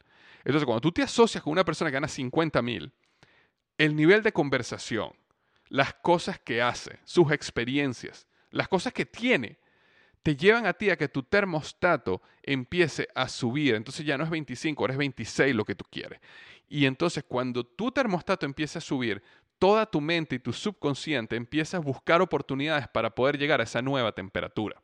Entonces, 0.45 0.65
cuando 0.65 0.81
tú 0.81 0.91
te 0.91 1.01
asocias 1.01 1.43
con 1.43 1.51
una 1.51 1.65
persona 1.65 1.89
que 1.89 1.95
gana 1.95 2.07
50 2.07 2.61
mil, 2.61 2.93
el 3.79 3.95
nivel 3.95 4.21
de 4.21 4.31
conversación, 4.31 5.13
las 5.67 5.95
cosas 5.95 6.39
que 6.39 6.61
hace, 6.61 6.99
sus 7.03 7.31
experiencias, 7.31 8.27
las 8.51 8.67
cosas 8.67 8.93
que 8.93 9.07
tiene, 9.07 9.57
te 10.21 10.36
llevan 10.36 10.67
a 10.67 10.73
ti 10.73 10.91
a 10.91 10.95
que 10.95 11.09
tu 11.09 11.23
termostato 11.23 12.21
empiece 12.43 13.07
a 13.15 13.27
subir. 13.27 13.73
Entonces 13.73 14.05
ya 14.05 14.15
no 14.15 14.25
es 14.25 14.29
25, 14.29 14.84
ahora 14.84 14.93
es 14.93 14.99
26 14.99 15.55
lo 15.55 15.65
que 15.65 15.73
tú 15.73 15.86
quieres. 15.89 16.19
Y 16.74 16.88
entonces 16.88 17.24
cuando 17.24 17.63
tu 17.63 17.91
termostato 17.91 18.47
empieza 18.47 18.80
a 18.80 18.82
subir, 18.82 19.21
toda 19.59 19.86
tu 19.86 20.01
mente 20.01 20.38
y 20.38 20.39
tu 20.39 20.51
subconsciente 20.51 21.36
empieza 21.36 21.78
a 21.78 21.80
buscar 21.80 22.19
oportunidades 22.19 22.88
para 22.88 23.13
poder 23.13 23.38
llegar 23.38 23.61
a 23.61 23.65
esa 23.65 23.84
nueva 23.84 24.11
temperatura. 24.11 24.82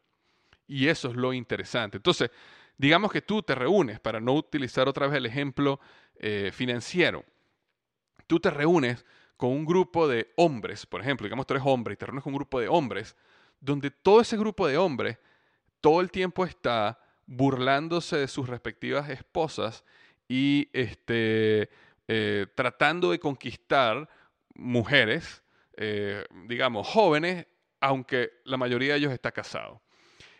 Y 0.67 0.85
eso 0.85 1.09
es 1.09 1.15
lo 1.15 1.33
interesante. 1.33 1.97
Entonces, 1.97 2.29
digamos 2.77 3.11
que 3.11 3.23
tú 3.23 3.41
te 3.41 3.55
reúnes, 3.55 3.99
para 3.99 4.19
no 4.19 4.35
utilizar 4.35 4.87
otra 4.87 5.07
vez 5.07 5.17
el 5.17 5.25
ejemplo 5.25 5.79
eh, 6.19 6.51
financiero, 6.53 7.25
tú 8.27 8.39
te 8.39 8.51
reúnes 8.51 9.03
con 9.35 9.49
un 9.49 9.65
grupo 9.65 10.07
de 10.07 10.31
hombres, 10.35 10.85
por 10.85 11.01
ejemplo, 11.01 11.25
digamos 11.25 11.47
tú 11.47 11.55
eres 11.55 11.65
hombre 11.65 11.95
y 11.95 11.97
te 11.97 12.05
reúnes 12.05 12.23
con 12.23 12.33
un 12.33 12.37
grupo 12.37 12.59
de 12.59 12.67
hombres, 12.67 13.15
donde 13.59 13.89
todo 13.89 14.21
ese 14.21 14.37
grupo 14.37 14.67
de 14.67 14.77
hombres 14.77 15.17
todo 15.81 16.01
el 16.01 16.11
tiempo 16.11 16.45
está 16.45 16.99
burlándose 17.25 18.15
de 18.15 18.27
sus 18.27 18.47
respectivas 18.47 19.09
esposas 19.09 19.83
y 20.29 20.69
este, 20.71 21.69
eh, 22.07 22.45
tratando 22.55 23.11
de 23.11 23.19
conquistar 23.19 24.07
mujeres, 24.53 25.43
eh, 25.75 26.23
digamos, 26.47 26.87
jóvenes, 26.87 27.47
aunque 27.81 28.31
la 28.45 28.55
mayoría 28.55 28.93
de 28.93 28.99
ellos 28.99 29.11
está 29.11 29.31
casado. 29.31 29.81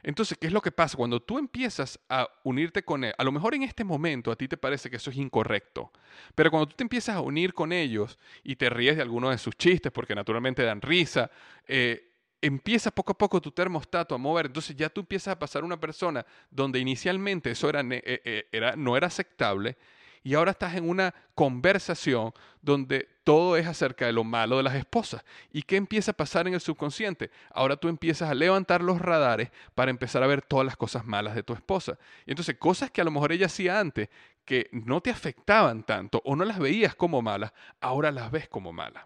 Entonces, 0.02 0.38
¿qué 0.38 0.48
es 0.48 0.54
lo 0.54 0.62
que 0.62 0.72
pasa? 0.72 0.96
Cuando 0.96 1.20
tú 1.20 1.38
empiezas 1.38 2.00
a 2.08 2.30
unirte 2.44 2.84
con 2.84 3.04
él, 3.04 3.14
a 3.18 3.24
lo 3.24 3.32
mejor 3.32 3.56
en 3.56 3.64
este 3.64 3.84
momento 3.84 4.32
a 4.32 4.36
ti 4.36 4.48
te 4.48 4.56
parece 4.56 4.90
que 4.90 4.96
eso 4.96 5.10
es 5.10 5.18
incorrecto, 5.18 5.92
pero 6.36 6.52
cuando 6.52 6.68
tú 6.68 6.76
te 6.78 6.84
empiezas 6.84 7.16
a 7.16 7.22
unir 7.22 7.54
con 7.54 7.74
ellos 7.74 8.18
y 8.44 8.56
te 8.56 8.70
ríes 8.70 8.96
de 8.96 9.02
algunos 9.02 9.32
de 9.32 9.38
sus 9.38 9.58
chistes, 9.58 9.92
porque 9.92 10.16
naturalmente 10.16 10.64
dan 10.64 10.82
risa, 10.82 11.30
eh, 11.68 12.09
empieza 12.42 12.92
poco 12.92 13.12
a 13.12 13.18
poco 13.18 13.42
tu 13.42 13.52
termostato 13.52 14.16
a 14.16 14.18
mover, 14.18 14.48
entonces 14.48 14.76
ya 14.76 14.90
tú 14.90 15.02
empiezas 15.02 15.34
a 15.34 15.40
pasar 15.40 15.64
una 15.64 15.80
persona 15.80 16.26
donde 16.50 16.80
inicialmente 16.80 17.52
eso 17.52 17.70
eh, 17.70 18.02
eh, 18.04 18.48
era, 18.52 18.76
no 18.76 18.96
era 18.96 19.08
aceptable 19.08 19.78
y 20.24 20.34
ahora 20.34 20.52
estás 20.52 20.76
en 20.76 20.88
una 20.88 21.14
conversación 21.34 22.34
donde 22.62 23.08
todo 23.24 23.56
es 23.58 23.68
acerca 23.68 24.06
de 24.06 24.12
lo 24.12 24.24
malo 24.24 24.58
de 24.58 24.64
las 24.64 24.76
esposas. 24.76 25.24
¿Y 25.52 25.62
qué 25.62 25.78
empieza 25.78 26.12
a 26.12 26.14
pasar 26.14 26.48
en 26.48 26.54
el 26.54 26.60
subconsciente? 26.60 27.32
Ahora 27.52 27.78
tú 27.78 27.88
empiezas 27.88 28.30
a 28.30 28.34
levantar 28.34 28.82
los 28.82 29.00
radares 29.00 29.50
para 29.76 29.92
empezar 29.92 30.24
a 30.24 30.28
ver 30.28 30.42
todas 30.42 30.66
las 30.66 30.76
cosas 30.76 31.06
malas 31.06 31.36
de 31.36 31.44
tu 31.44 31.54
esposa. 31.54 31.98
Y 32.26 32.32
entonces 32.32 32.58
cosas 32.58 32.92
que 32.92 33.02
a 33.02 33.06
lo 33.06 33.12
mejor 33.12 33.32
ella 33.32 33.46
hacía 33.46 33.80
antes 33.80 34.10
que 34.44 34.68
no 34.72 35.00
te 35.02 35.10
afectaban 35.10 35.84
tanto 35.84 36.22
o 36.26 36.36
no 36.36 36.44
las 36.44 36.60
veías 36.60 36.96
como 36.96 37.22
malas, 37.22 37.54
ahora 37.80 38.12
las 38.12 38.32
ves 38.32 38.50
como 38.50 38.74
malas. 38.74 39.06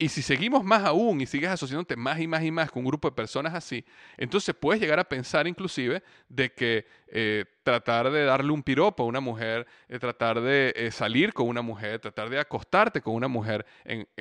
Y 0.00 0.10
si 0.10 0.22
seguimos 0.22 0.62
más 0.62 0.84
aún 0.84 1.20
y 1.20 1.26
sigues 1.26 1.50
asociándote 1.50 1.96
más 1.96 2.20
y 2.20 2.28
más 2.28 2.44
y 2.44 2.52
más 2.52 2.70
con 2.70 2.82
un 2.84 2.88
grupo 2.88 3.10
de 3.10 3.16
personas 3.16 3.52
así, 3.52 3.84
entonces 4.16 4.54
puedes 4.54 4.80
llegar 4.80 5.00
a 5.00 5.08
pensar 5.08 5.48
inclusive 5.48 6.04
de 6.28 6.52
que 6.52 6.86
eh, 7.08 7.44
tratar 7.64 8.08
de 8.12 8.24
darle 8.24 8.52
un 8.52 8.62
piropo 8.62 9.02
a 9.02 9.06
una 9.06 9.18
mujer, 9.18 9.66
eh, 9.88 9.98
tratar 9.98 10.40
de 10.40 10.72
eh, 10.76 10.92
salir 10.92 11.32
con 11.32 11.48
una 11.48 11.62
mujer, 11.62 11.98
tratar 11.98 12.30
de 12.30 12.38
acostarte 12.38 13.02
con 13.02 13.14
una 13.14 13.26
mujer 13.26 13.66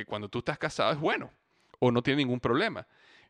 cuando 0.07 0.27
tú 0.29 0.39
estás 0.39 0.57
casado 0.57 0.91
es 0.93 0.99
bueno 0.99 1.29
o 1.77 1.91
no 1.91 2.01
tiene 2.01 2.23
ningún 2.23 2.39
problema. 2.39 2.87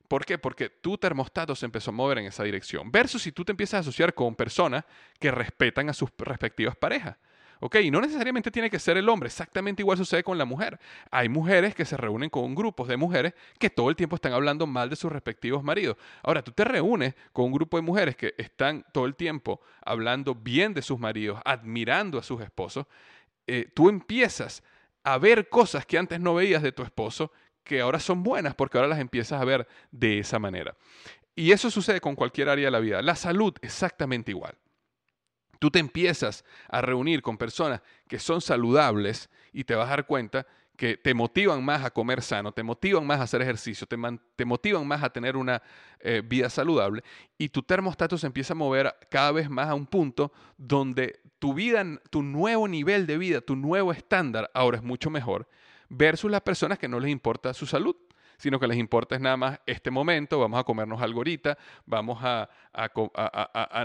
¿Por 0.08 0.24
qué? 0.24 0.38
Porque 0.38 0.70
tu 0.70 0.98
termostato 0.98 1.54
se 1.54 1.66
empezó 1.66 1.92
a 1.92 1.94
mover 1.94 2.20
en 2.20 2.28
esa 2.28 2.46
dirección. 2.46 2.90
Versus 2.94 3.22
si 3.22 3.34
tú 3.34 3.44
te 3.44 3.52
empiezas 3.52 3.74
a 3.74 3.80
asociar 3.80 4.14
con 4.14 4.36
personas 4.36 4.86
que 5.20 5.32
respetan 5.32 5.90
a 5.90 5.94
sus 5.94 6.12
respectivas 6.18 6.78
parejas. 6.78 7.18
¿Ok? 7.60 7.78
Y 7.84 7.92
no 7.92 8.02
necesariamente 8.02 8.52
tiene 8.52 8.70
que 8.70 8.80
ser 8.80 8.98
el 8.98 9.10
hombre, 9.10 9.28
exactamente 9.28 9.82
igual 9.82 9.98
sucede 9.98 10.24
con 10.24 10.38
la 10.38 10.46
mujer. 10.46 10.80
Hay 11.12 11.30
mujeres 11.30 11.76
que 11.76 11.86
se 11.86 11.98
reúnen 11.98 12.30
con 12.30 12.56
grupos 12.56 12.88
de 12.88 12.98
mujeres 12.98 13.34
que 13.60 13.70
todo 13.70 13.90
el 13.90 13.96
tiempo 13.96 14.16
están 14.16 14.34
hablando 14.34 14.68
mal 14.68 14.90
de 14.90 14.96
sus 14.96 15.12
respectivos 15.12 15.64
maridos. 15.64 15.98
Ahora, 16.24 16.44
tú 16.44 16.52
te 16.52 16.64
reúnes 16.64 17.16
con 17.34 17.46
un 17.46 17.52
grupo 17.54 17.78
de 17.78 17.84
mujeres 17.84 18.16
que 18.16 18.34
están 18.38 18.86
todo 18.92 19.06
el 19.06 19.16
tiempo 19.16 19.62
hablando 19.84 20.36
bien 20.36 20.74
de 20.74 20.82
sus 20.82 21.00
maridos, 21.00 21.40
admirando 21.46 22.20
a 22.20 22.24
sus 22.24 22.42
esposos. 22.42 22.86
Eh, 23.48 23.70
tú 23.74 23.90
empiezas 23.90 24.64
a 25.04 25.18
ver 25.18 25.50
cosas 25.50 25.86
que 25.86 25.98
antes 25.98 26.20
no 26.20 26.36
veías 26.36 26.62
de 26.62 26.72
tu 26.72 26.84
esposo 26.84 27.32
que 27.64 27.82
ahora 27.82 28.00
son 28.00 28.24
buenas 28.24 28.56
porque 28.56 28.78
ahora 28.78 28.88
las 28.88 29.00
empiezas 29.00 29.42
a 29.42 29.46
ver 29.46 29.68
de 29.92 30.20
esa 30.20 30.40
manera. 30.40 30.76
Y 31.36 31.52
eso 31.52 31.70
sucede 31.70 32.02
con 32.02 32.16
cualquier 32.16 32.50
área 32.50 32.66
de 32.66 32.72
la 32.72 32.80
vida. 32.80 33.02
La 33.02 33.16
salud, 33.16 33.54
exactamente 33.62 34.32
igual. 34.32 34.56
Tú 35.60 35.72
te 35.72 35.80
empiezas 35.80 36.44
a 36.70 36.82
reunir 36.82 37.22
con 37.22 37.38
personas 37.38 37.82
que 38.08 38.20
son 38.20 38.42
saludables 38.42 39.30
y 39.54 39.64
te 39.64 39.76
vas 39.76 39.88
a 39.88 39.92
dar 39.92 40.06
cuenta 40.06 40.46
que 40.78 40.96
te 40.96 41.16
motivan 41.16 41.66
más 41.66 41.84
a 41.84 41.90
comer 41.90 42.22
sano, 42.22 42.52
te 42.52 42.62
motivan 42.62 43.06
más 43.06 43.20
a 43.20 43.24
hacer 43.24 43.42
ejercicio, 43.42 43.88
te, 43.88 44.46
motivan 44.46 44.88
más 44.88 45.04
a 45.04 45.10
tener 45.10 45.36
una 45.36 45.62
eh, 46.00 46.22
vida 46.24 46.52
saludable 46.52 47.04
y 47.38 47.50
tu 47.50 47.64
termostato 47.64 48.18
se 48.18 48.28
empieza 48.28 48.54
a 48.54 48.56
mover 48.56 48.96
cada 49.10 49.32
vez 49.32 49.50
más 49.50 49.68
a 49.70 49.74
un 49.74 49.88
punto 49.88 50.32
donde 50.56 51.20
tu 51.40 51.56
vida, 51.56 51.84
tu 52.12 52.22
nuevo 52.22 52.68
nivel 52.68 53.08
de 53.08 53.18
vida, 53.18 53.42
tu 53.42 53.56
nuevo 53.56 53.92
estándar 53.92 54.52
ahora 54.54 54.78
es 54.78 54.84
mucho 54.84 55.10
mejor 55.10 55.48
versus 55.90 56.30
las 56.30 56.42
personas 56.42 56.78
que 56.78 56.88
no 56.88 57.00
les 57.00 57.12
importa 57.12 57.54
su 57.56 57.66
salud 57.66 57.96
sino 58.38 58.60
que 58.60 58.68
les 58.68 58.78
importa 58.78 59.16
es 59.16 59.22
nada 59.22 59.38
más 59.38 59.60
este 59.66 59.92
momento, 59.92 60.40
vamos 60.40 60.60
a 60.60 60.64
comernos 60.64 61.02
algo 61.02 61.20
ahorita, 61.20 61.58
vamos 61.86 62.20
a, 62.22 62.50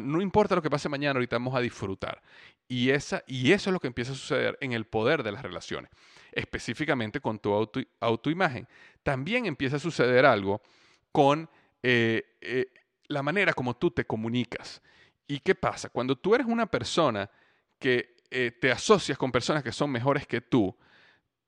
no 0.02 0.20
importa 0.20 0.54
lo 0.54 0.62
que 0.62 0.70
pase 0.70 0.88
mañana, 0.88 1.18
ahorita 1.18 1.36
vamos 1.36 1.54
a 1.54 1.60
disfrutar. 1.60 2.22
Y, 2.68 2.90
esa, 2.90 3.22
y 3.26 3.52
eso 3.52 3.70
es 3.70 3.74
lo 3.74 3.80
que 3.80 3.86
empieza 3.88 4.12
a 4.12 4.14
suceder 4.14 4.56
en 4.60 4.72
el 4.72 4.86
poder 4.86 5.22
de 5.22 5.32
las 5.32 5.42
relaciones, 5.42 5.90
específicamente 6.32 7.20
con 7.20 7.38
tu 7.38 7.52
auto, 7.52 7.80
autoimagen. 8.00 8.66
también 9.02 9.46
empieza 9.46 9.76
a 9.76 9.80
suceder 9.80 10.24
algo 10.24 10.62
con 11.10 11.48
eh, 11.82 12.36
eh, 12.40 12.66
la 13.08 13.22
manera 13.22 13.52
como 13.52 13.76
tú 13.76 13.90
te 13.90 14.04
comunicas. 14.04 14.82
¿Y 15.26 15.40
qué 15.40 15.54
pasa? 15.54 15.88
Cuando 15.88 16.16
tú 16.16 16.34
eres 16.34 16.46
una 16.46 16.66
persona 16.66 17.30
que 17.78 18.16
eh, 18.30 18.50
te 18.50 18.72
asocias 18.72 19.18
con 19.18 19.30
personas 19.30 19.62
que 19.62 19.72
son 19.72 19.90
mejores 19.90 20.26
que 20.26 20.40
tú, 20.40 20.74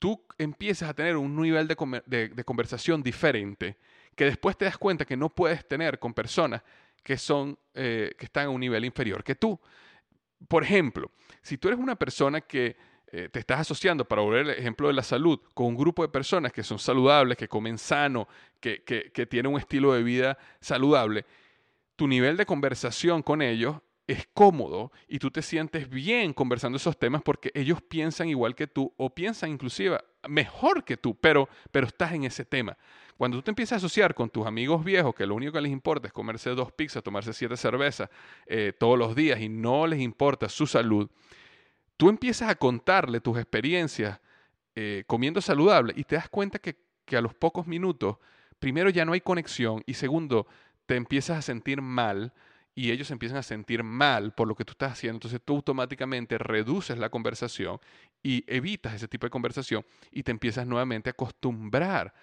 tú 0.05 0.23
empiezas 0.37 0.91
a 0.91 0.93
tener 0.93 1.17
un 1.17 1.35
nivel 1.35 1.67
de, 1.67 2.45
conversación 2.45 3.03
diferente 3.03 3.79
que 4.15 4.27
después 4.27 4.55
te 4.55 4.67
das 4.67 4.77
cuenta 4.77 5.07
que 5.07 5.17
no 5.17 5.31
puedes 5.31 5.67
tener 5.67 5.99
con 5.99 6.13
personas 6.13 6.63
que, 7.03 7.17
son, 7.17 7.59
que 7.73 8.15
están 8.19 8.49
a 8.49 8.51
un 8.51 8.61
nivel 8.61 8.85
inferior 8.85 9.25
que 9.25 9.35
tú. 9.35 9.59
Por 10.47 10.63
ejemplo, 10.63 11.11
si 11.41 11.57
tú 11.57 11.69
eres 11.69 11.81
una 11.81 11.97
persona 11.97 12.43
que 12.43 12.77
eh, 13.13 13.31
te 13.33 13.39
estás 13.39 13.61
asociando, 13.61 14.05
para 14.05 14.21
volver 14.21 14.43
el 14.43 14.51
ejemplo 14.51 14.89
de 14.89 14.93
la 14.93 15.03
salud, 15.03 15.41
con 15.55 15.69
un 15.69 15.75
grupo 15.75 16.03
de 16.03 16.11
personas 16.11 16.53
que 16.53 16.63
son 16.63 16.79
saludables, 16.79 17.39
que 17.39 17.49
comen 17.49 17.79
sano, 17.79 18.29
que, 18.61 18.85
que, 18.85 19.27
tienen 19.27 19.55
un 19.55 19.59
estilo 19.59 19.95
de 19.95 20.03
vida 20.03 20.37
saludable, 20.61 21.25
tu 21.97 22.07
nivel 22.07 22.37
de 22.37 22.45
conversación 22.45 23.23
con 23.23 23.41
ellos 23.41 23.79
es 24.07 24.29
cómodo 24.35 24.93
y 25.09 25.19
tú 25.19 25.31
te 25.31 25.43
sientes 25.43 25.89
bien 25.89 26.33
conversando 26.33 26.77
esos 26.77 26.99
temas 26.99 27.23
porque 27.23 27.51
ellos 27.55 27.81
piensan 27.83 28.29
igual 28.29 28.55
que 28.55 28.67
tú 28.67 28.93
o 28.97 29.11
piensan 29.11 29.51
inclusive 29.51 29.99
mejor 30.29 30.85
que 30.85 30.97
tú, 30.97 31.15
pero, 31.15 31.49
pero 31.71 31.87
estás 31.87 32.13
en 32.13 32.25
ese 32.25 32.45
tema. 32.45 32.77
Cuando 33.17 33.39
tú 33.39 33.43
te 33.43 33.51
empiezas 33.51 33.75
a 33.75 33.77
asociar 33.77 34.15
con 34.15 34.29
tus 34.29 34.47
amigos 34.47 34.85
viejos, 34.85 35.15
que 35.15 35.27
lo 35.27 35.35
único 35.35 35.53
que 35.53 35.61
les 35.61 35.73
importa 35.73 36.09
es 36.09 36.13
comerse 36.13 36.51
dos 36.51 36.73
pizzas, 36.73 37.03
tomarse 37.03 37.33
siete 37.33 37.57
cervezas 37.57 38.11
eh, 38.47 38.73
todos 38.79 38.99
los 38.99 39.15
días 39.15 39.41
y 39.41 39.49
no 39.49 39.87
les 39.87 40.01
importa 40.01 40.49
su 40.49 40.67
salud, 40.67 41.09
tú 41.97 42.09
empiezas 42.09 42.51
a 42.51 42.57
contarle 42.57 43.21
tus 43.21 43.39
experiencias 43.39 44.21
eh, 44.75 45.05
comiendo 45.07 45.41
saludable 45.41 45.93
y 45.97 46.05
te 46.05 46.17
das 46.17 46.29
cuenta 46.29 46.59
que, 46.59 46.77
a 47.17 47.21
los 47.21 47.35
pocos 47.35 47.67
minutos, 47.67 48.17
primero 48.59 48.91
ya 48.91 49.05
no 49.05 49.13
hay 49.13 49.21
conexión 49.21 49.85
y 49.87 49.95
segundo, 49.95 50.49
te 50.87 50.97
empiezas 50.97 51.39
a 51.39 51.43
sentir 51.43 51.81
mal 51.81 52.33
y 52.75 52.91
ellos 52.91 53.11
empiezan 53.11 53.39
a 53.39 53.43
sentir 53.43 53.85
mal 53.85 54.33
por 54.35 54.49
lo 54.49 54.55
que 54.55 54.65
tú 54.65 54.73
estás 54.73 54.93
haciendo. 54.93 55.17
Entonces 55.17 55.41
tú 55.45 55.55
automáticamente 55.55 56.39
reduces 56.39 56.99
la 56.99 57.09
conversación 57.09 57.79
y 58.23 58.45
evitas 58.47 58.95
ese 58.95 59.09
tipo 59.09 59.27
de 59.27 59.31
conversación 59.31 59.85
y 60.11 60.23
te 60.23 60.33
empiezas 60.33 60.67
nuevamente 60.67 61.11
a 61.11 61.13
acostumbrar 61.13 62.15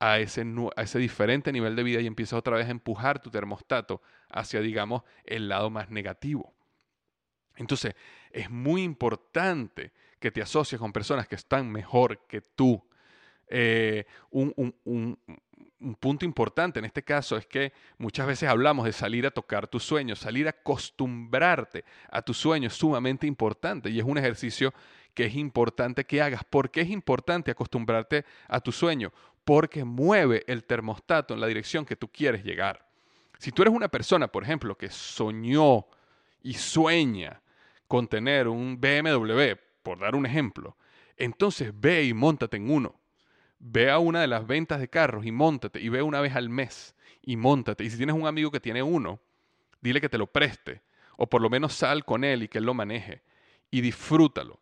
a 0.00 0.18
ese, 0.18 0.44
a 0.76 0.82
ese 0.82 0.98
diferente 0.98 1.52
nivel 1.52 1.76
de 1.76 1.82
vida 1.82 2.00
y 2.00 2.06
empiezas 2.06 2.38
otra 2.38 2.56
vez 2.56 2.66
a 2.66 2.70
empujar 2.70 3.20
tu 3.20 3.30
termostato 3.30 4.02
hacia, 4.30 4.60
digamos, 4.60 5.02
el 5.24 5.48
lado 5.48 5.70
más 5.70 5.90
negativo. 5.90 6.54
Entonces, 7.56 7.94
es 8.30 8.50
muy 8.50 8.82
importante 8.82 9.92
que 10.18 10.30
te 10.30 10.40
asocies 10.40 10.80
con 10.80 10.92
personas 10.92 11.28
que 11.28 11.34
están 11.34 11.70
mejor 11.70 12.26
que 12.26 12.40
tú. 12.40 12.82
Eh, 13.48 14.06
punto 15.98 16.24
importante 16.24 16.78
en 16.78 16.84
este 16.84 17.02
caso 17.02 17.36
es 17.36 17.46
que 17.46 17.72
muchas 17.98 18.26
veces 18.26 18.48
hablamos 18.48 18.84
de 18.84 18.92
salir 18.92 19.26
a 19.26 19.30
tocar 19.30 19.66
tus 19.66 19.82
sueños, 19.82 20.18
salir 20.18 20.46
a 20.46 20.50
acostumbrarte 20.50 21.84
a 22.10 22.22
tus 22.22 22.36
sueños 22.36 22.72
es 22.72 22.78
sumamente 22.78 23.26
importante 23.26 23.90
y 23.90 23.98
es 23.98 24.04
un 24.04 24.18
ejercicio 24.18 24.74
que 25.14 25.26
es 25.26 25.34
importante 25.34 26.04
que 26.04 26.22
hagas. 26.22 26.44
¿Por 26.44 26.70
qué 26.70 26.82
es 26.82 26.90
importante 26.90 27.50
acostumbrarte 27.50 28.24
a 28.48 28.60
tu 28.60 28.72
sueño? 28.72 29.12
Porque 29.44 29.84
mueve 29.84 30.44
el 30.46 30.64
termostato 30.64 31.34
en 31.34 31.40
la 31.40 31.46
dirección 31.46 31.84
que 31.84 31.96
tú 31.96 32.08
quieres 32.08 32.44
llegar. 32.44 32.86
Si 33.38 33.50
tú 33.50 33.62
eres 33.62 33.74
una 33.74 33.88
persona, 33.88 34.28
por 34.28 34.42
ejemplo, 34.42 34.76
que 34.76 34.90
soñó 34.90 35.86
y 36.42 36.54
sueña 36.54 37.40
con 37.88 38.06
tener 38.06 38.48
un 38.48 38.78
BMW, 38.78 39.54
por 39.82 39.98
dar 39.98 40.14
un 40.14 40.26
ejemplo, 40.26 40.76
entonces 41.16 41.72
ve 41.74 42.04
y 42.04 42.14
montate 42.14 42.58
en 42.58 42.70
uno. 42.70 42.99
Ve 43.60 43.90
a 43.90 43.98
una 43.98 44.22
de 44.22 44.26
las 44.26 44.46
ventas 44.46 44.80
de 44.80 44.88
carros 44.88 45.24
y 45.26 45.32
montate 45.32 45.80
y 45.80 45.88
ve 45.88 46.02
una 46.02 46.20
vez 46.20 46.34
al 46.34 46.48
mes 46.48 46.96
y 47.22 47.36
montate. 47.36 47.84
Y 47.84 47.90
si 47.90 47.96
tienes 47.96 48.16
un 48.16 48.26
amigo 48.26 48.50
que 48.50 48.58
tiene 48.58 48.82
uno, 48.82 49.20
dile 49.80 50.00
que 50.00 50.08
te 50.08 50.18
lo 50.18 50.26
preste 50.26 50.82
o 51.16 51.28
por 51.28 51.42
lo 51.42 51.50
menos 51.50 51.74
sal 51.74 52.04
con 52.04 52.24
él 52.24 52.42
y 52.42 52.48
que 52.48 52.58
él 52.58 52.64
lo 52.64 52.74
maneje 52.74 53.22
y 53.70 53.82
disfrútalo. 53.82 54.58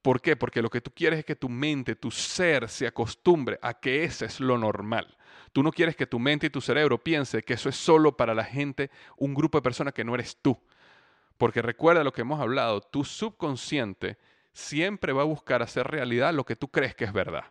¿Por 0.00 0.22
qué? 0.22 0.36
Porque 0.36 0.62
lo 0.62 0.70
que 0.70 0.80
tú 0.80 0.90
quieres 0.90 1.18
es 1.18 1.24
que 1.24 1.36
tu 1.36 1.48
mente, 1.48 1.94
tu 1.94 2.10
ser 2.10 2.68
se 2.68 2.86
acostumbre 2.86 3.58
a 3.60 3.74
que 3.74 4.04
ese 4.04 4.24
es 4.24 4.40
lo 4.40 4.56
normal. 4.56 5.16
Tú 5.52 5.62
no 5.62 5.70
quieres 5.70 5.96
que 5.96 6.06
tu 6.06 6.18
mente 6.18 6.46
y 6.46 6.50
tu 6.50 6.60
cerebro 6.60 6.98
piense 6.98 7.42
que 7.42 7.54
eso 7.54 7.68
es 7.68 7.76
solo 7.76 8.16
para 8.16 8.34
la 8.34 8.44
gente, 8.44 8.90
un 9.16 9.34
grupo 9.34 9.58
de 9.58 9.62
personas 9.62 9.92
que 9.92 10.04
no 10.04 10.14
eres 10.14 10.38
tú. 10.40 10.58
Porque 11.36 11.62
recuerda 11.62 12.04
lo 12.04 12.12
que 12.12 12.22
hemos 12.22 12.40
hablado, 12.40 12.80
tu 12.80 13.04
subconsciente 13.04 14.16
siempre 14.52 15.12
va 15.12 15.22
a 15.22 15.26
buscar 15.26 15.62
hacer 15.62 15.86
realidad 15.86 16.32
lo 16.32 16.44
que 16.44 16.56
tú 16.56 16.68
crees 16.68 16.94
que 16.94 17.04
es 17.04 17.12
verdad. 17.12 17.44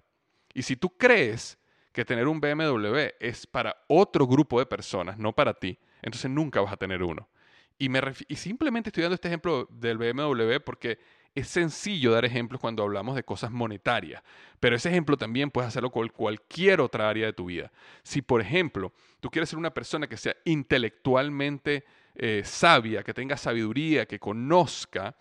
Y 0.58 0.64
si 0.64 0.76
tú 0.76 0.90
crees 0.98 1.56
que 1.92 2.04
tener 2.04 2.28
un 2.28 2.42
BMW 2.42 3.12
es 3.20 3.46
para 3.46 3.78
otro 3.86 4.26
grupo 4.26 4.58
de 4.58 4.66
personas, 4.66 5.16
no 5.20 5.32
para 5.32 5.54
ti, 5.54 5.78
entonces 6.02 6.32
nunca 6.32 6.60
vas 6.62 6.74
a 6.74 6.78
tener 6.78 7.04
uno. 7.04 7.30
Y, 7.78 7.90
me 7.90 8.02
y 8.28 8.36
simplemente 8.38 8.90
estoy 8.90 9.04
dando 9.04 9.14
este 9.14 9.28
ejemplo 9.28 9.68
del 9.70 10.00
BMW 10.00 10.56
porque 10.66 10.98
es 11.36 11.48
sencillo 11.48 12.12
dar 12.12 12.26
ejemplos 12.26 12.60
cuando 12.60 12.82
hablamos 12.82 13.16
de 13.16 13.22
cosas 13.22 13.52
monetarias, 13.52 14.24
pero 14.60 14.76
ese 14.76 14.90
ejemplo 14.90 15.16
también 15.16 15.52
puedes 15.52 15.68
hacerlo 15.68 15.92
con 15.92 16.08
cualquier 16.08 16.82
otra 16.82 17.08
área 17.08 17.28
de 17.28 17.34
tu 17.34 17.46
vida. 17.46 17.72
Si, 18.02 18.24
por 18.24 18.42
ejemplo, 18.42 18.94
tú 19.20 19.30
quieres 19.30 19.50
ser 19.50 19.60
una 19.60 19.76
persona 19.76 20.08
que 20.08 20.18
sea 20.18 20.36
intelectualmente 20.44 21.86
eh, 22.16 22.42
sabia, 22.44 23.04
que 23.04 23.14
tenga 23.14 23.38
sabiduría, 23.38 24.08
que 24.08 24.18
conozca, 24.18 25.16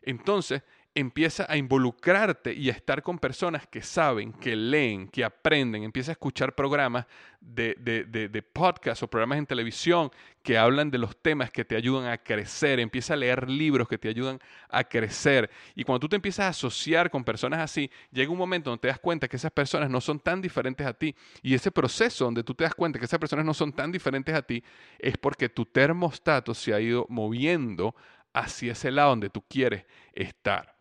entonces 0.00 0.62
empieza 0.98 1.46
a 1.48 1.56
involucrarte 1.56 2.52
y 2.52 2.70
a 2.70 2.72
estar 2.72 3.02
con 3.02 3.18
personas 3.18 3.66
que 3.68 3.82
saben, 3.82 4.32
que 4.32 4.56
leen, 4.56 5.08
que 5.08 5.24
aprenden, 5.24 5.84
empieza 5.84 6.10
a 6.10 6.12
escuchar 6.12 6.54
programas 6.54 7.06
de, 7.40 7.76
de, 7.78 8.28
de, 8.28 8.42
podcast 8.42 9.02
o 9.04 9.08
programas 9.08 9.38
en 9.38 9.46
televisión 9.46 10.10
que 10.42 10.58
hablan 10.58 10.90
de 10.90 10.98
los 10.98 11.16
temas 11.16 11.52
que 11.52 11.64
te 11.64 11.76
ayudan 11.76 12.10
a 12.10 12.18
crecer, 12.18 12.80
empieza 12.80 13.14
a 13.14 13.16
leer 13.16 13.48
libros 13.48 13.86
que 13.86 13.96
te 13.96 14.08
ayudan 14.08 14.40
a 14.68 14.82
crecer. 14.82 15.48
Y 15.76 15.84
cuando 15.84 16.00
tú 16.00 16.08
te 16.08 16.16
empiezas 16.16 16.46
a 16.46 16.48
asociar 16.48 17.10
con 17.10 17.22
personas 17.22 17.60
así, 17.60 17.90
llega 18.10 18.32
un 18.32 18.38
momento 18.38 18.70
donde 18.70 18.80
te 18.80 18.88
das 18.88 18.98
cuenta 18.98 19.28
que 19.28 19.36
esas 19.36 19.52
personas 19.52 19.88
no 19.90 20.00
son 20.00 20.18
tan 20.18 20.42
diferentes 20.42 20.84
a 20.84 20.94
ti. 20.94 21.14
Y 21.42 21.54
ese 21.54 21.70
proceso 21.70 22.24
donde 22.24 22.42
tú 22.42 22.54
te 22.54 22.64
das 22.64 22.74
cuenta 22.74 22.98
que 22.98 23.04
esas 23.04 23.20
personas 23.20 23.44
no 23.44 23.54
son 23.54 23.72
tan 23.72 23.92
diferentes 23.92 24.34
a 24.34 24.42
ti 24.42 24.64
es 24.98 25.16
porque 25.16 25.48
tu 25.48 25.64
termostato 25.64 26.54
se 26.54 26.74
ha 26.74 26.80
ido 26.80 27.06
moviendo 27.08 27.94
hacia 28.32 28.72
ese 28.72 28.90
lado 28.90 29.10
donde 29.10 29.30
tú 29.30 29.42
quieres 29.48 29.84
estar. 30.12 30.77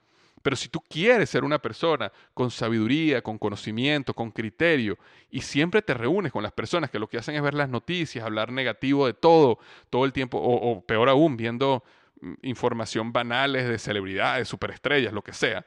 Pero 0.48 0.56
si 0.56 0.70
tú 0.70 0.80
quieres 0.80 1.30
ser 1.30 1.44
una 1.44 1.60
persona 1.60 2.10
con 2.34 2.52
sabiduría, 2.52 3.22
con 3.22 3.38
conocimiento, 3.38 4.14
con 4.14 4.32
criterio, 4.32 4.98
y 5.30 5.42
siempre 5.42 5.82
te 5.82 5.94
reúnes 5.94 6.32
con 6.32 6.42
las 6.42 6.54
personas 6.54 6.90
que 6.90 7.00
lo 7.00 7.10
que 7.10 7.18
hacen 7.18 7.36
es 7.36 7.42
ver 7.42 7.54
las 7.54 7.68
noticias, 7.68 8.24
hablar 8.24 8.54
negativo 8.54 9.06
de 9.08 9.14
todo, 9.14 9.60
todo 9.90 10.06
el 10.06 10.14
tiempo, 10.14 10.40
o, 10.42 10.80
peor 10.86 11.10
aún, 11.10 11.36
viendo 11.36 11.84
mm, 12.22 12.36
información 12.44 13.12
banales 13.12 13.68
de 13.68 13.78
celebridades, 13.78 14.48
superestrellas, 14.48 15.12
lo 15.12 15.22
que 15.22 15.34
sea, 15.34 15.66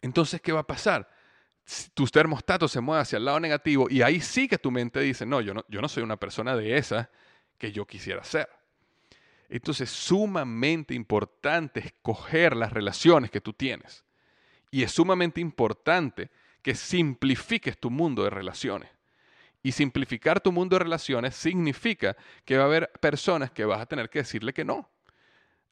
entonces, 0.00 0.40
¿qué 0.40 0.52
va 0.52 0.60
a 0.60 0.66
pasar? 0.66 1.06
tu 1.92 2.06
termostato 2.06 2.68
se 2.68 2.80
mueve 2.80 3.02
hacia 3.02 3.18
el 3.18 3.26
lado 3.26 3.38
negativo 3.38 3.86
y 3.90 4.00
ahí 4.00 4.22
sí 4.22 4.48
que 4.48 4.56
tu 4.56 4.70
mente 4.70 5.00
dice, 5.00 5.26
no, 5.26 5.42
yo 5.42 5.52
no, 5.52 5.62
yo 5.68 5.82
no 5.82 5.90
soy 5.90 6.02
una 6.02 6.16
persona 6.16 6.56
de 6.56 6.78
esa 6.78 7.10
que 7.58 7.70
yo 7.70 7.84
quisiera 7.86 8.24
ser. 8.24 8.48
Entonces 9.52 9.90
es 9.90 9.94
sumamente 9.94 10.94
importante 10.94 11.80
escoger 11.80 12.56
las 12.56 12.72
relaciones 12.72 13.30
que 13.30 13.42
tú 13.42 13.52
tienes. 13.52 14.02
Y 14.70 14.82
es 14.82 14.92
sumamente 14.92 15.42
importante 15.42 16.30
que 16.62 16.74
simplifiques 16.74 17.78
tu 17.78 17.90
mundo 17.90 18.24
de 18.24 18.30
relaciones. 18.30 18.88
Y 19.62 19.72
simplificar 19.72 20.40
tu 20.40 20.52
mundo 20.52 20.76
de 20.76 20.84
relaciones 20.84 21.36
significa 21.36 22.16
que 22.46 22.56
va 22.56 22.62
a 22.62 22.66
haber 22.66 22.90
personas 22.98 23.50
que 23.50 23.66
vas 23.66 23.82
a 23.82 23.86
tener 23.86 24.08
que 24.08 24.20
decirle 24.20 24.54
que 24.54 24.64
no. 24.64 24.88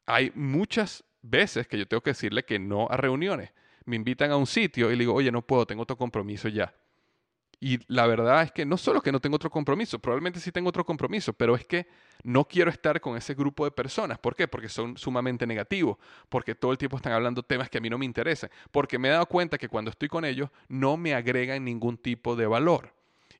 Hay 0.05 0.31
muchas 0.35 1.03
veces 1.23 1.67
que 1.67 1.79
yo 1.79 1.87
tengo 1.87 2.01
que 2.01 2.11
decirle 2.11 2.45
que 2.45 2.59
no 2.59 2.87
a 2.87 2.97
reuniones. 2.97 3.49
Me 3.85 3.95
invitan 3.95 4.29
a 4.29 4.37
un 4.37 4.45
sitio 4.45 4.91
y 4.91 4.95
le 4.95 4.99
digo, 4.99 5.15
oye, 5.15 5.31
no 5.31 5.41
puedo, 5.41 5.65
tengo 5.65 5.81
otro 5.81 5.97
compromiso 5.97 6.49
ya. 6.49 6.71
Y 7.63 7.79
la 7.93 8.07
verdad 8.07 8.41
es 8.41 8.51
que 8.51 8.65
no 8.65 8.75
solo 8.75 9.01
que 9.01 9.11
no 9.11 9.19
tengo 9.19 9.35
otro 9.35 9.51
compromiso, 9.51 9.99
probablemente 9.99 10.39
sí 10.39 10.51
tengo 10.51 10.69
otro 10.69 10.83
compromiso, 10.83 11.31
pero 11.31 11.55
es 11.55 11.63
que 11.63 11.85
no 12.23 12.43
quiero 12.45 12.71
estar 12.71 12.99
con 12.99 13.15
ese 13.15 13.35
grupo 13.35 13.65
de 13.65 13.71
personas. 13.71 14.17
¿Por 14.17 14.35
qué? 14.35 14.47
Porque 14.47 14.67
son 14.67 14.97
sumamente 14.97 15.45
negativos, 15.45 15.97
porque 16.27 16.55
todo 16.55 16.71
el 16.71 16.79
tiempo 16.79 16.97
están 16.97 17.13
hablando 17.13 17.43
temas 17.43 17.69
que 17.69 17.77
a 17.77 17.81
mí 17.81 17.87
no 17.87 17.99
me 17.99 18.05
interesan, 18.05 18.49
porque 18.71 18.97
me 18.97 19.09
he 19.09 19.11
dado 19.11 19.27
cuenta 19.27 19.59
que 19.59 19.69
cuando 19.69 19.91
estoy 19.91 20.09
con 20.09 20.25
ellos 20.25 20.49
no 20.69 20.97
me 20.97 21.13
agregan 21.13 21.63
ningún 21.63 21.99
tipo 21.99 22.35
de 22.35 22.47
valor 22.47 22.95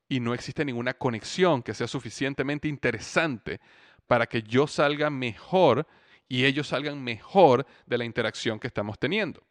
y 0.08 0.20
no 0.20 0.36
existe 0.36 0.64
ninguna 0.66 0.94
conexión 0.94 1.64
que 1.64 1.74
sea 1.74 1.88
suficientemente 1.88 2.68
interesante 2.68 3.60
para 4.06 4.28
que 4.28 4.44
yo 4.44 4.68
salga 4.68 5.10
mejor 5.10 5.88
y 6.30 6.46
ellos 6.46 6.68
salgan 6.68 7.04
mejor 7.04 7.66
de 7.88 7.98
la 7.98 8.06
interacción 8.06 8.60
que 8.60 8.68
estamos 8.68 9.00
teniendo. 9.00 9.42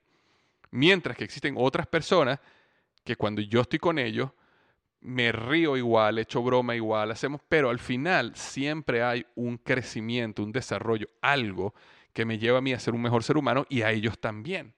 Mientras 0.70 1.16
que 1.16 1.24
existen 1.24 1.56
otras 1.58 1.88
personas 1.88 2.38
que 3.02 3.16
cuando 3.16 3.42
yo 3.42 3.62
estoy 3.62 3.80
con 3.80 3.98
ellos, 3.98 4.30
me 5.00 5.32
río 5.32 5.76
igual, 5.76 6.18
echo 6.18 6.42
broma 6.42 6.76
igual, 6.76 7.10
hacemos, 7.10 7.40
pero 7.48 7.70
al 7.70 7.78
final 7.78 8.34
siempre 8.34 9.02
hay 9.02 9.26
un 9.34 9.56
crecimiento, 9.56 10.42
un 10.42 10.52
desarrollo, 10.52 11.06
algo 11.22 11.74
que 12.12 12.24
me 12.24 12.38
lleva 12.38 12.58
a 12.58 12.62
mí 12.62 12.72
a 12.72 12.78
ser 12.78 12.94
un 12.94 13.02
mejor 13.02 13.22
ser 13.22 13.36
humano 13.36 13.66
y 13.68 13.82
a 13.82 13.90
ellos 13.90 14.18
también. 14.18 14.74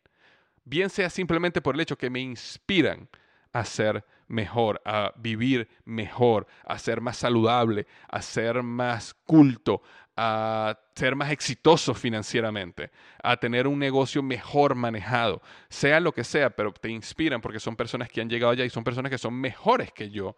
Bien 0.64 0.90
sea 0.90 1.10
simplemente 1.10 1.60
por 1.60 1.74
el 1.74 1.80
hecho 1.80 1.98
que 1.98 2.10
me 2.10 2.20
inspiran 2.20 3.08
a 3.52 3.64
ser 3.64 4.04
mejor, 4.32 4.80
a 4.84 5.12
vivir 5.16 5.68
mejor, 5.84 6.46
a 6.64 6.78
ser 6.78 7.00
más 7.00 7.18
saludable, 7.18 7.86
a 8.08 8.22
ser 8.22 8.62
más 8.62 9.14
culto, 9.14 9.82
a 10.16 10.78
ser 10.94 11.14
más 11.14 11.30
exitoso 11.30 11.94
financieramente, 11.94 12.90
a 13.22 13.36
tener 13.36 13.66
un 13.66 13.78
negocio 13.78 14.22
mejor 14.22 14.74
manejado, 14.74 15.42
sea 15.68 16.00
lo 16.00 16.12
que 16.12 16.24
sea, 16.24 16.50
pero 16.50 16.72
te 16.72 16.88
inspiran 16.88 17.40
porque 17.40 17.60
son 17.60 17.76
personas 17.76 18.08
que 18.08 18.20
han 18.20 18.28
llegado 18.28 18.52
allá 18.52 18.64
y 18.64 18.70
son 18.70 18.84
personas 18.84 19.10
que 19.10 19.18
son 19.18 19.34
mejores 19.34 19.92
que 19.92 20.10
yo 20.10 20.34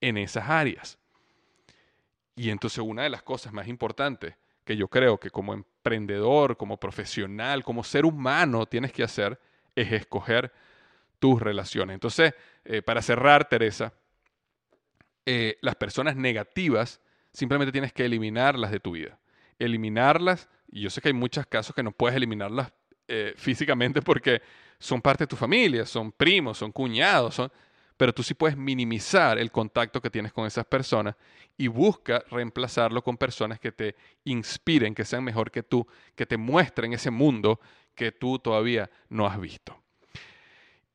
en 0.00 0.18
esas 0.18 0.48
áreas. 0.48 0.98
Y 2.34 2.50
entonces 2.50 2.78
una 2.78 3.04
de 3.04 3.10
las 3.10 3.22
cosas 3.22 3.52
más 3.52 3.68
importantes 3.68 4.34
que 4.64 4.76
yo 4.76 4.88
creo 4.88 5.18
que 5.18 5.30
como 5.30 5.54
emprendedor, 5.54 6.56
como 6.56 6.78
profesional, 6.78 7.62
como 7.62 7.84
ser 7.84 8.04
humano 8.04 8.66
tienes 8.66 8.92
que 8.92 9.04
hacer 9.04 9.40
es 9.76 9.92
escoger 9.92 10.52
tus 11.18 11.40
relaciones. 11.40 11.94
Entonces, 11.94 12.34
eh, 12.64 12.82
para 12.82 13.02
cerrar, 13.02 13.48
Teresa, 13.48 13.92
eh, 15.24 15.58
las 15.60 15.74
personas 15.74 16.16
negativas 16.16 17.00
simplemente 17.32 17.72
tienes 17.72 17.92
que 17.92 18.04
eliminarlas 18.04 18.70
de 18.70 18.80
tu 18.80 18.92
vida. 18.92 19.18
Eliminarlas, 19.58 20.48
y 20.70 20.82
yo 20.82 20.90
sé 20.90 21.00
que 21.00 21.08
hay 21.08 21.14
muchos 21.14 21.46
casos 21.46 21.74
que 21.74 21.82
no 21.82 21.92
puedes 21.92 22.16
eliminarlas 22.16 22.72
eh, 23.08 23.34
físicamente 23.36 24.02
porque 24.02 24.42
son 24.78 25.00
parte 25.00 25.24
de 25.24 25.28
tu 25.28 25.36
familia, 25.36 25.86
son 25.86 26.12
primos, 26.12 26.58
son 26.58 26.72
cuñados, 26.72 27.34
son, 27.34 27.50
pero 27.96 28.12
tú 28.12 28.22
sí 28.22 28.34
puedes 28.34 28.56
minimizar 28.56 29.38
el 29.38 29.50
contacto 29.50 30.00
que 30.00 30.10
tienes 30.10 30.32
con 30.32 30.46
esas 30.46 30.66
personas 30.66 31.16
y 31.56 31.68
busca 31.68 32.22
reemplazarlo 32.30 33.02
con 33.02 33.16
personas 33.16 33.58
que 33.58 33.72
te 33.72 33.96
inspiren, 34.24 34.94
que 34.94 35.04
sean 35.04 35.24
mejor 35.24 35.50
que 35.50 35.62
tú, 35.62 35.86
que 36.14 36.26
te 36.26 36.36
muestren 36.36 36.92
ese 36.92 37.10
mundo 37.10 37.60
que 37.94 38.12
tú 38.12 38.38
todavía 38.38 38.90
no 39.08 39.26
has 39.26 39.40
visto. 39.40 39.85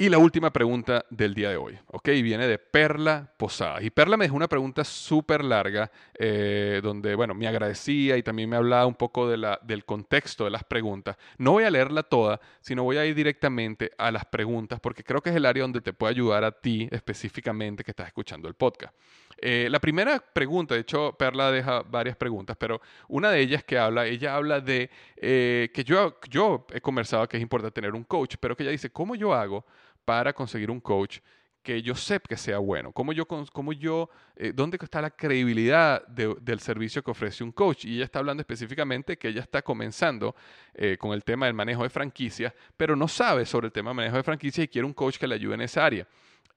Y 0.02 0.10
la 0.10 0.18
última 0.18 0.52
pregunta 0.52 1.06
del 1.12 1.36
día 1.36 1.52
de 1.52 1.58
hoy, 1.58 1.78
¿ok? 1.86 2.08
Viene 2.08 2.48
de 2.48 2.58
Perla 2.58 3.32
Posada. 3.38 3.84
Y 3.84 3.92
Perla 3.92 4.18
me 4.18 4.26
dejó 4.26 4.36
una 4.36 4.48
pregunta 4.48 4.84
súper 4.84 5.44
larga, 5.44 5.92
eh, 6.18 6.80
donde, 6.82 7.14
bueno, 7.14 7.36
me 7.36 7.48
agradecía 7.48 8.18
y 8.18 8.24
también 8.24 8.50
me 8.50 8.56
hablaba 8.56 8.88
un 8.88 8.96
poco 8.96 9.30
de 9.30 9.38
la, 9.38 9.60
del 9.62 9.86
contexto 9.86 10.46
de 10.46 10.50
las 10.50 10.64
preguntas. 10.64 11.18
No 11.38 11.52
voy 11.52 11.66
a 11.66 11.70
leerla 11.70 12.02
toda, 12.02 12.42
sino 12.62 12.82
voy 12.82 12.98
a 12.98 13.06
ir 13.06 13.14
directamente 13.14 13.92
a 13.96 14.10
las 14.10 14.26
preguntas, 14.26 14.80
porque 14.80 15.04
creo 15.04 15.22
que 15.22 15.30
es 15.30 15.36
el 15.36 15.46
área 15.46 15.62
donde 15.62 15.82
te 15.82 15.94
puede 15.94 16.14
ayudar 16.14 16.46
a 16.46 16.52
ti 16.52 16.90
específicamente 16.90 17.84
que 17.84 17.92
estás 17.92 18.08
escuchando 18.08 18.48
el 18.48 18.56
podcast. 18.56 18.96
Eh, 19.38 19.68
la 19.70 19.80
primera 19.80 20.20
pregunta, 20.20 20.74
de 20.74 20.82
hecho, 20.82 21.16
Perla 21.18 21.52
deja 21.52 21.82
varias 21.84 22.16
preguntas, 22.16 22.58
pero 22.60 22.82
una 23.08 23.32
de 23.32 23.40
ellas 23.40 23.64
que 23.64 23.78
habla, 23.78 24.06
ella 24.06 24.36
habla 24.36 24.62
de 24.62 24.90
eh, 25.18 25.70
que 25.74 25.84
yo, 25.84 26.20
yo 26.30 26.66
he 26.72 26.82
conversado 26.82 27.28
que 27.28 27.38
es 27.38 27.44
importante 27.44 27.74
tener 27.74 27.94
un 27.94 28.04
coach, 28.04 28.36
pero 28.40 28.56
que 28.56 28.64
ella 28.64 28.72
dice, 28.72 28.92
¿cómo 28.92 29.16
yo 29.16 29.34
hago? 29.34 29.66
Para 30.06 30.34
conseguir 30.34 30.72
un 30.72 30.80
coach 30.80 31.20
que 31.62 31.82
yo 31.82 31.96
sepa 31.96 32.28
que 32.28 32.38
sea 32.38 32.58
bueno? 32.58 32.92
¿Cómo 32.92 33.14
yo, 33.14 33.26
cómo 33.26 33.74
yo 33.74 34.10
eh, 34.36 34.52
dónde 34.54 34.78
está 34.82 35.02
la 35.02 35.12
credibilidad 35.12 36.06
del 36.08 36.60
servicio 36.60 37.04
que 37.04 37.12
ofrece 37.12 37.44
un 37.44 37.52
coach? 37.52 37.86
Y 37.86 37.96
ella 37.96 38.06
está 38.06 38.20
hablando 38.20 38.42
específicamente 38.42 39.18
que 39.18 39.28
ella 39.28 39.42
está 39.42 39.62
comenzando 39.62 40.36
eh, 40.74 40.98
con 40.98 41.14
el 41.14 41.24
tema 41.24 41.46
del 41.46 41.54
manejo 41.54 41.84
de 41.84 41.90
franquicias, 41.90 42.54
pero 42.76 42.96
no 42.96 43.08
sabe 43.08 43.46
sobre 43.46 43.68
el 43.68 43.72
tema 43.72 43.92
del 43.92 43.98
manejo 43.98 44.18
de 44.18 44.24
franquicias 44.24 44.66
y 44.66 44.68
quiere 44.68 44.86
un 44.86 44.94
coach 44.94 45.18
que 45.18 45.28
le 45.28 45.36
ayude 45.36 45.56
en 45.56 45.62
esa 45.62 45.86
área. 45.86 46.08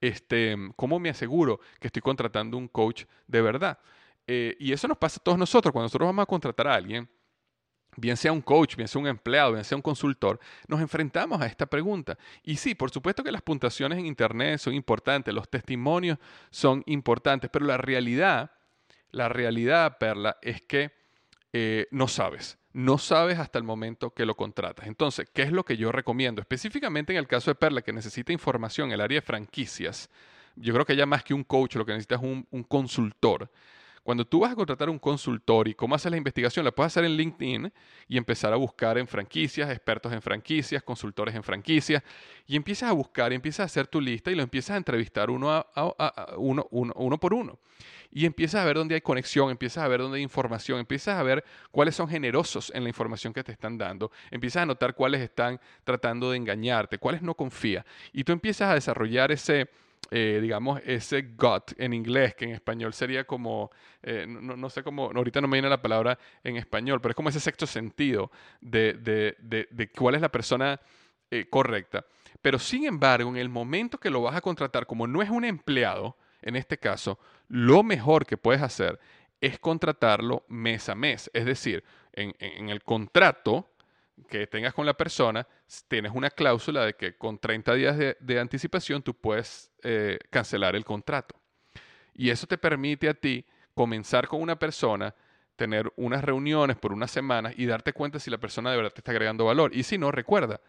Este, 0.01 0.57
¿Cómo 0.77 0.99
me 0.99 1.11
aseguro 1.11 1.61
que 1.79 1.89
estoy 1.89 2.03
contratando 2.03 2.57
un 2.57 2.69
coach 2.69 3.05
de 3.27 3.43
verdad? 3.43 3.79
Eh, 4.27 4.57
y 4.59 4.73
eso 4.73 4.89
nos 4.89 4.99
pasa 4.99 5.19
a 5.21 5.23
todos 5.23 5.39
nosotros. 5.39 5.73
Cuando 5.73 5.85
nosotros 5.85 6.09
vamos 6.09 6.23
a 6.23 6.27
contratar 6.27 6.69
a 6.69 6.75
alguien, 6.75 7.09
bien 7.97 8.17
sea 8.17 8.33
un 8.33 8.41
coach, 8.41 8.77
bien 8.77 8.89
sea 8.89 9.01
un 9.01 9.07
empleado, 9.07 9.53
bien 9.53 9.65
sea 9.65 9.77
un 9.77 9.83
consultor, 9.83 10.41
nos 10.69 10.81
enfrentamos 10.81 11.41
a 11.41 11.47
esta 11.47 11.67
pregunta. 11.67 12.19
Y 12.43 12.57
sí, 12.57 12.75
por 12.75 12.91
supuesto 12.91 13.23
que 13.23 13.33
las 13.33 13.43
puntuaciones 13.43 13.99
en 13.99 14.07
Internet 14.07 14.59
son 14.59 14.75
importantes, 14.75 15.33
los 15.35 15.49
testimonios 15.49 16.19
son 16.51 16.83
importantes, 16.87 17.51
pero 17.51 17.67
la 17.67 17.77
realidad, 17.77 18.51
la 19.11 19.29
realidad, 19.29 19.99
Perla, 19.99 20.37
es 20.43 20.63
que 20.63 20.93
eh, 21.53 21.87
no 21.91 22.09
sabes. 22.09 22.59
No 22.73 22.99
sabes 22.99 23.39
hasta 23.39 23.59
el 23.59 23.65
momento 23.65 24.11
que 24.11 24.27
lo 24.27 24.35
contratas. 24.35 24.89
Entonces, 24.89 25.29
¿qué 25.33 25.43
es 25.43 25.53
lo 25.53 25.65
que 25.65 25.77
yo 25.77 25.93
recomiendo? 25.93 26.41
Específicamente 26.41 27.13
en 27.13 27.19
el 27.19 27.29
caso 27.29 27.53
de 27.53 27.55
Perla, 27.55 27.83
que 27.83 27.93
necesita 27.93 28.33
información 28.33 28.89
en 28.89 28.95
el 28.95 29.01
área 29.01 29.21
de 29.21 29.23
franquicias, 29.23 30.11
yo 30.57 30.73
creo 30.75 30.85
que 30.85 30.97
ya 30.97 31.07
más 31.07 31.23
que 31.23 31.35
un 31.35 31.45
coach, 31.45 31.77
lo 31.77 31.87
que 31.87 31.93
necesita 31.93 32.17
es 32.17 32.23
un, 32.23 32.47
un 32.51 32.65
consultor. 32.65 33.51
Cuando 34.05 34.27
tú 34.27 34.41
vas 34.41 34.53
a 34.53 34.55
contratar 34.55 34.91
un 34.91 34.99
consultor 34.99 35.67
y 35.67 35.75
cómo 35.75 35.95
haces 35.95 36.11
la 36.11 36.19
investigación, 36.19 36.63
la 36.63 36.73
puedes 36.73 36.93
hacer 36.93 37.07
en 37.07 37.17
LinkedIn 37.17 37.73
y 38.07 38.19
empezar 38.19 38.53
a 38.53 38.57
buscar 38.57 38.99
en 38.99 39.09
franquicias, 39.09 39.71
expertos 39.71 40.13
en 40.13 40.21
franquicias, 40.21 40.83
consultores 40.83 41.35
en 41.35 41.43
franquicias, 41.43 42.03
y 42.47 42.55
empiezas 42.55 42.91
a 42.91 42.93
buscar 42.93 43.33
y 43.33 43.37
empiezas 43.37 43.61
a 43.61 43.65
hacer 43.65 43.87
tu 43.87 44.03
lista 44.03 44.31
y 44.31 44.35
lo 44.35 44.43
empiezas 44.43 44.75
a 44.75 44.77
entrevistar 44.77 45.31
uno, 45.31 45.51
a, 45.51 46.35
uno, 46.37 47.19
por 47.19 47.33
uno. 47.33 47.59
Y 48.13 48.27
empiezas 48.27 48.61
a 48.61 48.67
ver 48.67 48.77
dónde 48.77 48.95
hay 48.95 49.01
conexión, 49.01 49.51
empiezas 49.51 49.83
a 49.83 49.89
ver 49.89 50.01
dónde 50.01 50.19
hay 50.19 50.23
información, 50.23 50.79
empiezas 50.81 51.19
a 51.19 51.23
ver 51.23 51.43
cuáles 51.71 51.97
son 51.97 52.07
generosos 52.07 52.71
en 52.75 52.83
la 52.83 52.91
información 52.91 53.33
que 53.33 53.43
te 53.43 53.53
están 53.53 53.79
dando, 53.79 54.13
empiezas 54.31 54.65
a 54.65 54.67
notar 54.67 54.95
cuáles 54.95 55.23
están 55.23 55.59
tratando 55.83 56.31
de 56.31 56.37
engañarte, 56.37 56.99
cuáles 56.99 57.23
no 57.23 57.35
confía. 57.35 57.87
Y 58.13 58.23
tú 58.23 58.33
empiezas 58.33 58.71
a 58.71 58.75
desarrollar 58.75 59.33
ese, 59.33 59.71
eh, 60.17 60.39
digamos, 60.41 60.81
ese 60.85 61.23
gut 61.23 61.73
en 61.77 61.93
inglés, 61.93 62.37
que 62.37 62.45
en 62.45 62.53
español 62.53 62.95
sería 62.95 63.25
como, 63.25 63.73
eh, 64.01 64.27
no, 64.29 64.71
sé 64.71 64.85
cómo, 64.85 65.11
ahorita 65.13 65.41
no 65.41 65.49
me 65.49 65.57
viene 65.57 65.69
la 65.69 65.83
palabra 65.83 66.17
en 66.45 66.57
español, 66.57 67.01
pero 67.01 67.11
es 67.11 67.17
como 67.17 67.31
ese 67.31 67.41
sexto 67.41 67.67
sentido 67.67 68.31
de, 68.61 69.91
cuál 69.99 70.15
es 70.15 70.21
la 70.21 70.31
persona 70.31 70.81
eh, 71.33 71.49
correcta. 71.51 72.07
Pero 72.41 72.61
sin 72.61 72.85
embargo, 72.85 73.29
en 73.29 73.39
el 73.39 73.49
momento 73.49 73.99
que 73.99 74.09
lo 74.09 74.23
vas 74.23 74.37
a 74.37 74.41
contratar, 74.41 74.87
como 74.87 75.09
no 75.09 75.21
es 75.21 75.31
un 75.31 75.45
empleado, 75.45 76.17
en 76.43 76.55
este 76.55 76.79
caso, 76.79 77.19
lo 77.49 77.83
mejor 77.83 78.25
que 78.25 78.37
puedes 78.37 78.63
hacer 78.63 79.01
es 79.41 79.59
contratarlo 79.59 80.45
mes 80.47 80.89
a 80.89 80.95
mes. 80.95 81.29
Es 81.35 81.45
decir, 81.45 81.83
en 82.13 82.69
el 82.69 82.85
contrato, 82.85 83.74
que 84.29 84.47
tengas 84.47 84.75
con 84.75 84.87
la 84.87 84.95
persona, 84.95 85.47
tienes 85.89 86.13
una 86.15 86.31
cláusula 86.31 86.85
de 86.85 86.95
que 86.95 87.17
con 87.17 87.39
30 87.39 87.75
días 87.75 87.97
de, 87.99 88.41
anticipación 88.41 89.03
tú 89.03 89.15
puedes 89.15 89.73
eh, 89.83 90.19
cancelar 90.31 90.77
el 90.77 90.85
contrato. 90.85 91.35
Y 92.15 92.31
eso 92.31 92.47
te 92.47 92.59
permite 92.59 93.09
a 93.09 93.15
ti 93.15 93.45
comenzar 93.75 94.29
con 94.29 94.41
una 94.41 94.59
persona, 94.59 95.15
tener 95.57 95.93
unas 95.97 96.23
reuniones 96.23 96.77
por 96.77 96.93
unas 96.93 97.11
semanas 97.11 97.55
y 97.57 97.67
darte 97.67 97.93
cuenta 97.93 98.19
si 98.19 98.31
la 98.31 98.39
persona 98.39 98.71
de 98.71 98.77
verdad 98.77 98.93
te 98.93 99.01
está 99.01 99.11
agregando 99.11 99.45
valor. 99.45 99.75
Y 99.75 99.83
si 99.83 99.99
no, 99.99 100.13
recuerda, 100.13 100.61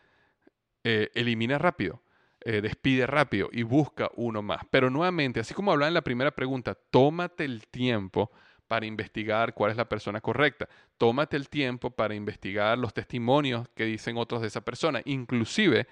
eh, 0.84 1.12
elimina 1.14 1.58
rápido, 1.58 2.02
eh, 2.42 2.62
despide 2.62 3.06
rápido 3.06 3.50
y 3.52 3.64
busca 3.64 4.10
uno 4.16 4.42
más. 4.42 4.62
Pero 4.72 4.90
nuevamente, 4.90 5.40
así 5.40 5.54
como 5.54 5.72
hablaba 5.72 5.88
en 5.88 5.94
la 5.94 6.04
primera 6.04 6.32
pregunta, 6.32 6.76
tómate 6.76 7.46
el 7.46 7.68
tiempo 7.68 8.32
para 8.68 8.86
investigar 8.86 9.54
cuál 9.54 9.72
es 9.72 9.78
la 9.78 9.88
persona 9.88 10.22
correcta. 10.22 10.68
Tómate 10.98 11.38
el 11.38 11.50
tiempo 11.50 11.92
para 11.92 12.16
investigar 12.16 12.78
los 12.78 12.94
testimonios 12.94 13.68
que 13.76 13.86
dicen 13.86 14.18
otros 14.18 14.42
de 14.42 14.48
esa 14.48 14.62
persona. 14.62 15.02
Inclusive, 15.06 15.88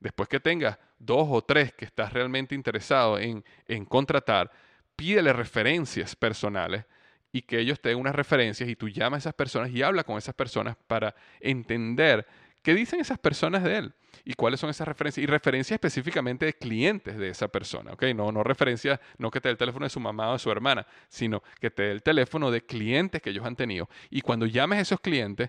después 0.00 0.28
que 0.28 0.40
tengas 0.40 0.78
dos 0.98 1.26
o 1.30 1.42
tres 1.42 1.72
que 1.72 1.84
estás 1.84 2.12
realmente 2.12 2.54
interesado 2.54 3.18
en, 3.18 3.44
en 3.66 3.84
contratar, 3.84 4.50
pídele 4.96 5.32
referencias 5.32 6.16
personales 6.16 6.84
y 7.32 7.42
que 7.42 7.58
ellos 7.58 7.80
te 7.80 7.90
den 7.90 7.98
unas 7.98 8.14
referencias 8.14 8.68
y 8.68 8.76
tú 8.76 8.88
llamas 8.88 9.18
a 9.18 9.30
esas 9.30 9.34
personas 9.34 9.70
y 9.70 9.82
habla 9.82 10.04
con 10.04 10.18
esas 10.18 10.34
personas 10.34 10.76
para 10.86 11.14
entender 11.40 12.26
qué 12.68 12.74
dicen 12.74 13.00
esas 13.00 13.18
personas 13.18 13.64
de 13.64 13.78
él 13.78 13.94
y 14.26 14.34
cuáles 14.34 14.60
son 14.60 14.68
esas 14.68 14.86
referencias, 14.86 15.24
y 15.24 15.26
referencias 15.26 15.76
específicamente 15.76 16.44
de 16.44 16.52
clientes 16.52 17.16
de 17.16 17.30
esa 17.30 17.48
persona, 17.48 17.94
¿ok? 17.94 18.02
No, 18.14 18.30
no 18.30 18.44
referencias, 18.44 19.00
no 19.16 19.30
que 19.30 19.40
te 19.40 19.48
dé 19.48 19.52
el 19.52 19.56
teléfono 19.56 19.86
de 19.86 19.90
su 19.90 20.00
mamá 20.00 20.28
o 20.28 20.32
de 20.34 20.38
su 20.38 20.50
hermana, 20.50 20.86
sino 21.08 21.42
que 21.62 21.70
te 21.70 21.84
dé 21.84 21.92
el 21.92 22.02
teléfono 22.02 22.50
de 22.50 22.60
clientes 22.60 23.22
que 23.22 23.30
ellos 23.30 23.46
han 23.46 23.56
tenido. 23.56 23.88
Y 24.10 24.20
cuando 24.20 24.44
llames 24.44 24.80
a 24.80 24.82
esos 24.82 25.00
clientes, 25.00 25.48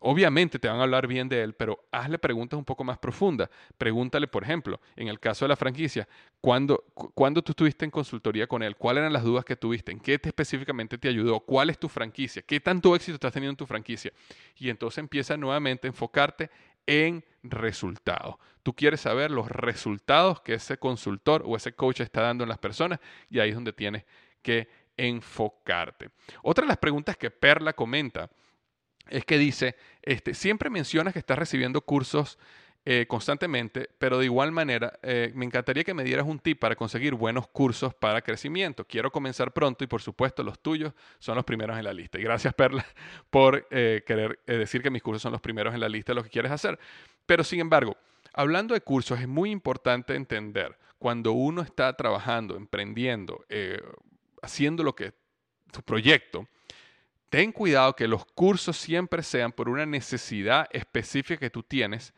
obviamente 0.00 0.58
te 0.58 0.68
van 0.68 0.78
a 0.78 0.82
hablar 0.82 1.06
bien 1.06 1.28
de 1.28 1.42
él, 1.42 1.54
pero 1.54 1.84
hazle 1.90 2.18
preguntas 2.18 2.58
un 2.58 2.64
poco 2.64 2.84
más 2.84 2.98
profundas. 2.98 3.48
Pregúntale, 3.78 4.26
por 4.26 4.42
ejemplo, 4.42 4.80
en 4.96 5.08
el 5.08 5.20
caso 5.20 5.44
de 5.44 5.50
la 5.50 5.56
franquicia, 5.56 6.08
¿cuándo, 6.40 6.84
¿cuándo 7.14 7.42
tú 7.42 7.52
estuviste 7.52 7.84
en 7.84 7.90
consultoría 7.90 8.46
con 8.46 8.62
él? 8.62 8.76
¿Cuáles 8.76 9.00
eran 9.00 9.12
las 9.12 9.24
dudas 9.24 9.44
que 9.44 9.56
tuviste? 9.56 9.92
¿En 9.92 10.00
qué 10.00 10.18
te 10.18 10.28
específicamente 10.28 10.98
te 10.98 11.08
ayudó? 11.08 11.40
¿Cuál 11.40 11.70
es 11.70 11.78
tu 11.78 11.88
franquicia? 11.88 12.42
¿Qué 12.42 12.60
tanto 12.60 12.94
éxito 12.94 13.14
estás 13.14 13.32
teniendo 13.32 13.52
en 13.52 13.56
tu 13.56 13.66
franquicia? 13.66 14.12
Y 14.56 14.68
entonces 14.68 14.98
empieza 14.98 15.36
nuevamente 15.36 15.86
a 15.86 15.90
enfocarte 15.90 16.50
en 16.86 17.24
resultados. 17.42 18.36
Tú 18.62 18.74
quieres 18.74 19.00
saber 19.00 19.30
los 19.30 19.48
resultados 19.50 20.40
que 20.40 20.54
ese 20.54 20.78
consultor 20.78 21.42
o 21.46 21.56
ese 21.56 21.72
coach 21.72 22.00
está 22.00 22.22
dando 22.22 22.44
en 22.44 22.48
las 22.48 22.58
personas 22.58 23.00
y 23.30 23.38
ahí 23.40 23.50
es 23.50 23.54
donde 23.54 23.72
tienes 23.72 24.04
que 24.42 24.68
enfocarte. 24.96 26.10
Otra 26.42 26.62
de 26.62 26.68
las 26.68 26.78
preguntas 26.78 27.16
que 27.16 27.30
Perla 27.30 27.72
comenta 27.72 28.30
es 29.08 29.24
que 29.24 29.38
dice, 29.38 29.76
este, 30.02 30.34
siempre 30.34 30.70
mencionas 30.70 31.12
que 31.12 31.18
estás 31.18 31.38
recibiendo 31.38 31.80
cursos 31.80 32.38
eh, 32.84 33.06
constantemente, 33.06 33.90
pero 33.98 34.18
de 34.18 34.24
igual 34.24 34.50
manera 34.50 34.98
eh, 35.02 35.30
me 35.36 35.44
encantaría 35.44 35.84
que 35.84 35.94
me 35.94 36.02
dieras 36.02 36.26
un 36.26 36.40
tip 36.40 36.58
para 36.58 36.74
conseguir 36.74 37.14
buenos 37.14 37.46
cursos 37.46 37.94
para 37.94 38.22
crecimiento. 38.22 38.84
Quiero 38.84 39.12
comenzar 39.12 39.52
pronto 39.52 39.84
y 39.84 39.86
por 39.86 40.02
supuesto 40.02 40.42
los 40.42 40.58
tuyos 40.58 40.92
son 41.20 41.36
los 41.36 41.44
primeros 41.44 41.78
en 41.78 41.84
la 41.84 41.92
lista. 41.92 42.18
Y 42.18 42.24
gracias 42.24 42.52
Perla 42.54 42.84
por 43.30 43.68
eh, 43.70 44.02
querer 44.04 44.40
decir 44.46 44.82
que 44.82 44.90
mis 44.90 45.00
cursos 45.00 45.22
son 45.22 45.30
los 45.30 45.40
primeros 45.40 45.74
en 45.74 45.80
la 45.80 45.88
lista 45.88 46.10
de 46.10 46.16
lo 46.16 46.24
que 46.24 46.30
quieres 46.30 46.50
hacer. 46.50 46.76
Pero 47.24 47.44
sin 47.44 47.60
embargo, 47.60 47.96
hablando 48.32 48.74
de 48.74 48.80
cursos, 48.80 49.20
es 49.20 49.28
muy 49.28 49.52
importante 49.52 50.16
entender 50.16 50.76
cuando 50.98 51.32
uno 51.32 51.62
está 51.62 51.92
trabajando, 51.96 52.56
emprendiendo, 52.56 53.44
haciendo 54.42 54.82
lo 54.82 54.96
que 54.96 55.12
tu 55.70 55.82
proyecto, 55.82 56.48
ten 57.32 57.50
cuidado 57.50 57.96
que 57.96 58.06
los 58.06 58.26
cursos 58.26 58.76
siempre 58.76 59.22
sean 59.22 59.52
por 59.52 59.70
una 59.70 59.86
necesidad 59.86 60.68
específica 60.70 61.40
que 61.40 61.48
tú 61.48 61.62
tienes 61.62 62.12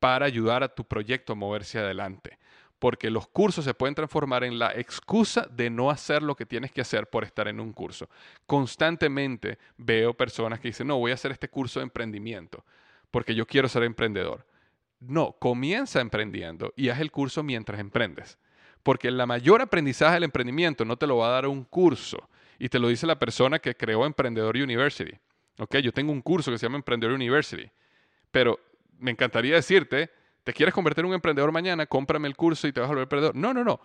para 0.00 0.26
ayudar 0.26 0.64
a 0.64 0.74
tu 0.74 0.84
proyecto 0.84 1.32
a 1.32 1.36
moverse 1.36 1.78
adelante. 1.78 2.40
Porque 2.80 3.08
los 3.08 3.28
cursos 3.28 3.64
se 3.64 3.74
pueden 3.74 3.94
transformar 3.94 4.42
en 4.42 4.58
la 4.58 4.72
excusa 4.72 5.46
de 5.48 5.70
no 5.70 5.90
hacer 5.90 6.24
lo 6.24 6.34
que 6.34 6.44
tienes 6.44 6.72
que 6.72 6.80
hacer 6.80 7.08
por 7.08 7.22
estar 7.22 7.46
en 7.46 7.60
un 7.60 7.72
curso. 7.72 8.08
Constantemente 8.46 9.58
veo 9.76 10.12
personas 10.14 10.58
que 10.58 10.68
dicen, 10.68 10.88
no, 10.88 10.98
voy 10.98 11.12
a 11.12 11.14
hacer 11.14 11.30
este 11.30 11.48
curso 11.48 11.78
de 11.78 11.84
emprendimiento 11.84 12.64
porque 13.12 13.36
yo 13.36 13.46
quiero 13.46 13.68
ser 13.68 13.84
emprendedor. 13.84 14.44
No, 14.98 15.36
comienza 15.38 16.00
emprendiendo 16.00 16.72
y 16.74 16.88
haz 16.88 16.98
el 16.98 17.12
curso 17.12 17.44
mientras 17.44 17.78
emprendes. 17.78 18.38
Porque 18.82 19.10
la 19.12 19.24
mayor 19.24 19.62
aprendizaje 19.62 20.14
del 20.14 20.24
emprendimiento 20.24 20.84
no 20.84 20.96
te 20.96 21.06
lo 21.06 21.18
va 21.18 21.28
a 21.28 21.32
dar 21.32 21.46
un 21.46 21.64
curso, 21.64 22.28
y 22.58 22.68
te 22.68 22.78
lo 22.78 22.88
dice 22.88 23.06
la 23.06 23.18
persona 23.18 23.58
que 23.58 23.76
creó 23.76 24.04
Emprendedor 24.04 24.56
University. 24.56 25.12
Ok, 25.58 25.76
yo 25.78 25.92
tengo 25.92 26.12
un 26.12 26.22
curso 26.22 26.50
que 26.50 26.58
se 26.58 26.66
llama 26.66 26.76
Emprendedor 26.76 27.14
University, 27.14 27.70
pero 28.30 28.58
me 28.98 29.10
encantaría 29.10 29.54
decirte, 29.54 30.10
¿te 30.44 30.52
quieres 30.52 30.74
convertir 30.74 31.04
en 31.04 31.10
un 31.10 31.14
emprendedor 31.14 31.52
mañana? 31.52 31.86
Cómprame 31.86 32.28
el 32.28 32.36
curso 32.36 32.68
y 32.68 32.72
te 32.72 32.80
vas 32.80 32.86
a 32.86 32.90
volver 32.90 33.04
emprendedor. 33.04 33.34
No, 33.34 33.54
no, 33.54 33.64
no 33.64 33.80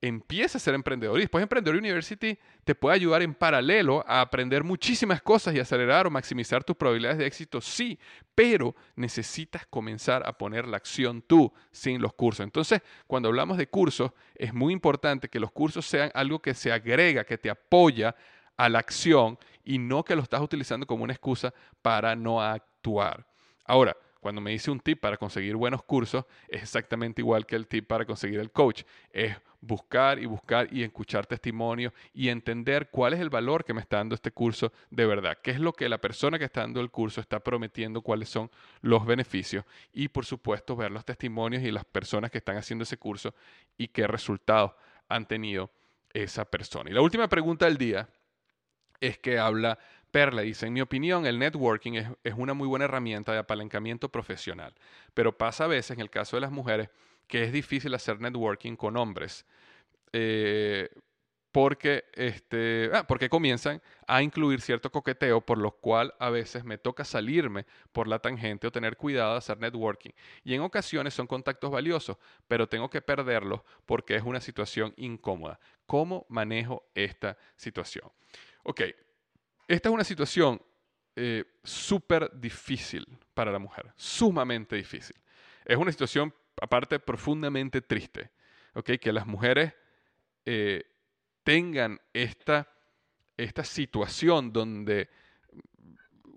empieza 0.00 0.58
a 0.58 0.60
ser 0.60 0.74
emprendedor 0.74 1.16
y 1.18 1.22
después 1.22 1.42
Emprendedor 1.42 1.76
University 1.76 2.38
te 2.64 2.74
puede 2.74 2.96
ayudar 2.96 3.22
en 3.22 3.34
paralelo 3.34 4.04
a 4.06 4.20
aprender 4.20 4.62
muchísimas 4.62 5.20
cosas 5.22 5.54
y 5.54 5.60
acelerar 5.60 6.06
o 6.06 6.10
maximizar 6.10 6.62
tus 6.62 6.76
probabilidades 6.76 7.18
de 7.18 7.26
éxito, 7.26 7.60
sí, 7.60 7.98
pero 8.34 8.76
necesitas 8.94 9.66
comenzar 9.66 10.26
a 10.26 10.36
poner 10.38 10.68
la 10.68 10.76
acción 10.76 11.22
tú 11.22 11.52
sin 11.72 12.00
los 12.00 12.14
cursos. 12.14 12.44
Entonces, 12.44 12.80
cuando 13.06 13.28
hablamos 13.28 13.58
de 13.58 13.68
cursos, 13.68 14.12
es 14.36 14.54
muy 14.54 14.72
importante 14.72 15.28
que 15.28 15.40
los 15.40 15.50
cursos 15.50 15.84
sean 15.84 16.10
algo 16.14 16.38
que 16.40 16.54
se 16.54 16.70
agrega, 16.70 17.24
que 17.24 17.38
te 17.38 17.50
apoya 17.50 18.14
a 18.56 18.68
la 18.68 18.78
acción 18.78 19.38
y 19.64 19.78
no 19.78 20.04
que 20.04 20.16
lo 20.16 20.22
estás 20.22 20.40
utilizando 20.40 20.86
como 20.86 21.04
una 21.04 21.12
excusa 21.12 21.52
para 21.82 22.14
no 22.14 22.40
actuar. 22.40 23.26
Ahora, 23.64 23.96
cuando 24.20 24.40
me 24.40 24.50
dice 24.50 24.70
un 24.70 24.80
tip 24.80 25.00
para 25.00 25.16
conseguir 25.16 25.56
buenos 25.56 25.82
cursos, 25.82 26.24
es 26.48 26.62
exactamente 26.62 27.22
igual 27.22 27.46
que 27.46 27.56
el 27.56 27.66
tip 27.66 27.86
para 27.86 28.04
conseguir 28.04 28.40
el 28.40 28.50
coach. 28.50 28.82
Es 29.12 29.36
buscar 29.60 30.18
y 30.18 30.26
buscar 30.26 30.72
y 30.72 30.82
escuchar 30.82 31.26
testimonios 31.26 31.92
y 32.12 32.28
entender 32.28 32.90
cuál 32.90 33.14
es 33.14 33.20
el 33.20 33.30
valor 33.30 33.64
que 33.64 33.74
me 33.74 33.80
está 33.80 33.96
dando 33.96 34.14
este 34.14 34.30
curso 34.30 34.72
de 34.90 35.06
verdad, 35.06 35.38
qué 35.42 35.50
es 35.50 35.60
lo 35.60 35.72
que 35.72 35.88
la 35.88 35.98
persona 35.98 36.38
que 36.38 36.44
está 36.44 36.60
dando 36.60 36.80
el 36.80 36.90
curso 36.90 37.20
está 37.20 37.40
prometiendo, 37.40 38.02
cuáles 38.02 38.28
son 38.28 38.50
los 38.82 39.04
beneficios 39.04 39.64
y 39.92 40.08
por 40.08 40.24
supuesto 40.24 40.76
ver 40.76 40.92
los 40.92 41.04
testimonios 41.04 41.62
y 41.62 41.70
las 41.70 41.84
personas 41.84 42.30
que 42.30 42.38
están 42.38 42.56
haciendo 42.56 42.84
ese 42.84 42.98
curso 42.98 43.34
y 43.76 43.88
qué 43.88 44.06
resultados 44.06 44.72
han 45.08 45.26
tenido 45.26 45.70
esa 46.12 46.44
persona. 46.44 46.90
Y 46.90 46.94
la 46.94 47.00
última 47.00 47.28
pregunta 47.28 47.66
del 47.66 47.78
día 47.78 48.08
es 49.00 49.18
que 49.18 49.38
habla 49.38 49.78
Perla 50.10 50.42
dice, 50.42 50.66
en 50.66 50.72
mi 50.72 50.80
opinión, 50.80 51.26
el 51.26 51.38
networking 51.38 51.92
es, 52.24 52.34
una 52.36 52.54
muy 52.54 52.66
buena 52.66 52.86
herramienta 52.86 53.32
de 53.32 53.38
apalancamiento 53.38 54.08
profesional, 54.08 54.74
pero 55.14 55.36
pasa 55.36 55.64
a 55.64 55.68
veces, 55.68 55.92
en 55.92 56.00
el 56.00 56.10
caso 56.10 56.36
de 56.36 56.40
las 56.42 56.50
mujeres, 56.50 56.88
que 57.26 57.44
es 57.44 57.52
difícil 57.52 57.94
hacer 57.94 58.20
networking 58.20 58.76
con 58.76 58.96
hombres. 58.96 59.44
Eh, 60.12 60.88
porque, 61.52 62.04
este, 62.12 62.90
ah, 62.92 63.06
porque 63.06 63.28
comienzan 63.28 63.82
a 64.06 64.22
incluir 64.22 64.60
cierto 64.60 64.92
coqueteo, 64.92 65.40
por 65.40 65.58
lo 65.58 65.72
cual 65.72 66.14
a 66.18 66.30
veces 66.30 66.64
me 66.64 66.78
toca 66.78 67.04
salirme 67.04 67.66
por 67.92 68.06
la 68.06 68.18
tangente 68.18 68.66
o 68.66 68.72
tener 68.72 68.96
cuidado 68.96 69.32
de 69.32 69.38
hacer 69.38 69.58
networking. 69.58 70.10
Y 70.44 70.54
en 70.54 70.60
ocasiones 70.60 71.14
son 71.14 71.26
contactos 71.26 71.70
valiosos, 71.70 72.16
pero 72.46 72.68
tengo 72.68 72.90
que 72.90 73.02
perderlos 73.02 73.62
porque 73.86 74.14
es 74.14 74.22
una 74.22 74.40
situación 74.40 74.92
incómoda. 74.96 75.58
¿Cómo 75.86 76.26
manejo 76.28 76.84
esta 76.94 77.36
situación? 77.56 78.10
Ok, 78.62 78.82
esta 79.68 79.90
es 79.90 79.94
una 79.94 80.04
situación 80.04 80.60
eh, 81.14 81.44
súper 81.62 82.30
difícil 82.32 83.06
para 83.34 83.52
la 83.52 83.58
mujer, 83.58 83.92
sumamente 83.96 84.76
difícil. 84.76 85.16
Es 85.64 85.76
una 85.76 85.92
situación, 85.92 86.34
aparte, 86.60 86.98
profundamente 86.98 87.82
triste, 87.82 88.30
que 88.84 89.12
las 89.12 89.26
mujeres 89.26 89.74
eh, 90.46 90.84
tengan 91.42 92.00
esta, 92.12 92.72
esta 93.36 93.64
situación 93.64 94.52
donde 94.52 95.10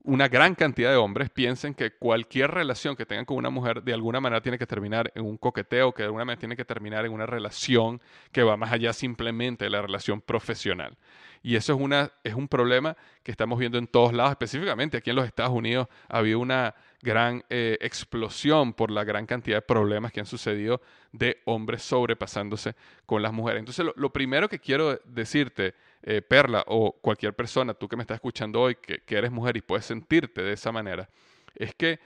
una 0.03 0.27
gran 0.27 0.55
cantidad 0.55 0.89
de 0.89 0.97
hombres 0.97 1.29
piensen 1.29 1.73
que 1.73 1.91
cualquier 1.91 2.51
relación 2.51 2.95
que 2.95 3.05
tengan 3.05 3.25
con 3.25 3.37
una 3.37 3.49
mujer 3.49 3.83
de 3.83 3.93
alguna 3.93 4.19
manera 4.19 4.41
tiene 4.41 4.57
que 4.57 4.65
terminar 4.65 5.11
en 5.15 5.25
un 5.25 5.37
coqueteo, 5.37 5.93
que 5.93 6.03
de 6.03 6.07
alguna 6.07 6.25
manera 6.25 6.39
tiene 6.39 6.55
que 6.55 6.65
terminar 6.65 7.05
en 7.05 7.13
una 7.13 7.25
relación 7.25 8.01
que 8.31 8.43
va 8.43 8.57
más 8.57 8.71
allá 8.71 8.93
simplemente 8.93 9.65
de 9.65 9.69
la 9.69 9.81
relación 9.81 10.21
profesional. 10.21 10.97
Y 11.43 11.55
eso 11.55 11.73
es, 11.73 11.79
una, 11.79 12.11
es 12.23 12.35
un 12.35 12.47
problema 12.47 12.95
que 13.23 13.31
estamos 13.31 13.57
viendo 13.57 13.77
en 13.77 13.87
todos 13.87 14.13
lados, 14.13 14.31
específicamente 14.31 14.97
aquí 14.97 15.09
en 15.09 15.15
los 15.15 15.25
Estados 15.25 15.51
Unidos 15.51 15.87
ha 16.07 16.19
habido 16.19 16.39
una 16.39 16.75
gran 17.01 17.43
eh, 17.49 17.77
explosión 17.81 18.73
por 18.73 18.91
la 18.91 19.03
gran 19.03 19.25
cantidad 19.25 19.57
de 19.57 19.61
problemas 19.63 20.11
que 20.11 20.19
han 20.19 20.25
sucedido 20.27 20.81
de 21.11 21.41
hombres 21.45 21.81
sobrepasándose 21.81 22.75
con 23.05 23.21
las 23.21 23.33
mujeres. 23.33 23.59
Entonces, 23.59 23.85
lo, 23.95 24.13
primero 24.13 24.47
que 24.49 24.59
quiero 24.59 24.99
decirte, 25.05 25.73
eh, 26.03 26.21
Perla, 26.21 26.63
o 26.67 26.93
cualquier 26.93 27.35
persona, 27.35 27.73
tú 27.73 27.87
que 27.87 27.95
me 27.95 28.03
estás 28.03 28.15
escuchando 28.15 28.61
hoy, 28.61 28.75
que, 28.75 29.01
eres 29.07 29.31
mujer 29.31 29.57
y 29.57 29.61
puedes 29.61 29.85
sentirte 29.85 30.41
de 30.41 30.53
esa 30.53 30.71
manera, 30.71 31.09
es 31.55 31.75
que 31.75 31.99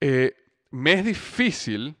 eh, 0.00 0.34
me 0.70 0.94
es 0.94 1.04
difícil 1.04 1.96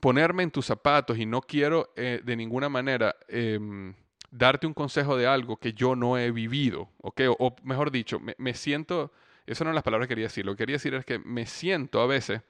ponerme 0.00 0.42
en 0.42 0.50
tus 0.50 0.66
zapatos 0.66 1.18
y 1.18 1.26
no 1.26 1.40
quiero 1.40 1.90
de 1.96 2.36
ninguna 2.36 2.68
manera 2.68 3.16
em, 3.28 3.94
darte 4.30 4.66
un 4.66 4.74
consejo 4.74 5.16
de 5.16 5.26
algo 5.26 5.56
que 5.56 5.72
yo 5.72 5.96
no 5.96 6.18
he 6.18 6.30
vivido, 6.30 6.88
¿ok? 7.02 7.22
O, 7.38 7.56
mejor 7.64 7.90
dicho, 7.90 8.20
me, 8.20 8.54
siento, 8.54 9.12
eso 9.46 9.64
no 9.64 9.70
es 9.70 9.74
las 9.74 9.82
palabras 9.82 10.06
que 10.06 10.12
quería 10.12 10.26
decir, 10.26 10.46
lo 10.46 10.52
que 10.52 10.58
quería 10.58 10.76
decir 10.76 10.94
es 10.94 11.04
que 11.04 11.18
me 11.18 11.46
siento 11.46 12.00
a 12.00 12.06
veces 12.06 12.42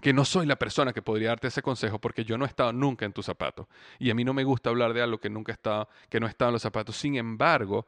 que 0.00 0.12
no 0.12 0.24
soy 0.24 0.46
la 0.46 0.56
persona 0.56 0.92
que 0.92 1.02
podría 1.02 1.28
darte 1.28 1.48
ese 1.48 1.62
consejo 1.62 1.98
porque 2.00 2.24
yo 2.24 2.38
no 2.38 2.44
he 2.44 2.48
estado 2.48 2.72
nunca 2.72 3.04
en 3.04 3.12
tus 3.12 3.26
zapatos 3.26 3.66
y 3.98 4.10
a 4.10 4.14
mí 4.14 4.24
no 4.24 4.34
me 4.34 4.44
gusta 4.44 4.70
hablar 4.70 4.94
de 4.94 5.02
algo 5.02 5.18
que 5.18 5.30
nunca 5.30 5.52
he 5.52 5.54
estado, 5.54 5.88
que 6.08 6.18
no 6.18 6.26
he 6.26 6.30
estado 6.30 6.48
en 6.48 6.54
los 6.54 6.62
zapatos. 6.62 6.96
Sin 6.96 7.16
embargo, 7.16 7.86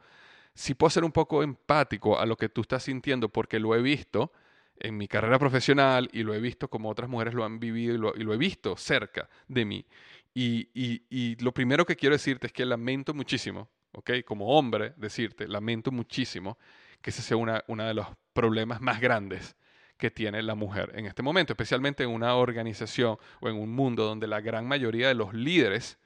sí 0.55 0.75
puedo 0.75 0.91
ser 0.91 1.05
un 1.05 1.13
poco 1.13 1.43
empático 1.43 2.19
a 2.19 2.27
lo 2.27 2.37
que 2.37 2.49
tú 2.49 2.61
estás 2.61 2.85
sintiendo 2.85 3.29
porque 3.29 3.59
lo 3.59 3.75
he 3.75 3.83
visto 3.83 4.33
en 4.79 4.97
mi 4.97 5.09
carrera 5.09 5.39
profesional 5.39 6.09
y 6.13 6.23
lo 6.23 6.35
he 6.35 6.41
visto 6.41 6.69
como 6.69 6.91
otras 6.91 7.09
mujeres 7.09 7.35
lo 7.35 7.45
han 7.45 7.59
vivido 7.61 7.95
y 7.95 7.99
lo, 8.25 8.35
he 8.35 8.37
visto 8.37 8.77
cerca 8.77 9.29
de 9.49 9.65
mí. 9.65 9.87
Y, 10.35 11.37
lo 11.43 11.53
primero 11.53 11.87
que 11.87 11.97
quiero 11.97 12.15
decirte 12.15 12.49
es 12.49 12.53
que 12.53 12.65
lamento 12.65 13.15
muchísimo, 13.15 13.69
¿ok? 13.93 14.11
Como 14.25 14.57
hombre, 14.57 14.93
decirte, 14.97 15.47
lamento 15.47 15.93
muchísimo 15.93 16.59
que 17.01 17.11
ese 17.11 17.23
sea 17.23 17.37
uno 17.37 17.85
de 17.85 17.95
los 17.95 18.07
problemas 18.33 18.81
más 18.81 19.01
grandes 19.01 19.57
que 19.97 20.11
tiene 20.11 20.43
la 20.43 20.55
mujer 20.55 20.93
en 20.95 21.07
este 21.07 21.23
momento, 21.23 21.53
especialmente 21.53 22.03
en 22.03 22.11
una 22.11 22.35
organización 22.35 23.17
o 23.41 23.49
en 23.49 23.57
un 23.57 23.71
mundo 23.71 24.05
donde 24.05 24.27
la 24.27 24.41
gran 24.41 24.67
mayoría 24.67 25.09
de 25.09 25.15
los 25.15 25.33
líderes, 25.35 25.99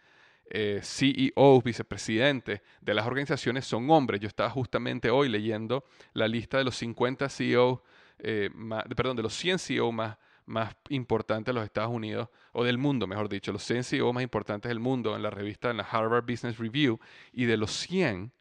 eh, 0.51 0.81
CEOs, 0.83 1.63
vicepresidentes 1.65 2.63
de 2.81 2.95
las 2.95 3.07
organizaciones 3.07 3.67
son 3.67 3.91
hombres. 3.91 4.21
Yo 4.21 4.29
estaba 4.29 4.51
justamente 4.51 5.11
hoy 5.11 5.29
leyendo 5.29 5.85
la 6.13 6.29
lista 6.29 6.59
de 6.59 6.65
los 6.65 6.77
50 6.77 7.29
CEOs, 7.29 7.81
eh, 8.19 8.51
perdón, 8.97 9.17
de 9.17 9.23
los 9.23 9.35
100 9.35 9.59
CEOs 9.59 9.93
más 9.93 10.17
más 10.49 10.75
importantes 10.89 11.47
de 11.47 11.53
los 11.53 11.65
Estados 11.65 11.91
Unidos, 11.91 12.29
o 12.53 12.65
del 12.65 12.79
mundo, 12.79 13.07
mejor 13.07 13.29
dicho, 13.29 13.53
los 13.53 13.63
100 13.63 13.85
CEO 13.85 14.13
más 14.13 14.23
importantes 14.23 14.69
del 14.71 14.81
mundo 14.81 15.15
en 15.15 15.23
la 15.23 15.31
revista, 15.31 15.71
en 15.71 15.77
la 15.77 15.83
Harvard 15.85 16.25
Business 16.25 16.59
Review, 16.59 16.99
y 17.33 17.45
de 17.45 17.57
los 17.57 17.71
100 17.73 18.33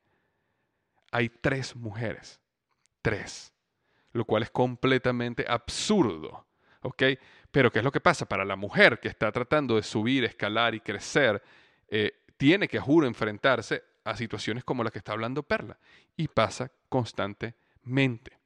hay 1.12 1.30
tres 1.30 1.76
mujeres. 1.76 2.40
Tres. 3.02 3.54
Lo 4.18 4.26
cual 4.26 4.42
es 4.42 4.50
completamente 4.50 5.46
absurdo. 5.48 6.48
¿Ok? 6.82 7.04
Pero 7.52 7.72
¿qué 7.72 7.80
es 7.80 7.86
lo 7.86 7.92
que 7.92 8.00
pasa? 8.00 8.26
Para 8.26 8.44
la 8.44 8.56
mujer 8.56 9.00
que 9.00 9.10
está 9.10 9.32
tratando 9.32 9.76
de 9.76 9.84
subir, 9.84 10.24
escalar 10.24 10.74
y 10.74 10.80
crecer, 10.80 11.40
eh, 11.88 12.24
tiene 12.36 12.68
que, 12.68 12.80
juro, 12.80 13.06
enfrentarse 13.06 13.84
a 14.04 14.18
situaciones 14.18 14.64
como 14.64 14.84
la 14.84 14.90
que 14.90 14.98
está 14.98 15.12
hablando 15.12 15.44
Perla. 15.44 15.78
Y 16.16 16.30
pasa 16.30 16.72
constantemente. 16.90 18.40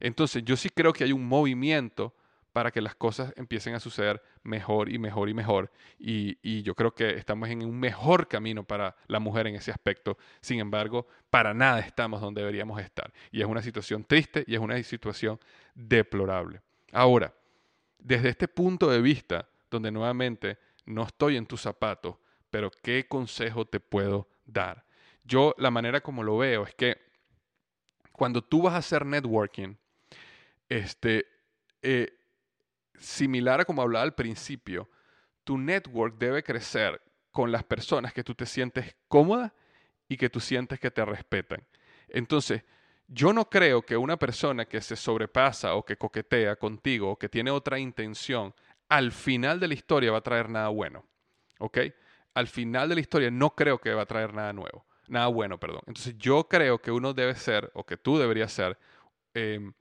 Entonces, 0.00 0.44
yo 0.44 0.54
sí 0.54 0.68
creo 0.68 0.92
que 0.92 1.04
hay 1.04 1.12
un 1.12 1.26
movimiento 1.26 2.14
para 2.56 2.70
que 2.70 2.80
las 2.80 2.94
cosas 2.94 3.34
empiecen 3.36 3.74
a 3.74 3.80
suceder 3.80 4.22
mejor 4.42 4.90
y 4.90 4.98
mejor 4.98 5.28
y 5.28 5.34
mejor. 5.34 5.70
Y, 5.98 6.62
yo 6.62 6.74
creo 6.74 6.94
que 6.94 7.10
estamos 7.10 7.50
en 7.50 7.62
un 7.62 7.78
mejor 7.78 8.28
camino 8.28 8.64
para 8.64 8.96
la 9.08 9.20
mujer 9.20 9.46
en 9.46 9.56
ese 9.56 9.70
aspecto. 9.70 10.16
Sin 10.40 10.58
embargo, 10.58 11.06
para 11.28 11.52
nada 11.52 11.80
estamos 11.80 12.22
donde 12.22 12.40
deberíamos 12.40 12.80
estar. 12.80 13.12
Y 13.30 13.42
es 13.42 13.46
una 13.46 13.60
situación 13.60 14.04
triste 14.04 14.42
y 14.46 14.54
es 14.54 14.60
una 14.60 14.82
situación 14.82 15.38
deplorable. 15.74 16.62
Ahora, 16.92 17.34
desde 17.98 18.30
este 18.30 18.48
punto 18.48 18.88
de 18.88 19.02
vista, 19.02 19.46
donde 19.70 19.90
nuevamente 19.90 20.56
no 20.86 21.02
estoy 21.02 21.36
en 21.36 21.44
tus 21.44 21.60
zapatos, 21.60 22.16
pero 22.48 22.70
¿qué 22.70 23.06
consejo 23.06 23.66
te 23.66 23.80
puedo 23.80 24.30
dar? 24.46 24.86
Yo 25.24 25.54
la 25.58 25.70
manera 25.70 26.00
como 26.00 26.22
lo 26.22 26.38
veo 26.38 26.62
es 26.62 26.74
que 26.74 26.96
cuando 28.12 28.40
tú 28.40 28.62
vas 28.62 28.72
a 28.72 28.78
hacer 28.78 29.04
networking, 29.04 29.74
este, 30.70 31.26
eh, 31.82 32.15
similar 32.98 33.60
a 33.60 33.64
como 33.64 33.82
hablaba 33.82 34.04
al 34.04 34.14
principio, 34.14 34.88
tu 35.44 35.58
network 35.58 36.16
debe 36.18 36.42
crecer 36.42 37.00
con 37.30 37.52
las 37.52 37.64
personas 37.64 38.12
que 38.12 38.24
tú 38.24 38.34
te 38.34 38.46
sientes 38.46 38.96
cómoda 39.08 39.54
y 40.08 40.16
que 40.16 40.30
tú 40.30 40.40
sientes 40.40 40.80
que 40.80 40.90
te 40.90 41.04
respetan. 41.04 41.66
Entonces, 42.08 42.62
yo 43.08 43.32
no 43.32 43.48
creo 43.48 43.82
que 43.82 43.96
una 43.96 44.16
persona 44.16 44.64
que 44.64 44.80
se 44.80 44.96
sobrepasa 44.96 45.74
o 45.74 45.84
que 45.84 45.96
coquetea 45.96 46.56
contigo 46.56 47.12
o 47.12 47.18
que 47.18 47.28
tiene 47.28 47.50
otra 47.50 47.78
intención, 47.78 48.54
al 48.88 49.12
final 49.12 49.60
de 49.60 49.68
la 49.68 49.74
historia 49.74 50.12
va 50.12 50.18
a 50.18 50.22
traer 50.22 50.48
nada 50.48 50.68
bueno. 50.68 51.04
¿Ok? 51.58 51.78
Al 52.34 52.48
final 52.48 52.88
de 52.88 52.96
la 52.96 53.00
historia 53.00 53.30
no 53.30 53.54
creo 53.54 53.78
que 53.78 53.94
va 53.94 54.02
a 54.02 54.06
traer 54.06 54.34
nada 54.34 54.52
nuevo. 54.52 54.84
Nada 55.08 55.28
bueno, 55.28 55.58
perdón. 55.58 55.82
Entonces 55.86 56.16
yo 56.18 56.48
creo 56.48 56.80
que 56.80 56.90
uno 56.90 57.14
debe 57.14 57.34
ser, 57.34 57.70
o 57.74 57.84
que 57.84 57.96
tú 57.96 58.18
deberías 58.18 58.52
ser, 58.52 58.78
em, 59.34 59.72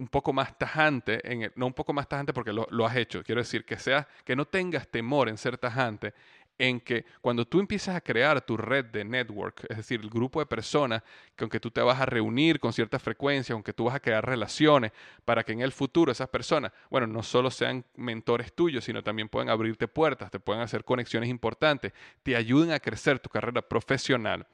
un 0.00 0.08
poco 0.08 0.32
más 0.32 0.56
tajante, 0.56 1.20
en 1.30 1.52
no 1.56 1.66
un 1.66 1.74
poco 1.74 1.92
más 1.92 2.08
tajante 2.08 2.32
porque 2.32 2.54
lo, 2.54 2.86
has 2.86 2.96
hecho, 2.96 3.22
quiero 3.22 3.42
decir 3.42 3.66
que 3.66 3.76
seas, 3.76 4.06
que 4.24 4.34
no 4.34 4.46
tengas 4.46 4.88
temor 4.88 5.28
en 5.28 5.36
ser 5.36 5.58
tajante 5.58 6.14
en 6.56 6.80
que 6.80 7.04
cuando 7.20 7.46
tú 7.46 7.60
empiezas 7.60 7.96
a 7.96 8.00
crear 8.00 8.40
tu 8.42 8.56
red 8.56 8.86
de 8.86 9.04
network, 9.04 9.64
es 9.68 9.76
decir, 9.78 10.00
el 10.00 10.10
grupo 10.10 10.40
de 10.40 10.46
personas 10.46 11.02
con 11.36 11.48
que 11.48 11.60
tú 11.60 11.70
te 11.70 11.80
vas 11.80 12.00
a 12.00 12.06
reunir 12.06 12.60
con 12.60 12.72
cierta 12.72 12.98
frecuencia, 12.98 13.54
aunque 13.54 13.72
tú 13.72 13.84
vas 13.84 13.94
a 13.94 14.00
crear 14.00 14.24
relaciones 14.24 14.92
para 15.24 15.42
que 15.42 15.52
en 15.52 15.60
el 15.60 15.72
futuro 15.72 16.12
esas 16.12 16.28
personas, 16.28 16.72
bueno, 16.90 17.06
no 17.06 17.22
solo 17.22 17.50
sean 17.50 17.84
mentores 17.96 18.54
tuyos, 18.54 18.84
sino 18.84 19.02
también 19.02 19.28
puedan 19.28 19.48
abrirte 19.48 19.88
puertas, 19.88 20.30
te 20.30 20.38
puedan 20.38 20.62
hacer 20.62 20.84
conexiones 20.84 21.30
importantes, 21.30 21.92
te 22.22 22.36
ayuden 22.36 22.72
a 22.72 22.80
crecer 22.80 23.18
tu 23.18 23.30
carrera 23.30 23.62
profesional. 23.62 24.46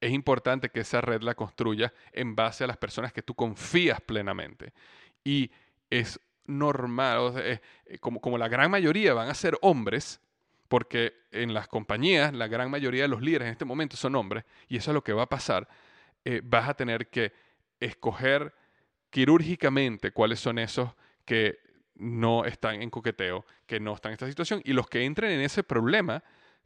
Es 0.00 0.12
importante 0.12 0.70
que 0.70 0.80
esa 0.80 1.00
red 1.00 1.22
la 1.22 1.34
construyas 1.34 1.92
en 2.12 2.36
base 2.36 2.64
a 2.64 2.66
las 2.66 2.76
personas 2.76 3.12
que 3.12 3.22
tú 3.22 3.34
confías 3.34 4.00
plenamente. 4.00 4.72
Y 5.24 5.50
es 5.90 6.20
normal, 6.46 7.34
eh, 7.36 7.60
como, 8.00 8.20
como 8.20 8.38
la 8.38 8.48
gran 8.48 8.70
mayoría 8.70 9.14
van 9.14 9.28
a 9.28 9.34
ser 9.34 9.58
hombres, 9.60 10.20
porque 10.68 11.14
en 11.32 11.54
las 11.54 11.66
compañías 11.66 12.32
la 12.32 12.46
gran 12.46 12.70
mayoría 12.70 13.02
de 13.02 13.08
los 13.08 13.22
líderes 13.22 13.46
en 13.46 13.52
este 13.52 13.64
momento 13.64 13.96
son 13.96 14.14
hombres 14.14 14.44
y 14.68 14.76
eso 14.76 14.90
es 14.90 14.94
lo 14.94 15.02
que 15.02 15.12
va 15.12 15.24
a 15.24 15.28
pasar, 15.28 15.66
eh, 16.24 16.40
vas 16.44 16.68
a 16.68 16.74
tener 16.74 17.08
que 17.08 17.32
escoger 17.80 18.54
quirúrgicamente 19.10 20.12
cuáles 20.12 20.40
son 20.40 20.58
esos 20.58 20.90
que 21.24 21.58
no 21.94 22.44
están 22.44 22.82
en 22.82 22.90
coqueteo, 22.90 23.44
que 23.66 23.80
no 23.80 23.94
están 23.94 24.10
en 24.10 24.14
esta 24.14 24.28
situación 24.28 24.60
y 24.64 24.72
los 24.72 24.88
que 24.88 25.04
entren 25.04 25.32
en 25.32 25.40
ese 25.40 25.62
problema 25.62 26.22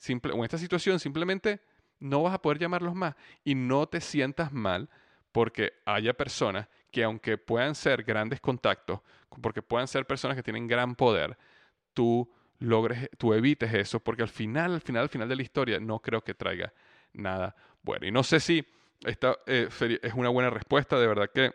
o 0.09 0.37
en 0.37 0.45
esta 0.45 0.59
situación 0.59 0.99
simplemente 0.99 1.61
no 2.03 2.23
vas 2.23 2.35
a 2.35 2.43
poder 2.43 2.59
llamarlos 2.59 2.95
más 2.95 3.15
y 3.45 3.55
no 3.55 3.87
te 3.87 4.01
sientas 4.01 4.53
mal 4.53 4.89
porque 5.31 5.73
haya 5.87 6.13
personas 6.13 6.69
que 6.91 7.05
aunque 7.05 7.39
puedan 7.39 7.75
ser 7.75 8.03
grandes 8.03 8.41
contactos, 8.41 9.01
porque 9.41 9.63
puedan 9.63 9.89
ser 9.89 10.07
personas 10.07 10.37
que 10.37 10.43
tienen 10.43 10.67
gran 10.67 10.95
poder, 10.95 11.39
tú 11.95 12.31
logres, 12.59 13.09
tú 13.17 13.33
evites 13.33 13.73
eso, 13.73 14.01
porque 14.01 14.23
al 14.23 14.29
final, 14.29 14.75
al 14.75 14.81
final, 14.81 15.03
al 15.03 15.09
final 15.09 15.29
de 15.29 15.37
la 15.37 15.43
historia 15.43 15.81
no 15.81 16.01
creo 16.01 16.23
que 16.23 16.35
traiga 16.35 16.73
nada 17.15 17.57
bueno. 17.83 18.07
Y 18.07 18.11
no 18.11 18.23
sé 18.23 18.41
si 18.41 18.67
esta 19.05 19.39
eh, 19.47 19.69
es 20.03 20.15
una 20.15 20.29
buena 20.29 20.51
respuesta, 20.51 20.99
de 20.99 21.07
verdad 21.07 21.31
que 21.33 21.53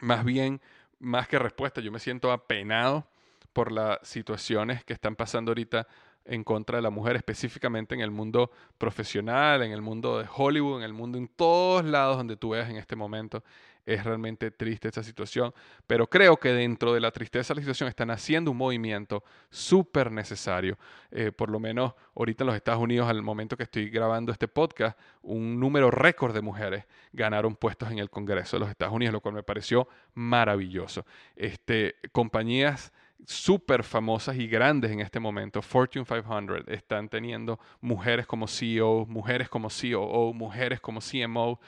más 0.00 0.24
bien, 0.24 0.60
más 0.98 1.28
que 1.28 1.38
respuesta, 1.38 1.80
yo 1.80 1.90
me 1.92 1.98
siento 1.98 2.30
apenado 2.30 3.08
por 3.52 3.72
las 3.72 3.98
situaciones 4.02 4.84
que 4.84 4.92
están 4.92 5.16
pasando 5.16 5.50
ahorita 5.50 5.86
en 6.24 6.44
contra 6.44 6.76
de 6.76 6.82
la 6.82 6.90
mujer, 6.90 7.16
específicamente 7.16 7.94
en 7.94 8.00
el 8.00 8.10
mundo 8.10 8.50
profesional, 8.78 9.62
en 9.62 9.72
el 9.72 9.82
mundo 9.82 10.18
de 10.18 10.26
Hollywood, 10.32 10.78
en 10.78 10.84
el 10.84 10.92
mundo 10.92 11.18
en 11.18 11.28
todos 11.28 11.84
lados 11.84 12.16
donde 12.16 12.36
tú 12.36 12.50
veas 12.50 12.70
en 12.70 12.76
este 12.76 12.96
momento. 12.96 13.42
Es 13.84 14.04
realmente 14.04 14.52
triste 14.52 14.86
esta 14.86 15.02
situación, 15.02 15.52
pero 15.88 16.06
creo 16.06 16.36
que 16.36 16.52
dentro 16.52 16.94
de 16.94 17.00
la 17.00 17.10
tristeza 17.10 17.52
de 17.52 17.58
la 17.58 17.62
situación 17.62 17.88
están 17.88 18.12
haciendo 18.12 18.52
un 18.52 18.56
movimiento 18.56 19.24
súper 19.50 20.12
necesario. 20.12 20.78
Eh, 21.10 21.32
por 21.32 21.50
lo 21.50 21.58
menos 21.58 21.92
ahorita 22.14 22.44
en 22.44 22.46
los 22.46 22.56
Estados 22.56 22.80
Unidos, 22.80 23.08
al 23.08 23.22
momento 23.22 23.56
que 23.56 23.64
estoy 23.64 23.90
grabando 23.90 24.30
este 24.30 24.46
podcast, 24.46 24.96
un 25.22 25.58
número 25.58 25.90
récord 25.90 26.32
de 26.32 26.42
mujeres 26.42 26.84
ganaron 27.12 27.56
puestos 27.56 27.90
en 27.90 27.98
el 27.98 28.08
Congreso 28.08 28.56
de 28.56 28.60
los 28.60 28.70
Estados 28.70 28.94
Unidos, 28.94 29.14
lo 29.14 29.20
cual 29.20 29.34
me 29.34 29.42
pareció 29.42 29.88
maravilloso. 30.14 31.04
Este, 31.34 31.96
compañías 32.12 32.92
súper 33.26 33.84
famosas 33.84 34.36
y 34.36 34.46
grandes 34.46 34.90
en 34.90 35.00
este 35.00 35.20
momento, 35.20 35.62
Fortune 35.62 36.04
500, 36.04 36.68
están 36.68 37.08
teniendo 37.08 37.58
mujeres 37.80 38.26
como 38.26 38.46
CEO, 38.46 39.06
mujeres 39.06 39.48
como 39.48 39.68
COO, 39.68 40.34
mujeres 40.34 40.80
como 40.80 41.00
CMO, 41.00 41.60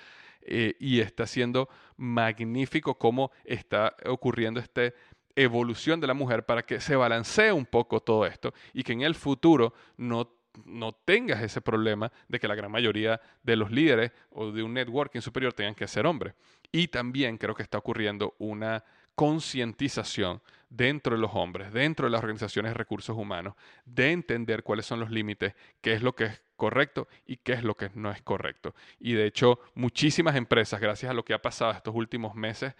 eh, 0.42 0.74
y 0.78 1.00
está 1.00 1.26
siendo 1.26 1.68
magnífico 1.96 2.98
cómo 2.98 3.30
está 3.44 3.96
ocurriendo 4.04 4.60
esta 4.60 4.92
evolución 5.36 6.00
de 6.00 6.06
la 6.06 6.14
mujer 6.14 6.44
para 6.44 6.62
que 6.62 6.80
se 6.80 6.96
balancee 6.96 7.50
un 7.50 7.66
poco 7.66 8.00
todo 8.00 8.26
esto 8.26 8.52
y 8.72 8.82
que 8.82 8.92
en 8.92 9.02
el 9.02 9.14
futuro 9.14 9.72
no 9.96 10.30
no 10.64 10.92
tengas 10.92 11.42
ese 11.42 11.60
problema 11.60 12.12
de 12.28 12.38
que 12.38 12.48
la 12.48 12.54
gran 12.54 12.70
mayoría 12.70 13.20
de 13.42 13.56
los 13.56 13.70
líderes 13.70 14.12
o 14.30 14.52
de 14.52 14.62
un 14.62 14.74
networking 14.74 15.20
superior 15.20 15.52
tengan 15.52 15.74
que 15.74 15.88
ser 15.88 16.06
hombres. 16.06 16.34
Y 16.70 16.88
también 16.88 17.38
creo 17.38 17.54
que 17.54 17.62
está 17.62 17.78
ocurriendo 17.78 18.34
una 18.38 18.84
concientización 19.14 20.40
dentro 20.70 21.14
de 21.16 21.20
los 21.20 21.30
hombres, 21.34 21.72
dentro 21.72 22.06
de 22.06 22.10
las 22.10 22.20
organizaciones 22.20 22.70
de 22.70 22.74
recursos 22.74 23.16
humanos, 23.16 23.54
de 23.84 24.12
entender 24.12 24.62
cuáles 24.62 24.86
son 24.86 25.00
los 25.00 25.10
límites, 25.10 25.54
qué 25.80 25.92
es 25.92 26.02
lo 26.02 26.14
que 26.14 26.24
es 26.24 26.42
correcto 26.56 27.08
y 27.26 27.36
qué 27.36 27.52
es 27.52 27.62
lo 27.62 27.76
que 27.76 27.90
no 27.94 28.10
es 28.10 28.22
correcto. 28.22 28.74
Y 28.98 29.14
de 29.14 29.26
hecho, 29.26 29.60
muchísimas 29.74 30.36
empresas, 30.36 30.80
gracias 30.80 31.10
a 31.10 31.14
lo 31.14 31.24
que 31.24 31.34
ha 31.34 31.42
pasado 31.42 31.72
estos 31.72 31.94
últimos 31.94 32.34
meses, 32.34 32.74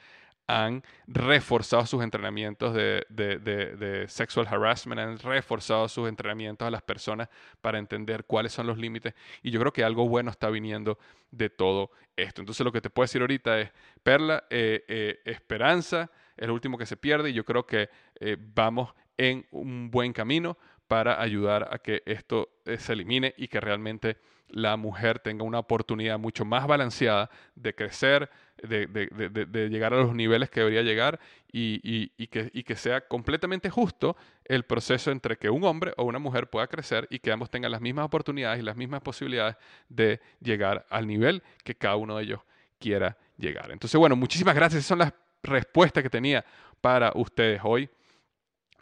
han 0.47 0.83
reforzado 1.07 1.87
sus 1.87 2.03
entrenamientos 2.03 2.75
de, 2.75 4.05
sexual 4.09 4.47
harassment, 4.47 5.01
han 5.01 5.19
reforzado 5.19 5.89
sus 5.89 6.09
entrenamientos 6.09 6.67
a 6.67 6.71
las 6.71 6.83
personas 6.83 7.29
para 7.61 7.79
entender 7.79 8.25
cuáles 8.25 8.53
son 8.53 8.67
los 8.67 8.77
límites. 8.77 9.15
Y 9.43 9.51
yo 9.51 9.61
creo 9.61 9.73
que 9.73 9.85
algo 9.85 10.09
bueno 10.09 10.31
está 10.31 10.51
viniendo 10.51 10.99
de 11.31 11.49
todo 11.49 11.91
esto. 12.17 12.43
Entonces 12.43 12.65
lo 12.65 12.73
que 12.73 12.81
te 12.81 12.91
puedo 12.91 13.05
decir 13.05 13.23
ahorita 13.23 13.59
es, 13.61 13.71
Perla, 14.03 14.45
eh, 14.51 14.85
eh, 14.87 15.21
esperanza, 15.25 16.11
es 16.37 16.47
lo 16.47 16.55
último 16.55 16.79
que 16.79 16.87
se 16.87 16.97
pierde 16.97 17.31
y 17.31 17.33
yo 17.33 17.45
creo 17.45 17.67
que 17.67 17.89
eh, 18.21 18.37
vamos 18.39 18.95
en 19.17 19.47
un 19.51 19.91
buen 19.91 20.13
camino 20.13 20.57
para 20.89 21.21
ayudar 21.21 21.69
a 21.71 21.79
que 21.79 22.03
esto 22.07 22.51
eh, 22.65 22.79
se 22.79 22.93
elimine 22.93 23.35
y 23.37 23.49
que 23.49 23.61
realmente 23.61 24.19
la 24.49 24.77
mujer 24.77 25.19
tenga 25.19 25.43
una 25.45 25.59
oportunidad 25.59 26.19
mucho 26.19 26.45
más 26.45 26.67
balanceada 26.67 27.31
de 27.55 27.75
crecer, 27.75 28.31
de, 28.63 29.69
llegar 29.71 29.95
a 29.95 29.97
los 29.97 30.15
niveles 30.15 30.49
que 30.51 30.61
debería 30.61 30.83
llegar 30.83 31.19
y, 31.51 32.09
que, 32.29 32.51
y, 32.53 32.63
que, 32.63 32.77
sea 32.77 33.01
completamente 33.01 33.69
justo 33.71 34.17
el 34.45 34.65
proceso 34.65 35.11
entre 35.11 35.37
que 35.37 35.51
un 35.51 35.65
hombre 35.65 35.93
o 35.97 36.05
una 36.05 36.19
mujer 36.19 36.49
pueda 36.49 36.67
crecer 36.67 37.07
y 37.11 37.19
que 37.19 37.33
ambos 37.33 37.51
tengan 37.51 37.73
las 37.73 37.81
mismas 37.81 38.05
oportunidades 38.05 38.61
y 38.61 38.63
las 38.63 38.77
mismas 38.77 39.01
posibilidades 39.01 39.57
de 39.89 40.21
llegar 40.41 40.87
al 40.89 41.07
nivel 41.07 41.43
que 41.65 41.75
cada 41.75 41.97
uno 41.97 42.17
de 42.17 42.25
ellos 42.25 42.41
quiera 42.79 43.17
llegar. 43.37 43.71
Entonces, 43.71 43.99
bueno, 43.99 44.15
muchísimas 44.15 44.55
gracias. 44.55 44.81
Esas 44.81 44.89
son 44.89 44.99
las 44.99 45.13
respuesta 45.45 46.03
que 46.03 46.11
tenía 46.11 46.45
para 46.81 47.13
ustedes 47.15 47.61
hoy. 47.63 47.89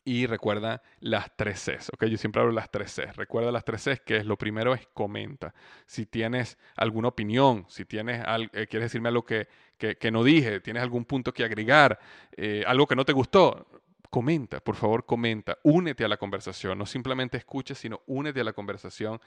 Y 0.04 0.26
recuerda 0.26 0.82
las 0.98 1.30
tres 1.36 1.60
Cs, 1.60 1.90
¿ok? 1.94 2.06
Yo 2.06 2.18
siempre 2.18 2.40
hablo 2.40 2.52
de 2.52 2.56
las 2.56 2.72
tres 2.72 2.92
Cs. 2.92 3.14
Recuerda 3.14 3.52
las 3.52 3.64
tres 3.64 3.84
Cs, 3.84 4.00
que 4.00 4.16
es 4.16 4.26
lo 4.26 4.36
primero 4.36 4.74
es 4.74 4.88
comenta. 4.92 5.54
Si 5.86 6.06
tienes 6.06 6.58
alguna 6.74 7.06
opinión, 7.06 7.66
si 7.68 7.84
tienes 7.84 8.20
eh, 8.52 8.66
quieres 8.66 8.86
decirme 8.86 9.10
algo 9.10 9.24
que, 9.24 9.46
que, 9.78 10.10
no 10.10 10.24
dije, 10.24 10.58
tienes 10.58 10.82
algún 10.82 11.04
punto 11.04 11.32
que 11.32 11.44
agregar, 11.44 12.00
eh, 12.36 12.64
algo 12.66 12.88
que 12.88 12.96
no 12.96 13.04
te 13.04 13.12
gustó, 13.12 13.64
comenta, 14.12 14.60
por 14.60 14.76
favor, 14.76 15.06
comenta. 15.06 15.56
Únete 15.62 16.04
a 16.04 16.08
la 16.08 16.18
conversación. 16.18 16.76
No 16.76 16.84
simplemente 16.84 17.38
escuches, 17.38 17.78
sino 17.78 18.02
únete 18.06 18.42
a 18.42 18.44
la 18.44 18.52
conversación 18.52 19.18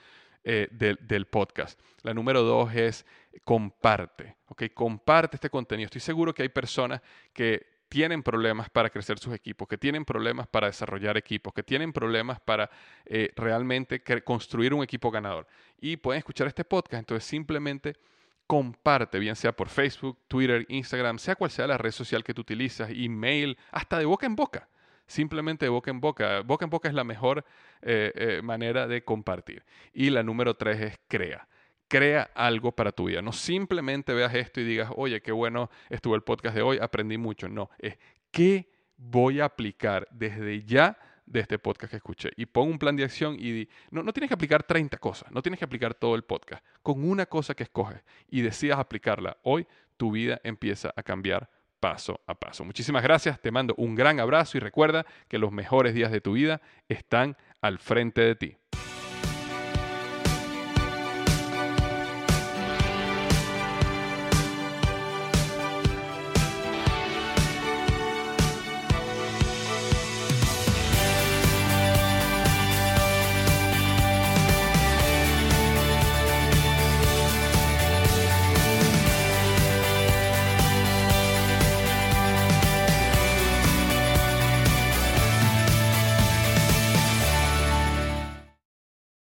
eh, 0.44 0.68
del, 0.70 1.26
podcast. 1.26 1.80
La 2.04 2.14
número 2.14 2.44
dos 2.44 2.72
es 2.76 3.04
comparte. 3.44 4.36
Comparte 4.76 5.38
este 5.38 5.50
contenido. 5.50 5.86
Estoy 5.86 6.02
seguro 6.02 6.36
que 6.36 6.44
hay 6.44 6.50
personas 6.50 7.02
que 7.34 7.66
tienen 7.90 8.22
problemas 8.22 8.70
para 8.70 8.92
crecer 8.92 9.18
sus 9.18 9.34
equipos, 9.34 9.68
que 9.68 9.80
tienen 9.80 10.06
problemas 10.06 10.46
para 10.46 10.68
desarrollar 10.68 11.18
equipos, 11.18 11.52
que 11.52 11.64
tienen 11.64 11.92
problemas 11.92 12.40
para 12.40 12.70
eh, 13.06 13.32
realmente 13.36 14.04
construir 14.24 14.72
un 14.72 14.84
equipo 14.84 15.10
ganador. 15.10 15.48
Y 15.82 15.98
pueden 15.98 16.20
escuchar 16.20 16.46
este 16.46 16.64
podcast, 16.64 17.00
entonces 17.00 17.28
simplemente 17.28 17.96
comparte, 18.46 19.18
bien 19.18 19.36
sea 19.36 19.52
por 19.52 19.68
Facebook, 19.68 20.20
Twitter, 20.28 20.64
Instagram, 20.70 21.18
sea 21.18 21.36
cual 21.36 21.50
sea 21.50 21.66
la 21.66 21.80
red 21.80 21.92
social 21.92 22.24
que 22.24 22.36
tú 22.36 22.42
utilizas, 22.42 22.92
email, 22.92 23.58
hasta 23.72 23.98
de 23.98 24.06
boca 24.06 24.28
en 24.28 24.36
boca 24.36 24.70
simplemente 25.08 25.68
boca 25.70 25.92
en 25.92 26.00
boca. 26.00 26.42
Boca 26.42 26.66
en 26.66 26.70
boca 26.70 26.88
es 26.88 26.94
la 26.94 27.04
mejor 27.04 27.46
eh, 27.82 28.12
eh, 28.16 28.42
manera 28.44 28.88
de 28.88 29.04
compartir. 29.04 29.64
Y 29.94 30.10
la 30.10 30.24
número 30.24 30.56
tres 30.56 30.82
es 30.82 31.00
crea. 31.08 31.48
Crea 31.88 32.32
algo 32.34 32.72
para 32.72 32.92
tu 32.92 33.06
vida. 33.06 33.22
No 33.22 33.32
simplemente 33.32 34.14
veas 34.14 34.34
esto 34.34 34.60
y 34.60 34.64
digas, 34.64 34.90
oye, 34.96 35.22
qué 35.22 35.32
bueno 35.32 35.70
estuvo 35.90 36.16
el 36.16 36.24
podcast 36.24 36.56
de 36.56 36.62
hoy, 36.62 36.80
aprendí 36.82 37.18
mucho. 37.18 37.48
No, 37.48 37.70
es 37.78 37.98
qué 38.32 38.70
voy 38.98 39.40
a 39.40 39.46
aplicar 39.46 40.08
desde 40.12 40.64
ya 40.64 40.98
de 41.26 41.40
este 41.40 41.60
podcast 41.60 41.92
que 41.92 41.98
escuché. 41.98 42.32
Y 42.38 42.46
pon 42.46 42.70
un 42.70 42.80
plan 42.80 42.96
de 42.96 43.04
acción 43.04 43.36
y 43.40 43.68
no, 43.92 44.04
no 44.04 44.14
tienes 44.14 44.30
que 44.30 44.36
aplicar 44.36 44.64
30 44.64 44.98
cosas, 44.98 45.32
no 45.32 45.42
tienes 45.42 45.60
que 45.60 45.66
aplicar 45.66 45.94
todo 45.94 46.16
el 46.16 46.24
podcast. 46.24 46.64
Con 46.82 47.08
una 47.08 47.26
cosa 47.26 47.56
que 47.56 47.64
escoges 47.64 48.02
y 48.30 48.42
decidas 48.42 48.80
aplicarla 48.80 49.38
hoy, 49.44 49.68
tu 49.98 50.12
vida 50.12 50.40
empieza 50.44 50.94
a 50.96 51.04
cambiar 51.04 51.50
paso 51.80 52.22
a 52.28 52.36
paso. 52.36 52.64
Muchísimas 52.66 53.04
gracias, 53.04 53.40
te 53.42 53.52
mando 53.52 53.74
un 53.78 53.96
gran 53.96 54.20
abrazo 54.20 54.58
y 54.58 54.60
recuerda 54.60 55.06
que 55.28 55.38
los 55.38 55.52
mejores 55.52 55.94
días 55.94 56.12
de 56.12 56.22
tu 56.22 56.34
vida 56.34 56.62
están 56.88 57.38
al 57.62 57.80
frente 57.80 58.22
de 58.22 58.36
ti. 58.36 58.58